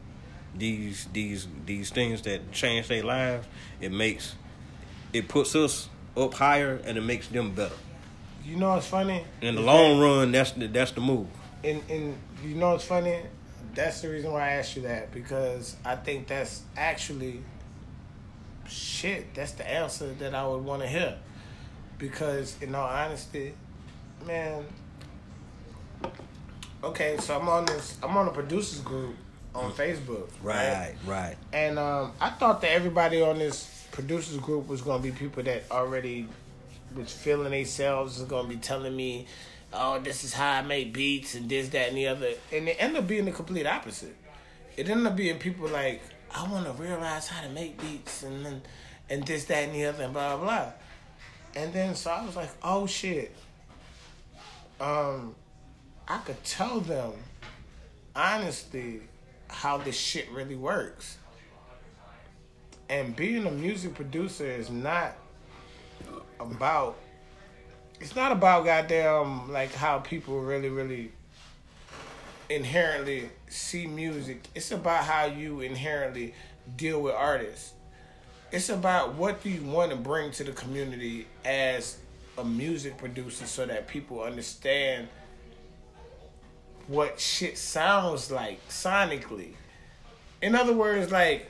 [0.55, 3.47] these these these things that change their lives,
[3.81, 4.35] it makes
[5.13, 7.75] it puts us up higher and it makes them better.
[8.45, 9.23] You know what's funny?
[9.41, 11.27] In the Is long run, that's the that's the move.
[11.63, 13.21] and and you know what's funny?
[13.73, 17.41] That's the reason why I asked you that because I think that's actually
[18.67, 19.33] shit.
[19.33, 21.17] That's the answer that I would want to hear.
[21.97, 23.53] Because in all honesty,
[24.25, 24.65] man.
[26.83, 27.97] Okay, so I'm on this.
[28.03, 29.15] I'm on a producers group
[29.55, 30.29] on Facebook.
[30.43, 31.35] Right, right.
[31.51, 35.63] And um, I thought that everybody on this producers group was gonna be people that
[35.71, 36.27] already
[36.95, 39.27] was feeling themselves, is gonna be telling me,
[39.73, 42.77] "Oh, this is how I make beats and this, that, and the other." And it
[42.79, 44.15] ended up being the complete opposite.
[44.77, 46.01] It ended up being people like,
[46.33, 48.61] "I want to realize how to make beats and then,
[49.09, 50.71] and this, that, and the other, and blah blah blah."
[51.55, 53.35] And then so I was like, "Oh shit."
[54.79, 55.35] Um,
[56.07, 57.13] I could tell them
[58.15, 59.01] honestly
[59.47, 61.17] how this shit really works.
[62.89, 65.15] And being a music producer is not
[66.39, 66.97] about
[67.99, 71.11] it's not about goddamn like how people really really
[72.49, 74.43] inherently see music.
[74.53, 76.33] It's about how you inherently
[76.75, 77.73] deal with artists.
[78.51, 81.97] It's about what do you want to bring to the community as
[82.37, 85.07] a music producer so that people understand
[86.87, 89.53] what shit sounds like sonically.
[90.41, 91.49] In other words, like,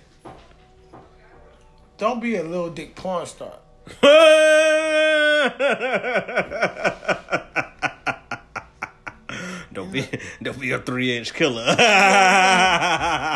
[1.97, 3.53] don't be a little dick porn star.
[9.73, 10.07] don't be
[10.41, 11.75] don't be a three inch killer.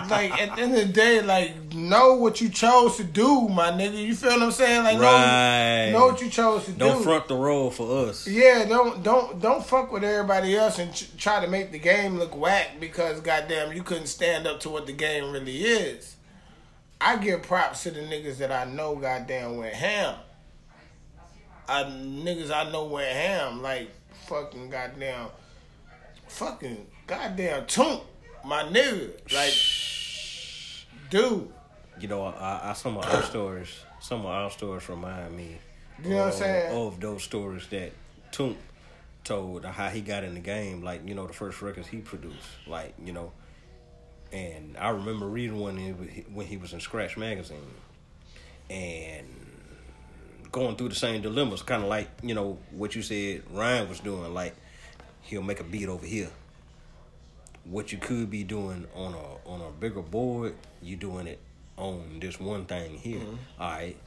[0.10, 3.70] Like at the end of the day, like know what you chose to do, my
[3.72, 4.04] nigga.
[4.04, 4.84] You feel what I'm saying?
[4.84, 5.92] Like Right.
[5.92, 7.04] know, know what you chose to don't do.
[7.04, 8.28] front the role for us.
[8.28, 12.18] Yeah, don't don't don't fuck with everybody else and ch- try to make the game
[12.18, 16.16] look whack because goddamn you couldn't stand up to what the game really is.
[17.00, 20.16] I give props to the niggas that I know goddamn went ham.
[21.70, 23.90] I niggas I know went ham like
[24.28, 25.28] fucking goddamn
[26.28, 28.02] fucking goddamn Toomp
[28.44, 29.54] my nigga like
[31.10, 31.50] dude.
[32.00, 33.68] You know, I, I, some of our stories,
[34.00, 35.58] some of our stories remind me.
[36.04, 36.78] You know what I'm saying?
[36.78, 37.92] Of those stories that
[38.32, 38.56] Toomp
[39.24, 42.48] told how he got in the game, like you know the first records he produced,
[42.68, 43.32] like you know.
[44.32, 45.78] And I remember reading one
[46.34, 47.58] when he was in Scratch magazine,
[48.70, 49.28] and
[50.52, 54.00] going through the same dilemmas, kind of like you know what you said Ryan was
[54.00, 54.56] doing, like
[55.22, 56.30] he'll make a beat over here.
[57.66, 61.40] What you could be doing on a on a bigger board, you doing it
[61.78, 63.22] on this one thing here.
[63.60, 63.98] All right.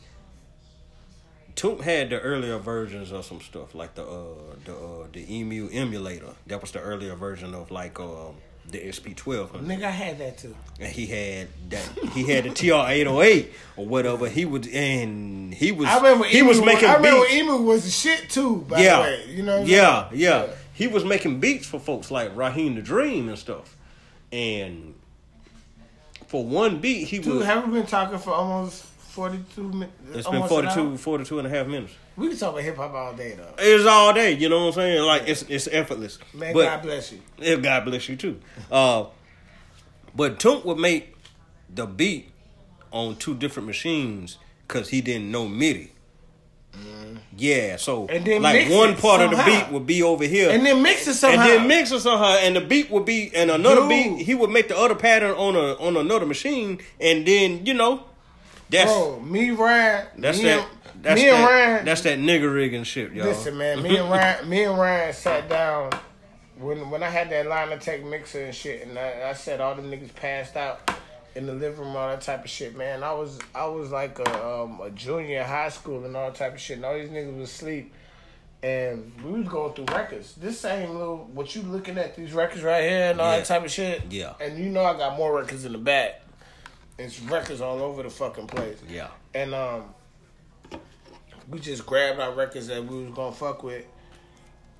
[1.54, 5.68] Toomp had the earlier versions of some stuff like the uh the uh the Emu
[5.70, 6.34] emulator.
[6.46, 8.36] That was the earlier version of like um
[8.70, 9.68] the SP twelve hundred.
[9.68, 10.54] Nigga I had that too.
[10.80, 11.82] And he had that
[12.12, 14.28] he had the TR eight oh eight or whatever.
[14.28, 17.34] He would and he was I remember he Emu, was making I remember beats.
[17.34, 19.24] Emu was the shit too, by yeah, the way.
[19.28, 22.82] You know what I'm yeah, yeah, He was making beats for folks like Raheem the
[22.82, 23.76] Dream and stuff.
[24.32, 24.94] And
[26.26, 27.44] for one beat, he Dude, was.
[27.44, 29.92] have we been talking for almost 42 minutes?
[30.14, 31.92] It's been 42, 42 and a half minutes.
[32.16, 33.54] We can talk about hip hop all day, though.
[33.58, 35.02] It's all day, you know what I'm saying?
[35.02, 36.18] Like it's it's effortless.
[36.34, 37.20] Man, but, God bless you.
[37.38, 38.40] Yeah, God bless you too.
[38.70, 39.04] Uh,
[40.14, 41.14] but Toomp would make
[41.68, 42.30] the beat
[42.90, 45.92] on two different machines because he didn't know MIDI.
[47.36, 48.06] Yeah, so.
[48.06, 51.06] And then like one part of the beat would be over here, And then mix
[51.06, 51.40] it somehow.
[51.40, 53.88] and then mix it somehow, and the beat would be, and another Dude.
[53.88, 57.74] beat he would make the other pattern on a on another machine, and then you
[57.74, 58.04] know,
[58.72, 60.58] That's Bro, me Ryan, that's me that.
[60.60, 61.50] and, That's me and that.
[61.50, 61.84] Ryan.
[61.84, 63.26] That's that nigga rigging shit, y'all.
[63.26, 65.90] Listen, man, me and Ryan, me and Ryan sat down
[66.58, 69.60] when when I had that line of tech mixer and shit, and I, I said
[69.60, 70.90] all the niggas passed out
[71.34, 73.02] in the living room, all that type of shit, man.
[73.02, 76.34] I was I was like a um, a junior in high school and all that
[76.36, 77.92] type of shit, and all these niggas was asleep.
[78.62, 80.34] And we was going through records.
[80.36, 83.38] This same little what you looking at these records right here and all Yeah.
[83.38, 84.02] that type of shit.
[84.10, 84.34] Yeah.
[84.40, 86.22] And you know I got more records in the back.
[86.98, 88.78] It's records all over the fucking place.
[88.88, 89.08] Yeah.
[89.34, 89.84] And um,
[91.48, 93.84] we just grabbed our records that we was gonna fuck with,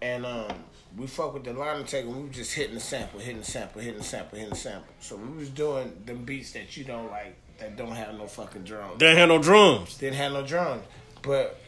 [0.01, 0.53] and um,
[0.97, 3.39] we fuck with the line and take, and we was just hitting the sample, hitting
[3.39, 4.93] the sample, hitting the sample, hitting the sample.
[5.01, 8.65] So we was doing them beats that you don't like, that don't have no fucking
[8.65, 9.97] drums, Didn't have no drums.
[9.99, 10.83] didn't have no drums.
[11.23, 11.59] But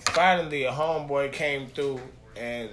[0.00, 2.00] finally, a homeboy came through
[2.36, 2.70] and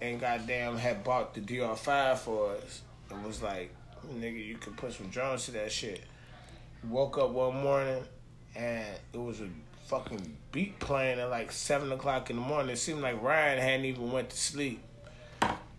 [0.00, 3.74] and goddamn had bought the DR5 for us, and was like,
[4.14, 6.02] nigga, you can put some drums to that shit.
[6.90, 8.04] Woke up one morning
[8.56, 9.48] and it was a
[9.86, 12.70] fucking beat playing at like seven o'clock in the morning.
[12.70, 14.80] It seemed like Ryan hadn't even went to sleep.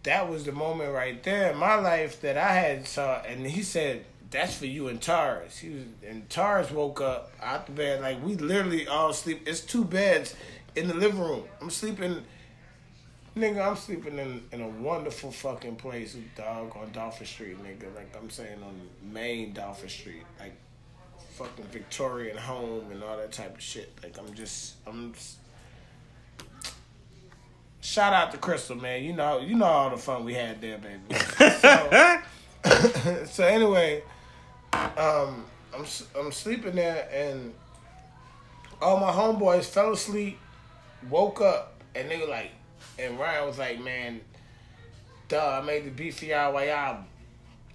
[0.03, 3.64] That was the moment right there in my life that I had saw, and he
[3.64, 8.02] said, "That's for you and Tars." He was, and Tars woke up out the bed
[8.02, 9.48] like we literally all sleep.
[9.48, 10.36] It's two beds
[10.76, 11.44] in the living room.
[11.61, 12.23] I'm sleeping.
[13.36, 17.94] Nigga, I'm sleeping in, in a wonderful fucking place, dog, on Dolphin Street, nigga.
[17.94, 18.80] Like I'm saying on
[19.11, 20.23] Main Dolphin Street.
[20.40, 20.53] Like
[21.36, 23.91] fucking Victorian home and all that type of shit.
[24.02, 25.38] Like I'm just I'm just,
[27.82, 29.03] Shout out to Crystal, man.
[29.03, 31.02] You know you know all the fun we had there, baby.
[32.64, 34.02] So, so anyway,
[34.74, 35.86] um I'm
[36.18, 37.53] I'm sleeping there and
[38.82, 40.40] all my homeboys fell asleep,
[41.10, 42.52] woke up, and they were like
[42.98, 44.22] and Ryan was like, Man,
[45.28, 47.03] duh, I made the beat for y'all while y'all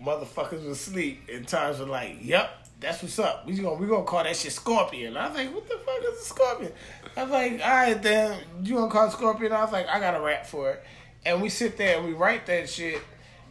[0.03, 1.29] motherfuckers was asleep.
[1.33, 3.47] And Times were like, Yep, that's what's up.
[3.47, 5.17] We gonna we gonna call that shit Scorpion.
[5.17, 6.73] I was like, What the fuck is a Scorpion?
[7.17, 9.53] I was like, all right then, you gonna call it Scorpion?
[9.53, 10.85] I was like, I got a rap for it.
[11.25, 13.03] And we sit there and we write that shit.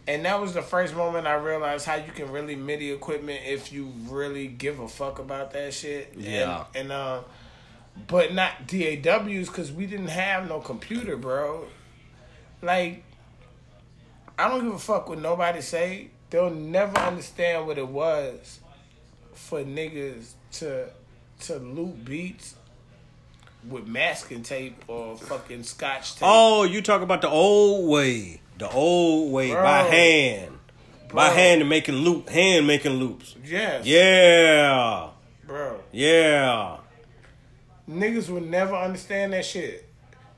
[0.08, 3.72] And that was the first moment I realized how you can really MIDI equipment if
[3.72, 6.16] you really give a fuck about that shit.
[6.18, 6.66] Yeah.
[6.74, 7.22] And, and uh,
[8.08, 11.66] but not DAWs because we didn't have no computer, bro.
[12.64, 13.04] Like,
[14.40, 16.10] I don't give a fuck what nobody say.
[16.32, 18.62] They'll never understand what it was
[19.34, 20.90] for niggas to
[21.42, 22.56] to loop beats
[23.68, 26.24] with masking tape or fucking scotch tape.
[26.24, 28.42] Oh, you talk about the old way.
[28.58, 29.64] The old way Bro.
[29.64, 30.52] by hand.
[31.14, 33.36] By hand and making loop hand making loops.
[33.44, 35.10] yes, Yeah.
[35.46, 35.80] bro.
[35.92, 36.78] Yeah.
[37.90, 39.88] Niggas will never understand that shit.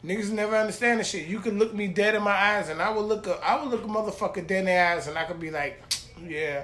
[0.06, 1.28] Niggas never understand that shit.
[1.28, 3.70] You can look me dead in my eyes, and I will look a, I will
[3.70, 5.82] look a motherfucker dead in the eyes, and I could be like,
[6.28, 6.64] yeah,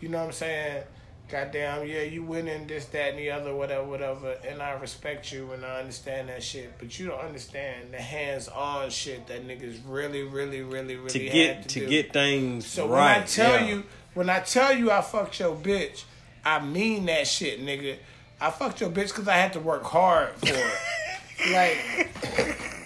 [0.00, 0.84] you know what I'm saying?
[1.30, 4.36] Goddamn, yeah, you winning this, that, and the other, whatever, whatever.
[4.48, 6.72] And I respect you, and I understand that shit.
[6.78, 11.32] But you don't understand the hands-on shit that niggas really, really, really, really To had
[11.32, 11.88] get to, to do.
[11.88, 13.14] get things So right.
[13.14, 13.66] when I tell yeah.
[13.68, 13.84] you,
[14.14, 16.04] when I tell you I fucked your bitch,
[16.44, 17.96] I mean that shit, nigga.
[18.40, 21.52] I fucked your bitch because I had to work hard for it.
[21.52, 22.79] like,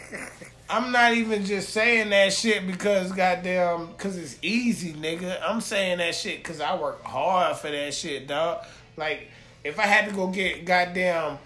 [0.75, 5.39] I'm not even just saying that shit because goddamn, because it's easy, nigga.
[5.41, 8.65] I'm saying that shit because I work hard for that shit, dog.
[8.97, 9.29] Like,
[9.63, 11.39] if I had to go get goddamn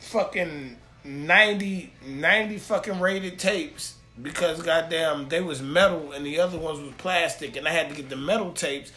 [0.00, 6.80] fucking 90, 90 fucking rated tapes because goddamn they was metal and the other ones
[6.80, 8.90] was plastic and I had to get the metal tapes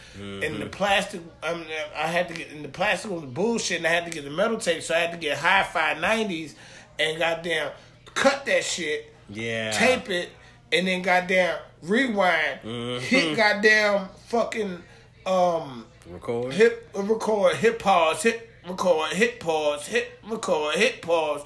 [0.43, 1.65] and the plastic um,
[1.95, 4.29] I had to get and the plastic was bullshit and I had to get the
[4.29, 6.55] metal tapes so I had to get hi-fi 90s
[6.99, 7.71] and goddamn
[8.13, 9.71] cut that shit Yeah.
[9.71, 10.29] tape it
[10.71, 14.81] and then goddamn rewind hit goddamn fucking
[15.25, 16.53] um record.
[16.53, 21.43] hit record, hit pause, hit record, hit pause, hit record, hit pause,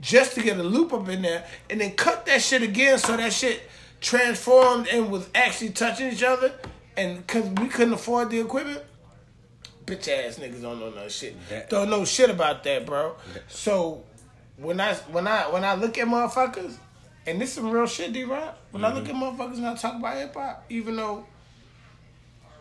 [0.00, 3.16] just to get a loop up in there, and then cut that shit again so
[3.16, 3.62] that shit
[4.00, 6.52] transformed and was actually touching each other,
[6.96, 8.82] and because we couldn't afford the equipment.
[9.86, 11.34] Bitch ass niggas don't know no shit.
[11.48, 13.16] That- don't know shit about that, bro.
[13.48, 14.04] So
[14.58, 16.76] when I when I when I look at motherfuckers,
[17.28, 18.56] and this some real shit, D Rock.
[18.70, 19.22] When I look mm-hmm.
[19.22, 21.26] at motherfuckers and I talk about hip hop, even though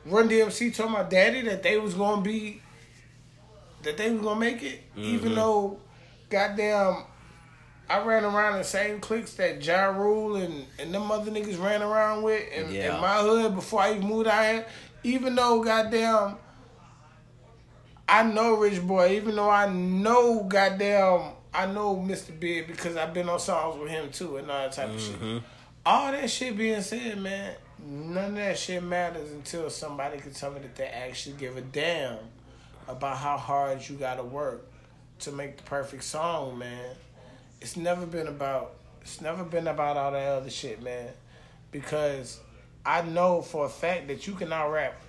[0.06, 2.62] Run DMC told my daddy that they was gonna be
[3.84, 5.36] that they was gonna make it, even mm-hmm.
[5.36, 5.80] though
[6.30, 7.04] goddamn
[7.90, 11.82] I ran around the same cliques that Ja Rule and, and them other niggas ran
[11.82, 12.96] around with in, Yeah.
[12.96, 14.66] in my hood before I even moved out here.
[15.04, 16.36] Even though goddamn
[18.10, 22.40] I know Rich Boy, even though I know goddamn I know Mr.
[22.40, 25.16] Big because I've been on songs with him too and all that type of shit.
[25.16, 25.38] Mm-hmm.
[25.84, 30.52] All that shit being said, man, none of that shit matters until somebody can tell
[30.52, 32.20] me that they actually give a damn
[32.88, 34.68] about how hard you gotta work
[35.22, 36.96] to make the perfect song, man.
[37.60, 41.10] It's never been about it's never been about all that other shit, man.
[41.72, 42.40] Because
[42.86, 45.02] I know for a fact that you can out rap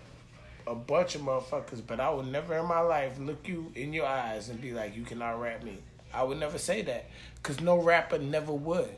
[0.67, 4.07] a bunch of motherfuckers, but I will never in my life look you in your
[4.07, 5.79] eyes and be like, you cannot rap me.
[6.13, 7.07] I would never say that.
[7.43, 8.91] Cause no rapper never would.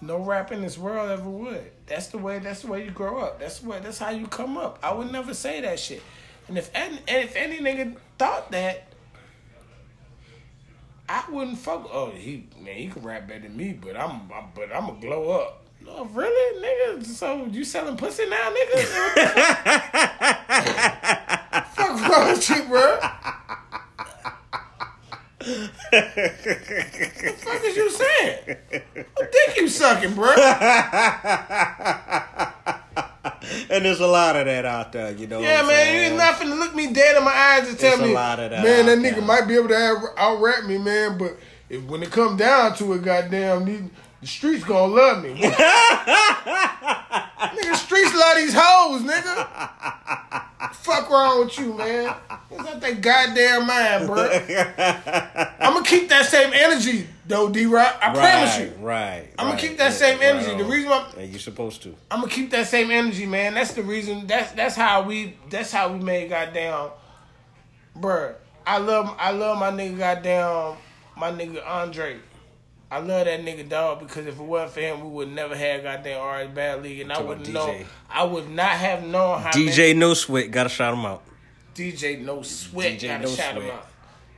[0.00, 1.70] No rapper in this world ever would.
[1.86, 2.40] That's the way.
[2.40, 3.38] That's the way you grow up.
[3.38, 3.78] That's way.
[3.80, 4.78] That's how you come up.
[4.82, 6.02] I would never say that shit.
[6.48, 8.88] And if and, and if any nigga thought that,
[11.08, 11.88] I wouldn't fuck.
[11.92, 14.98] Oh, he man, he can rap better than me, but I'm, I'm but I'm gonna
[14.98, 15.62] blow up.
[15.84, 17.04] No, really, nigga.
[17.04, 18.82] So you selling pussy now, nigga?
[21.74, 22.98] fuck wrong with you, bro?
[25.90, 28.56] The fuck is you saying?
[29.14, 30.32] What dick you sucking, bro?
[33.70, 35.40] and there's a lot of that out there, you know.
[35.40, 38.06] Yeah, man, you ain't nothing to look me dead in my eyes and tell a
[38.06, 39.24] me, lot of that man, that nigga there.
[39.24, 41.36] might be able to out rap me, man, but
[41.68, 43.82] if when it come down to it, goddamn, these,
[44.22, 45.34] the streets gonna love me.
[45.34, 45.50] nigga,
[47.74, 49.46] streets love these hoes, nigga.
[50.74, 52.14] Fuck wrong with you, man?
[52.48, 54.30] What's up that goddamn mind, bro?
[55.60, 57.98] I'm gonna keep that same energy, though, D Rock.
[58.00, 58.72] I promise you.
[58.84, 59.28] Right.
[59.38, 59.58] I'ma right.
[59.58, 60.56] keep that Yeah, same right energy.
[60.56, 61.94] The reason why- And you're supposed to.
[62.10, 63.54] I'm gonna keep that same energy, man.
[63.54, 64.26] That's the reason.
[64.26, 65.36] That's that's how we.
[65.50, 66.90] That's how we made goddamn,
[67.98, 68.34] bruh.
[68.64, 70.76] I love I love my nigga goddamn
[71.16, 72.18] my nigga Andre.
[72.92, 75.82] I love that nigga dog because if it wasn't for him, we would never have
[75.82, 77.74] goddamn RS Bad League, and I wouldn't know.
[78.10, 81.22] I would not have known how DJ No Sweat, gotta shout him out.
[81.74, 83.86] DJ No Sweat DJ gotta No shout him out.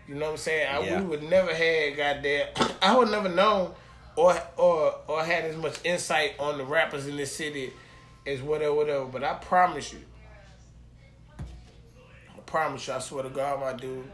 [0.07, 0.69] You know what I'm saying?
[0.73, 1.01] I, Yeah.
[1.01, 2.47] we would never had goddamn.
[2.81, 3.73] I would never known
[4.15, 7.73] or or or had as much insight on the rappers in this city
[8.25, 9.05] as whatever whatever.
[9.07, 9.99] But I promise you,
[11.41, 14.09] I promise you, I swear to God, my dude.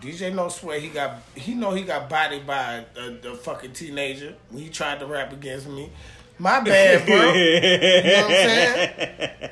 [0.00, 4.34] DJ No Sweat, he got he know he got bodied by a, a fucking teenager
[4.50, 5.90] when he tried to rap against me.
[6.38, 7.16] My bad, bro.
[7.16, 9.50] you know what I'm saying?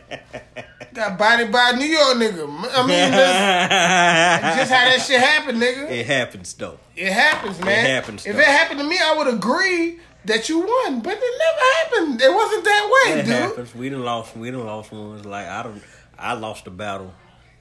[0.95, 2.45] Got bodied by a New York nigga.
[2.73, 5.91] I mean, that's just how that shit happened, nigga.
[5.91, 6.79] it happens though.
[6.95, 7.85] It happens, man.
[7.85, 8.41] It happens, If though.
[8.41, 12.23] it happened to me, I would agree that you won, but it never happened.
[12.23, 13.35] It wasn't that way, It dude.
[13.35, 13.75] happens.
[13.75, 14.37] We done lost.
[14.37, 15.25] We done lost ones.
[15.27, 15.83] Like I don't.
[16.19, 17.13] I lost the battle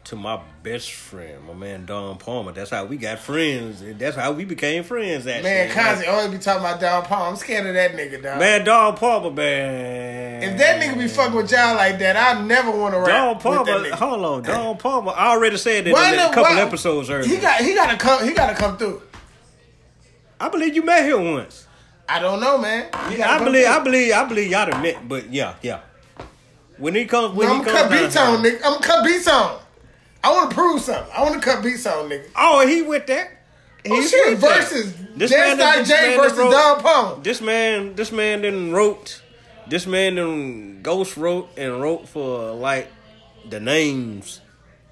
[0.05, 2.51] to my best friend, my man Don Palmer.
[2.51, 3.83] That's how we got friends.
[3.97, 5.25] That's how we became friends.
[5.25, 7.31] Actually, Man, Kazi always be talking about Don Paul.
[7.31, 8.39] I'm scared of that nigga, dog.
[8.39, 10.43] Man, Don Palmer, man.
[10.43, 13.39] If that nigga be fucking with y'all like that, I never want to rap Don
[13.39, 15.11] Palmer, hold on, Don Palmer.
[15.15, 17.27] I already said that Why in a couple why- episodes earlier.
[17.27, 19.01] He got he got to come he got to come through.
[20.39, 21.65] I believe you met him once.
[22.07, 22.83] I don't know, man.
[23.09, 23.65] He gotta I believe.
[23.65, 25.79] I believe, I believe y'all done met, but yeah, yeah.
[26.77, 28.61] When he comes, when I'm he comes cut beats on, nigga.
[28.63, 29.61] I'm cut beats on.
[30.25, 31.13] I want to prove something.
[31.15, 32.25] I want to cut beats on, nigga.
[32.35, 33.29] Oh, he with that.
[33.87, 37.21] Oh He's shit, versus This Dance man this J versus wrote- Don Palmer.
[37.21, 39.21] This man, this man didn't wrote.
[39.67, 42.87] This man done ghost wrote and wrote for like
[43.47, 44.41] the names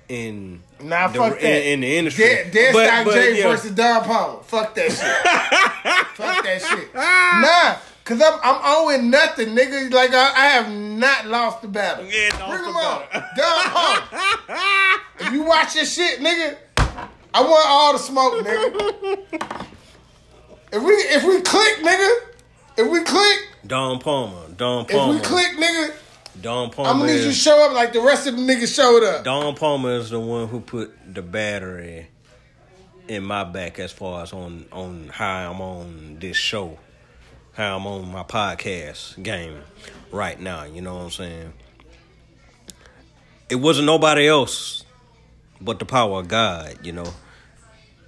[0.09, 1.43] in Nah, the, fuck that.
[1.43, 2.25] in, in the industry.
[2.25, 3.47] Dead, Dead But- Stock but, J yeah.
[3.49, 4.43] versus Don Palmer.
[4.43, 4.99] Fuck that shit.
[6.13, 6.93] Fuck that shit.
[6.93, 9.91] Nah, cause I'm I'm owing nothing, nigga.
[9.91, 12.05] Like I, I have not lost the battle.
[12.05, 13.29] Yeah, Bring the him on, battle.
[13.35, 16.57] Don if you watch this shit, nigga,
[17.33, 19.65] I want all the smoke, nigga.
[20.71, 22.15] If we if we click, nigga,
[22.77, 24.49] if we click, Don Palmer.
[24.57, 25.15] Don Palmer.
[25.15, 25.93] if we click, nigga,
[26.41, 26.89] Don Palmer.
[26.89, 29.23] I'm gonna need you to show up like the rest of the niggas showed up.
[29.23, 32.07] Don Palmer is the one who put the battery
[33.07, 36.79] in my back as far as on on how I'm on this show,
[37.53, 39.59] how I'm on my podcast game
[40.11, 40.63] right now.
[40.63, 41.53] You know what I'm saying?
[43.49, 44.83] It wasn't nobody else
[45.61, 47.13] but the power of God, you know,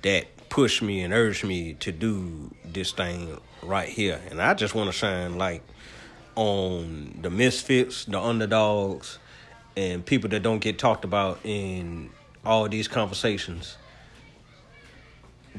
[0.01, 4.19] that pushed me and urged me to do this thing right here.
[4.31, 5.61] And I just want to shine light
[6.35, 9.19] on the misfits, the underdogs,
[9.77, 12.09] and people that don't get talked about in
[12.43, 13.77] all these conversations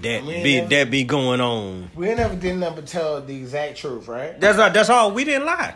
[0.03, 1.91] that We be never- that be going on.
[1.95, 4.39] We never did nothing but tell the exact truth, right?
[4.41, 5.11] That's not, that's all.
[5.13, 5.75] We didn't lie.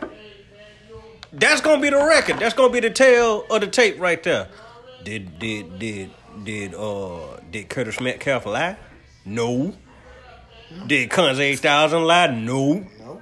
[1.33, 2.39] That's gonna be the record.
[2.39, 4.49] That's gonna be the tail of the tape right there.
[5.03, 6.11] Did did did
[6.43, 8.77] did uh did Curtis Metcalf lie?
[9.25, 9.73] No.
[10.87, 12.27] Did Cons eight thousand lie?
[12.27, 12.85] No.
[12.99, 13.21] No.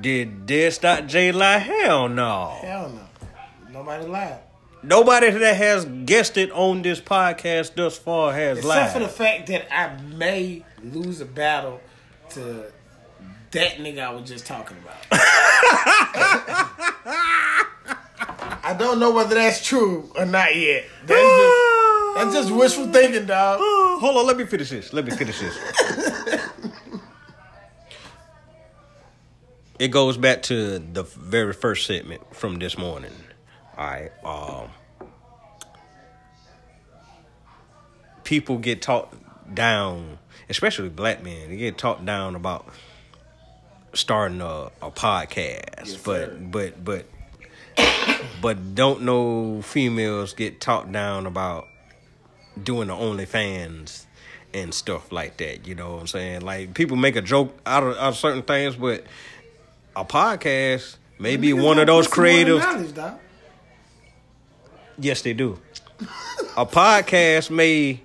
[0.00, 1.58] Did Deadstock Jay lie?
[1.58, 2.58] Hell no.
[2.60, 3.02] Hell no.
[3.72, 4.38] Nobody lied.
[4.82, 8.92] Nobody that has guessed it on this podcast thus far has Except lied.
[8.92, 11.80] for the fact that I may lose a battle
[12.30, 12.70] to
[13.50, 14.96] that nigga I was just talking about.
[18.62, 20.84] I don't know whether that's true or not yet.
[21.06, 23.58] That's just, that's just wishful thinking, dog.
[23.62, 24.26] hold on.
[24.26, 24.92] Let me finish this.
[24.92, 25.56] Let me finish this.
[29.78, 33.12] it goes back to the very first segment from this morning.
[33.78, 34.10] Right.
[34.24, 34.70] Um,
[38.24, 39.14] people get talked
[39.54, 40.18] down,
[40.48, 41.48] especially black men.
[41.50, 42.66] They get talked down about
[43.94, 46.38] starting a, a podcast, Yes, but sir.
[46.40, 47.06] but but
[48.42, 51.66] but don't know females get talked down about
[52.60, 54.04] doing the OnlyFans
[54.52, 55.66] and stuff like that.
[55.66, 56.40] You know what I'm saying?
[56.42, 59.04] Like people make a joke out of, out of certain things, but
[59.94, 62.60] a podcast may be one of those creative.
[64.98, 65.58] Yes, they do.
[66.56, 68.00] a podcast may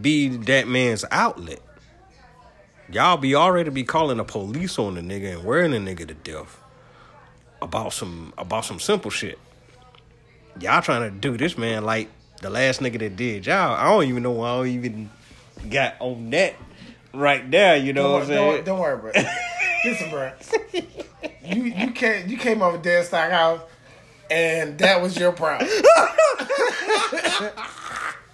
[0.00, 1.60] be that man's outlet.
[2.90, 6.14] Y'all be already be calling the police on the nigga and wearing the nigga to
[6.14, 6.60] death
[7.62, 9.38] about some about some simple shit.
[10.60, 12.08] Y'all trying to do this man like
[12.42, 13.74] the last nigga that did y'all.
[13.74, 15.10] I don't even know why I don't even
[15.70, 16.54] got on that
[17.12, 17.76] right there.
[17.76, 18.54] You know what Don't, I'm saying?
[18.56, 19.12] don't, don't worry, bro.
[19.84, 20.32] Listen, bro.
[21.46, 23.60] You you came you came over Deadstock house,
[24.34, 25.68] and that was your problem.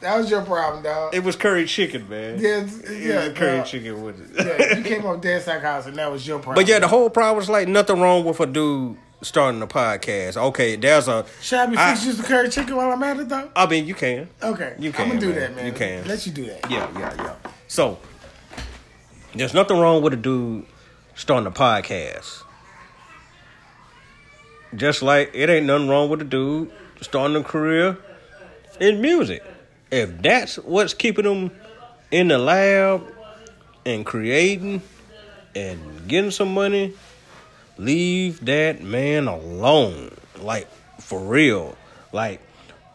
[0.00, 1.14] that was your problem, dog.
[1.14, 2.38] It was curry chicken, man.
[2.40, 3.66] Yeah, It yeah, curry dog.
[3.66, 4.46] chicken with it.
[4.46, 6.54] Yeah, you came over Deadstock house, and that was your problem.
[6.64, 10.36] But yeah, the whole problem was like nothing wrong with a dude starting a podcast.
[10.38, 11.26] Okay, there's a.
[11.42, 13.50] should I be I- fixing you some curry chicken while I'm at it, though?
[13.54, 14.28] I mean, you can.
[14.42, 15.38] Okay, You I'm can, gonna do man.
[15.40, 15.66] that, man.
[15.66, 16.06] You can.
[16.08, 16.70] Let you do that.
[16.70, 17.36] Yeah, yeah, yeah.
[17.68, 17.98] So,
[19.34, 20.64] there's nothing wrong with a dude
[21.14, 22.42] starting a podcast.
[24.74, 26.70] Just like it ain't nothing wrong with a dude
[27.00, 27.96] starting a career
[28.80, 29.42] in music.
[29.90, 31.50] If that's what's keeping them
[32.10, 33.02] in the lab
[33.84, 34.82] and creating
[35.54, 36.92] and getting some money,
[37.78, 40.12] leave that man alone.
[40.40, 40.68] Like
[41.00, 41.76] for real.
[42.12, 42.40] Like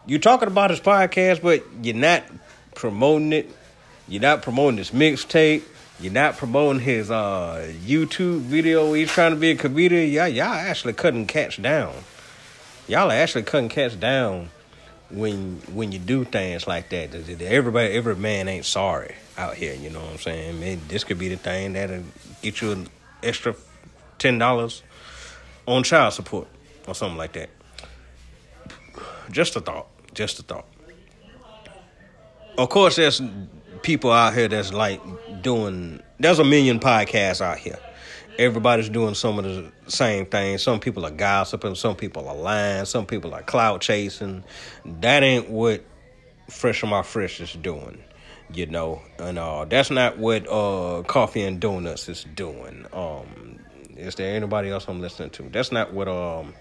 [0.06, 2.24] you're talking about his podcast, but you're not
[2.74, 3.50] promoting it.
[4.08, 5.62] You're not promoting this mixtape.
[5.98, 8.92] You're not promoting his uh, YouTube video.
[8.92, 10.10] He's trying to be a comedian.
[10.10, 11.94] Y'all, y'all actually cutting cats down.
[12.86, 14.50] Y'all actually cutting cats down
[15.10, 17.14] when when you do things like that.
[17.40, 19.74] Everybody, every man ain't sorry out here.
[19.74, 20.60] You know what I'm saying?
[20.60, 22.04] Man, this could be the thing that'll
[22.42, 22.88] get you an
[23.22, 23.54] extra
[24.18, 24.82] ten dollars
[25.66, 26.46] on child support
[26.86, 27.48] or something like that.
[29.30, 29.86] Just a thought.
[30.12, 30.66] Just a thought.
[32.58, 33.20] Of course, there's
[33.86, 35.00] people out here that's like
[35.42, 36.02] doing.
[36.18, 37.78] There's a million podcasts out here.
[38.36, 40.60] Everybody's doing some of the same things.
[40.62, 41.76] Some people are gossiping.
[41.76, 42.84] Some people are lying.
[42.84, 44.42] Some people are cloud chasing.
[44.84, 45.84] That ain't what
[46.50, 48.02] Fresh on My Fresh is doing.
[48.52, 52.86] You know, and uh, that's not what uh, Coffee and Donuts is doing.
[52.92, 53.60] Um,
[53.96, 55.44] is there anybody else I'm listening to?
[55.44, 56.54] That's not what um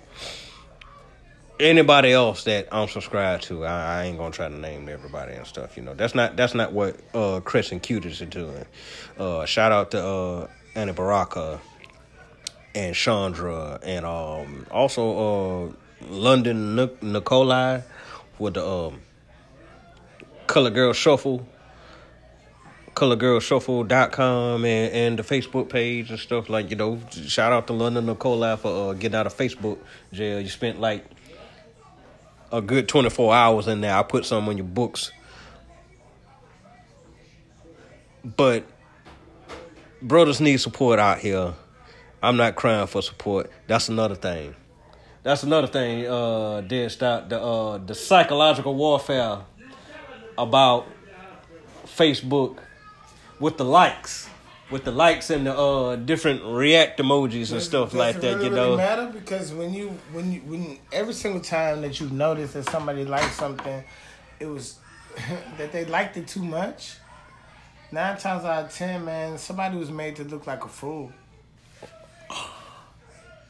[1.59, 3.65] anybody else that I'm subscribed to.
[3.65, 5.77] I, I ain't gonna try to name everybody and stuff.
[5.77, 8.65] You know, that's not that's not what uh Chris and Cuties are doing.
[9.17, 11.59] Uh, shout out to uh Anna Baraka
[12.73, 17.81] and Chandra and um also uh London Nic- Nikolai
[18.39, 19.01] with the um
[20.47, 21.47] Color Girl Shuffle.
[22.93, 28.05] colorgirlshuffle.com and, and the Facebook page and stuff like you know shout out to London
[28.05, 29.77] Nicola for uh, getting out of Facebook
[30.13, 31.05] jail you spent like
[32.51, 33.95] a good 24 hours in there.
[33.95, 35.11] I put some on your books.
[38.23, 38.65] But
[40.01, 41.53] brothers need support out here.
[42.21, 43.51] I'm not crying for support.
[43.67, 44.55] That's another thing.
[45.23, 49.39] That's another thing uh dead stop the uh the psychological warfare
[50.37, 50.85] about
[51.85, 52.59] Facebook
[53.39, 54.29] with the likes,
[54.71, 58.35] with the likes and the uh different react emojis and stuff Does like that.
[58.37, 61.99] really, You really know, matter because when you when you when every single time that
[61.99, 63.83] you notice that somebody liked something,
[64.39, 64.79] it was
[65.57, 66.97] that they liked it too much.
[67.91, 71.11] Nine times out of ten, man, somebody was made to look like a fool.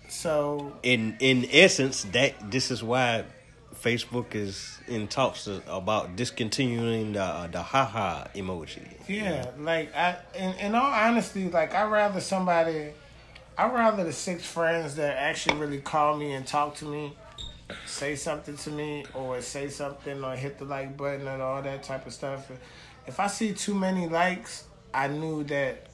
[0.09, 3.25] So in in essence, that this is why
[3.85, 8.81] Facebook is in talks about discontinuing the uh, the haha emoji.
[9.07, 12.93] Yeah, like I, in, in all honesty, like I rather somebody,
[13.55, 17.15] I rather the six friends that actually really call me and talk to me,
[17.85, 21.83] say something to me, or say something, or hit the like button and all that
[21.83, 22.49] type of stuff.
[23.05, 24.63] If I see too many likes,
[24.95, 25.85] I knew that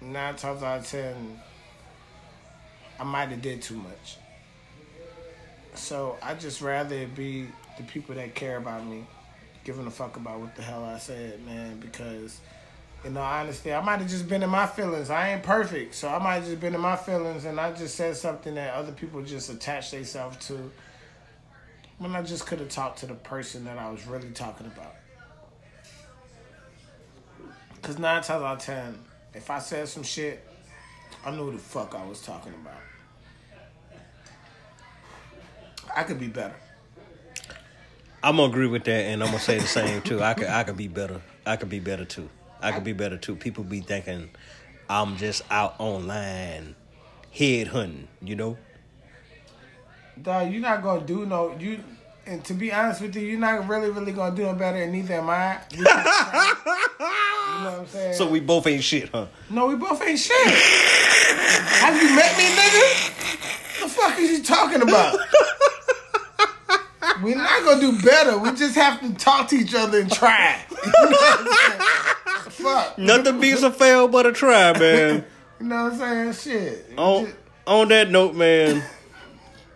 [0.00, 1.40] nine times out of ten,
[3.00, 4.18] I might have did too much.
[5.74, 9.06] So I just rather it be the people that care about me
[9.64, 12.40] giving a fuck about what the hell I said, man, because
[13.04, 15.10] in all honesty, I might have just been in my feelings.
[15.10, 17.94] I ain't perfect, so I might have just been in my feelings and I just
[17.94, 20.70] said something that other people just attach themselves to.
[21.98, 24.94] When I just could have talked to the person that I was really talking about.
[27.80, 28.98] Cause nine times out of ten,
[29.34, 30.44] if I said some shit,
[31.24, 32.78] I knew the fuck I was talking about.
[35.94, 36.54] I could be better.
[38.22, 40.22] I'm gonna agree with that, and I'm gonna say the same too.
[40.22, 41.20] I could I could be better.
[41.44, 42.28] I could be better too.
[42.60, 43.34] I could be better too.
[43.34, 44.30] People be thinking
[44.88, 46.76] I'm just out online
[47.32, 48.56] head hunting, you know.
[50.20, 51.82] Dog, you're not gonna do no you.
[52.24, 54.92] And to be honest with you, you're not really, really gonna do no better, and
[54.92, 55.58] neither am I.
[57.52, 58.14] You know what I'm saying?
[58.14, 59.26] So we both ain't shit, huh?
[59.50, 60.48] No, we both ain't shit.
[60.48, 63.80] Have you met me, nigga?
[63.80, 65.18] What the fuck is you talking about?
[67.22, 68.38] We're not gonna do better.
[68.38, 70.64] We just have to talk to each other and try.
[70.84, 72.50] You know what I'm saying?
[72.50, 72.98] Fuck.
[72.98, 75.24] Nothing beats a fail but a try, man.
[75.60, 76.60] You know what I'm saying?
[76.60, 76.98] Shit.
[76.98, 77.36] on Just-
[77.66, 78.82] on that note, man,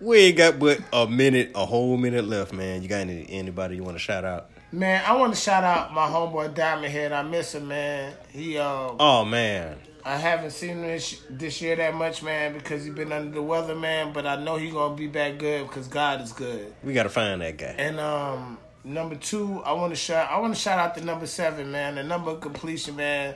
[0.01, 2.83] we ain't got but a minute, a whole minute left, man.
[2.83, 4.51] You got any, anybody you want to shout out?
[4.73, 7.13] Man, I want to shout out my homeboy Diamond Head.
[7.13, 8.13] I miss him, man.
[8.33, 12.85] He um, Oh man, I haven't seen him this, this year that much, man, because
[12.85, 14.13] he's been under the weather, man.
[14.13, 16.73] But I know he's gonna be back good because God is good.
[16.85, 17.75] we gotta find that guy.
[17.77, 20.31] And um, number two, I want to shout.
[20.31, 21.97] I want to shout out the number seven, man.
[21.97, 23.35] The number of completion, man.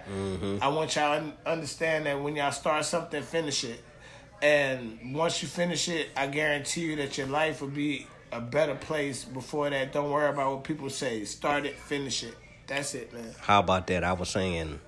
[0.62, 3.82] I want y'all to un- understand that when y'all start something, finish it.
[4.40, 8.76] And once you finish it, I guarantee you that your life will be a better
[8.76, 9.24] place.
[9.24, 11.24] Before that, don't worry about what people say.
[11.24, 12.36] Start it, finish it.
[12.68, 13.34] That's it, man.
[13.40, 14.05] How about that?
[14.05, 14.78] I was saying,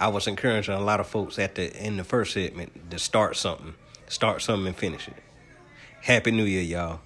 [0.00, 3.36] I was encouraging a lot of folks at the in the first segment to start
[3.36, 3.74] something,
[4.08, 5.16] start something and finish it.
[6.00, 7.00] Happy New Year, y'all.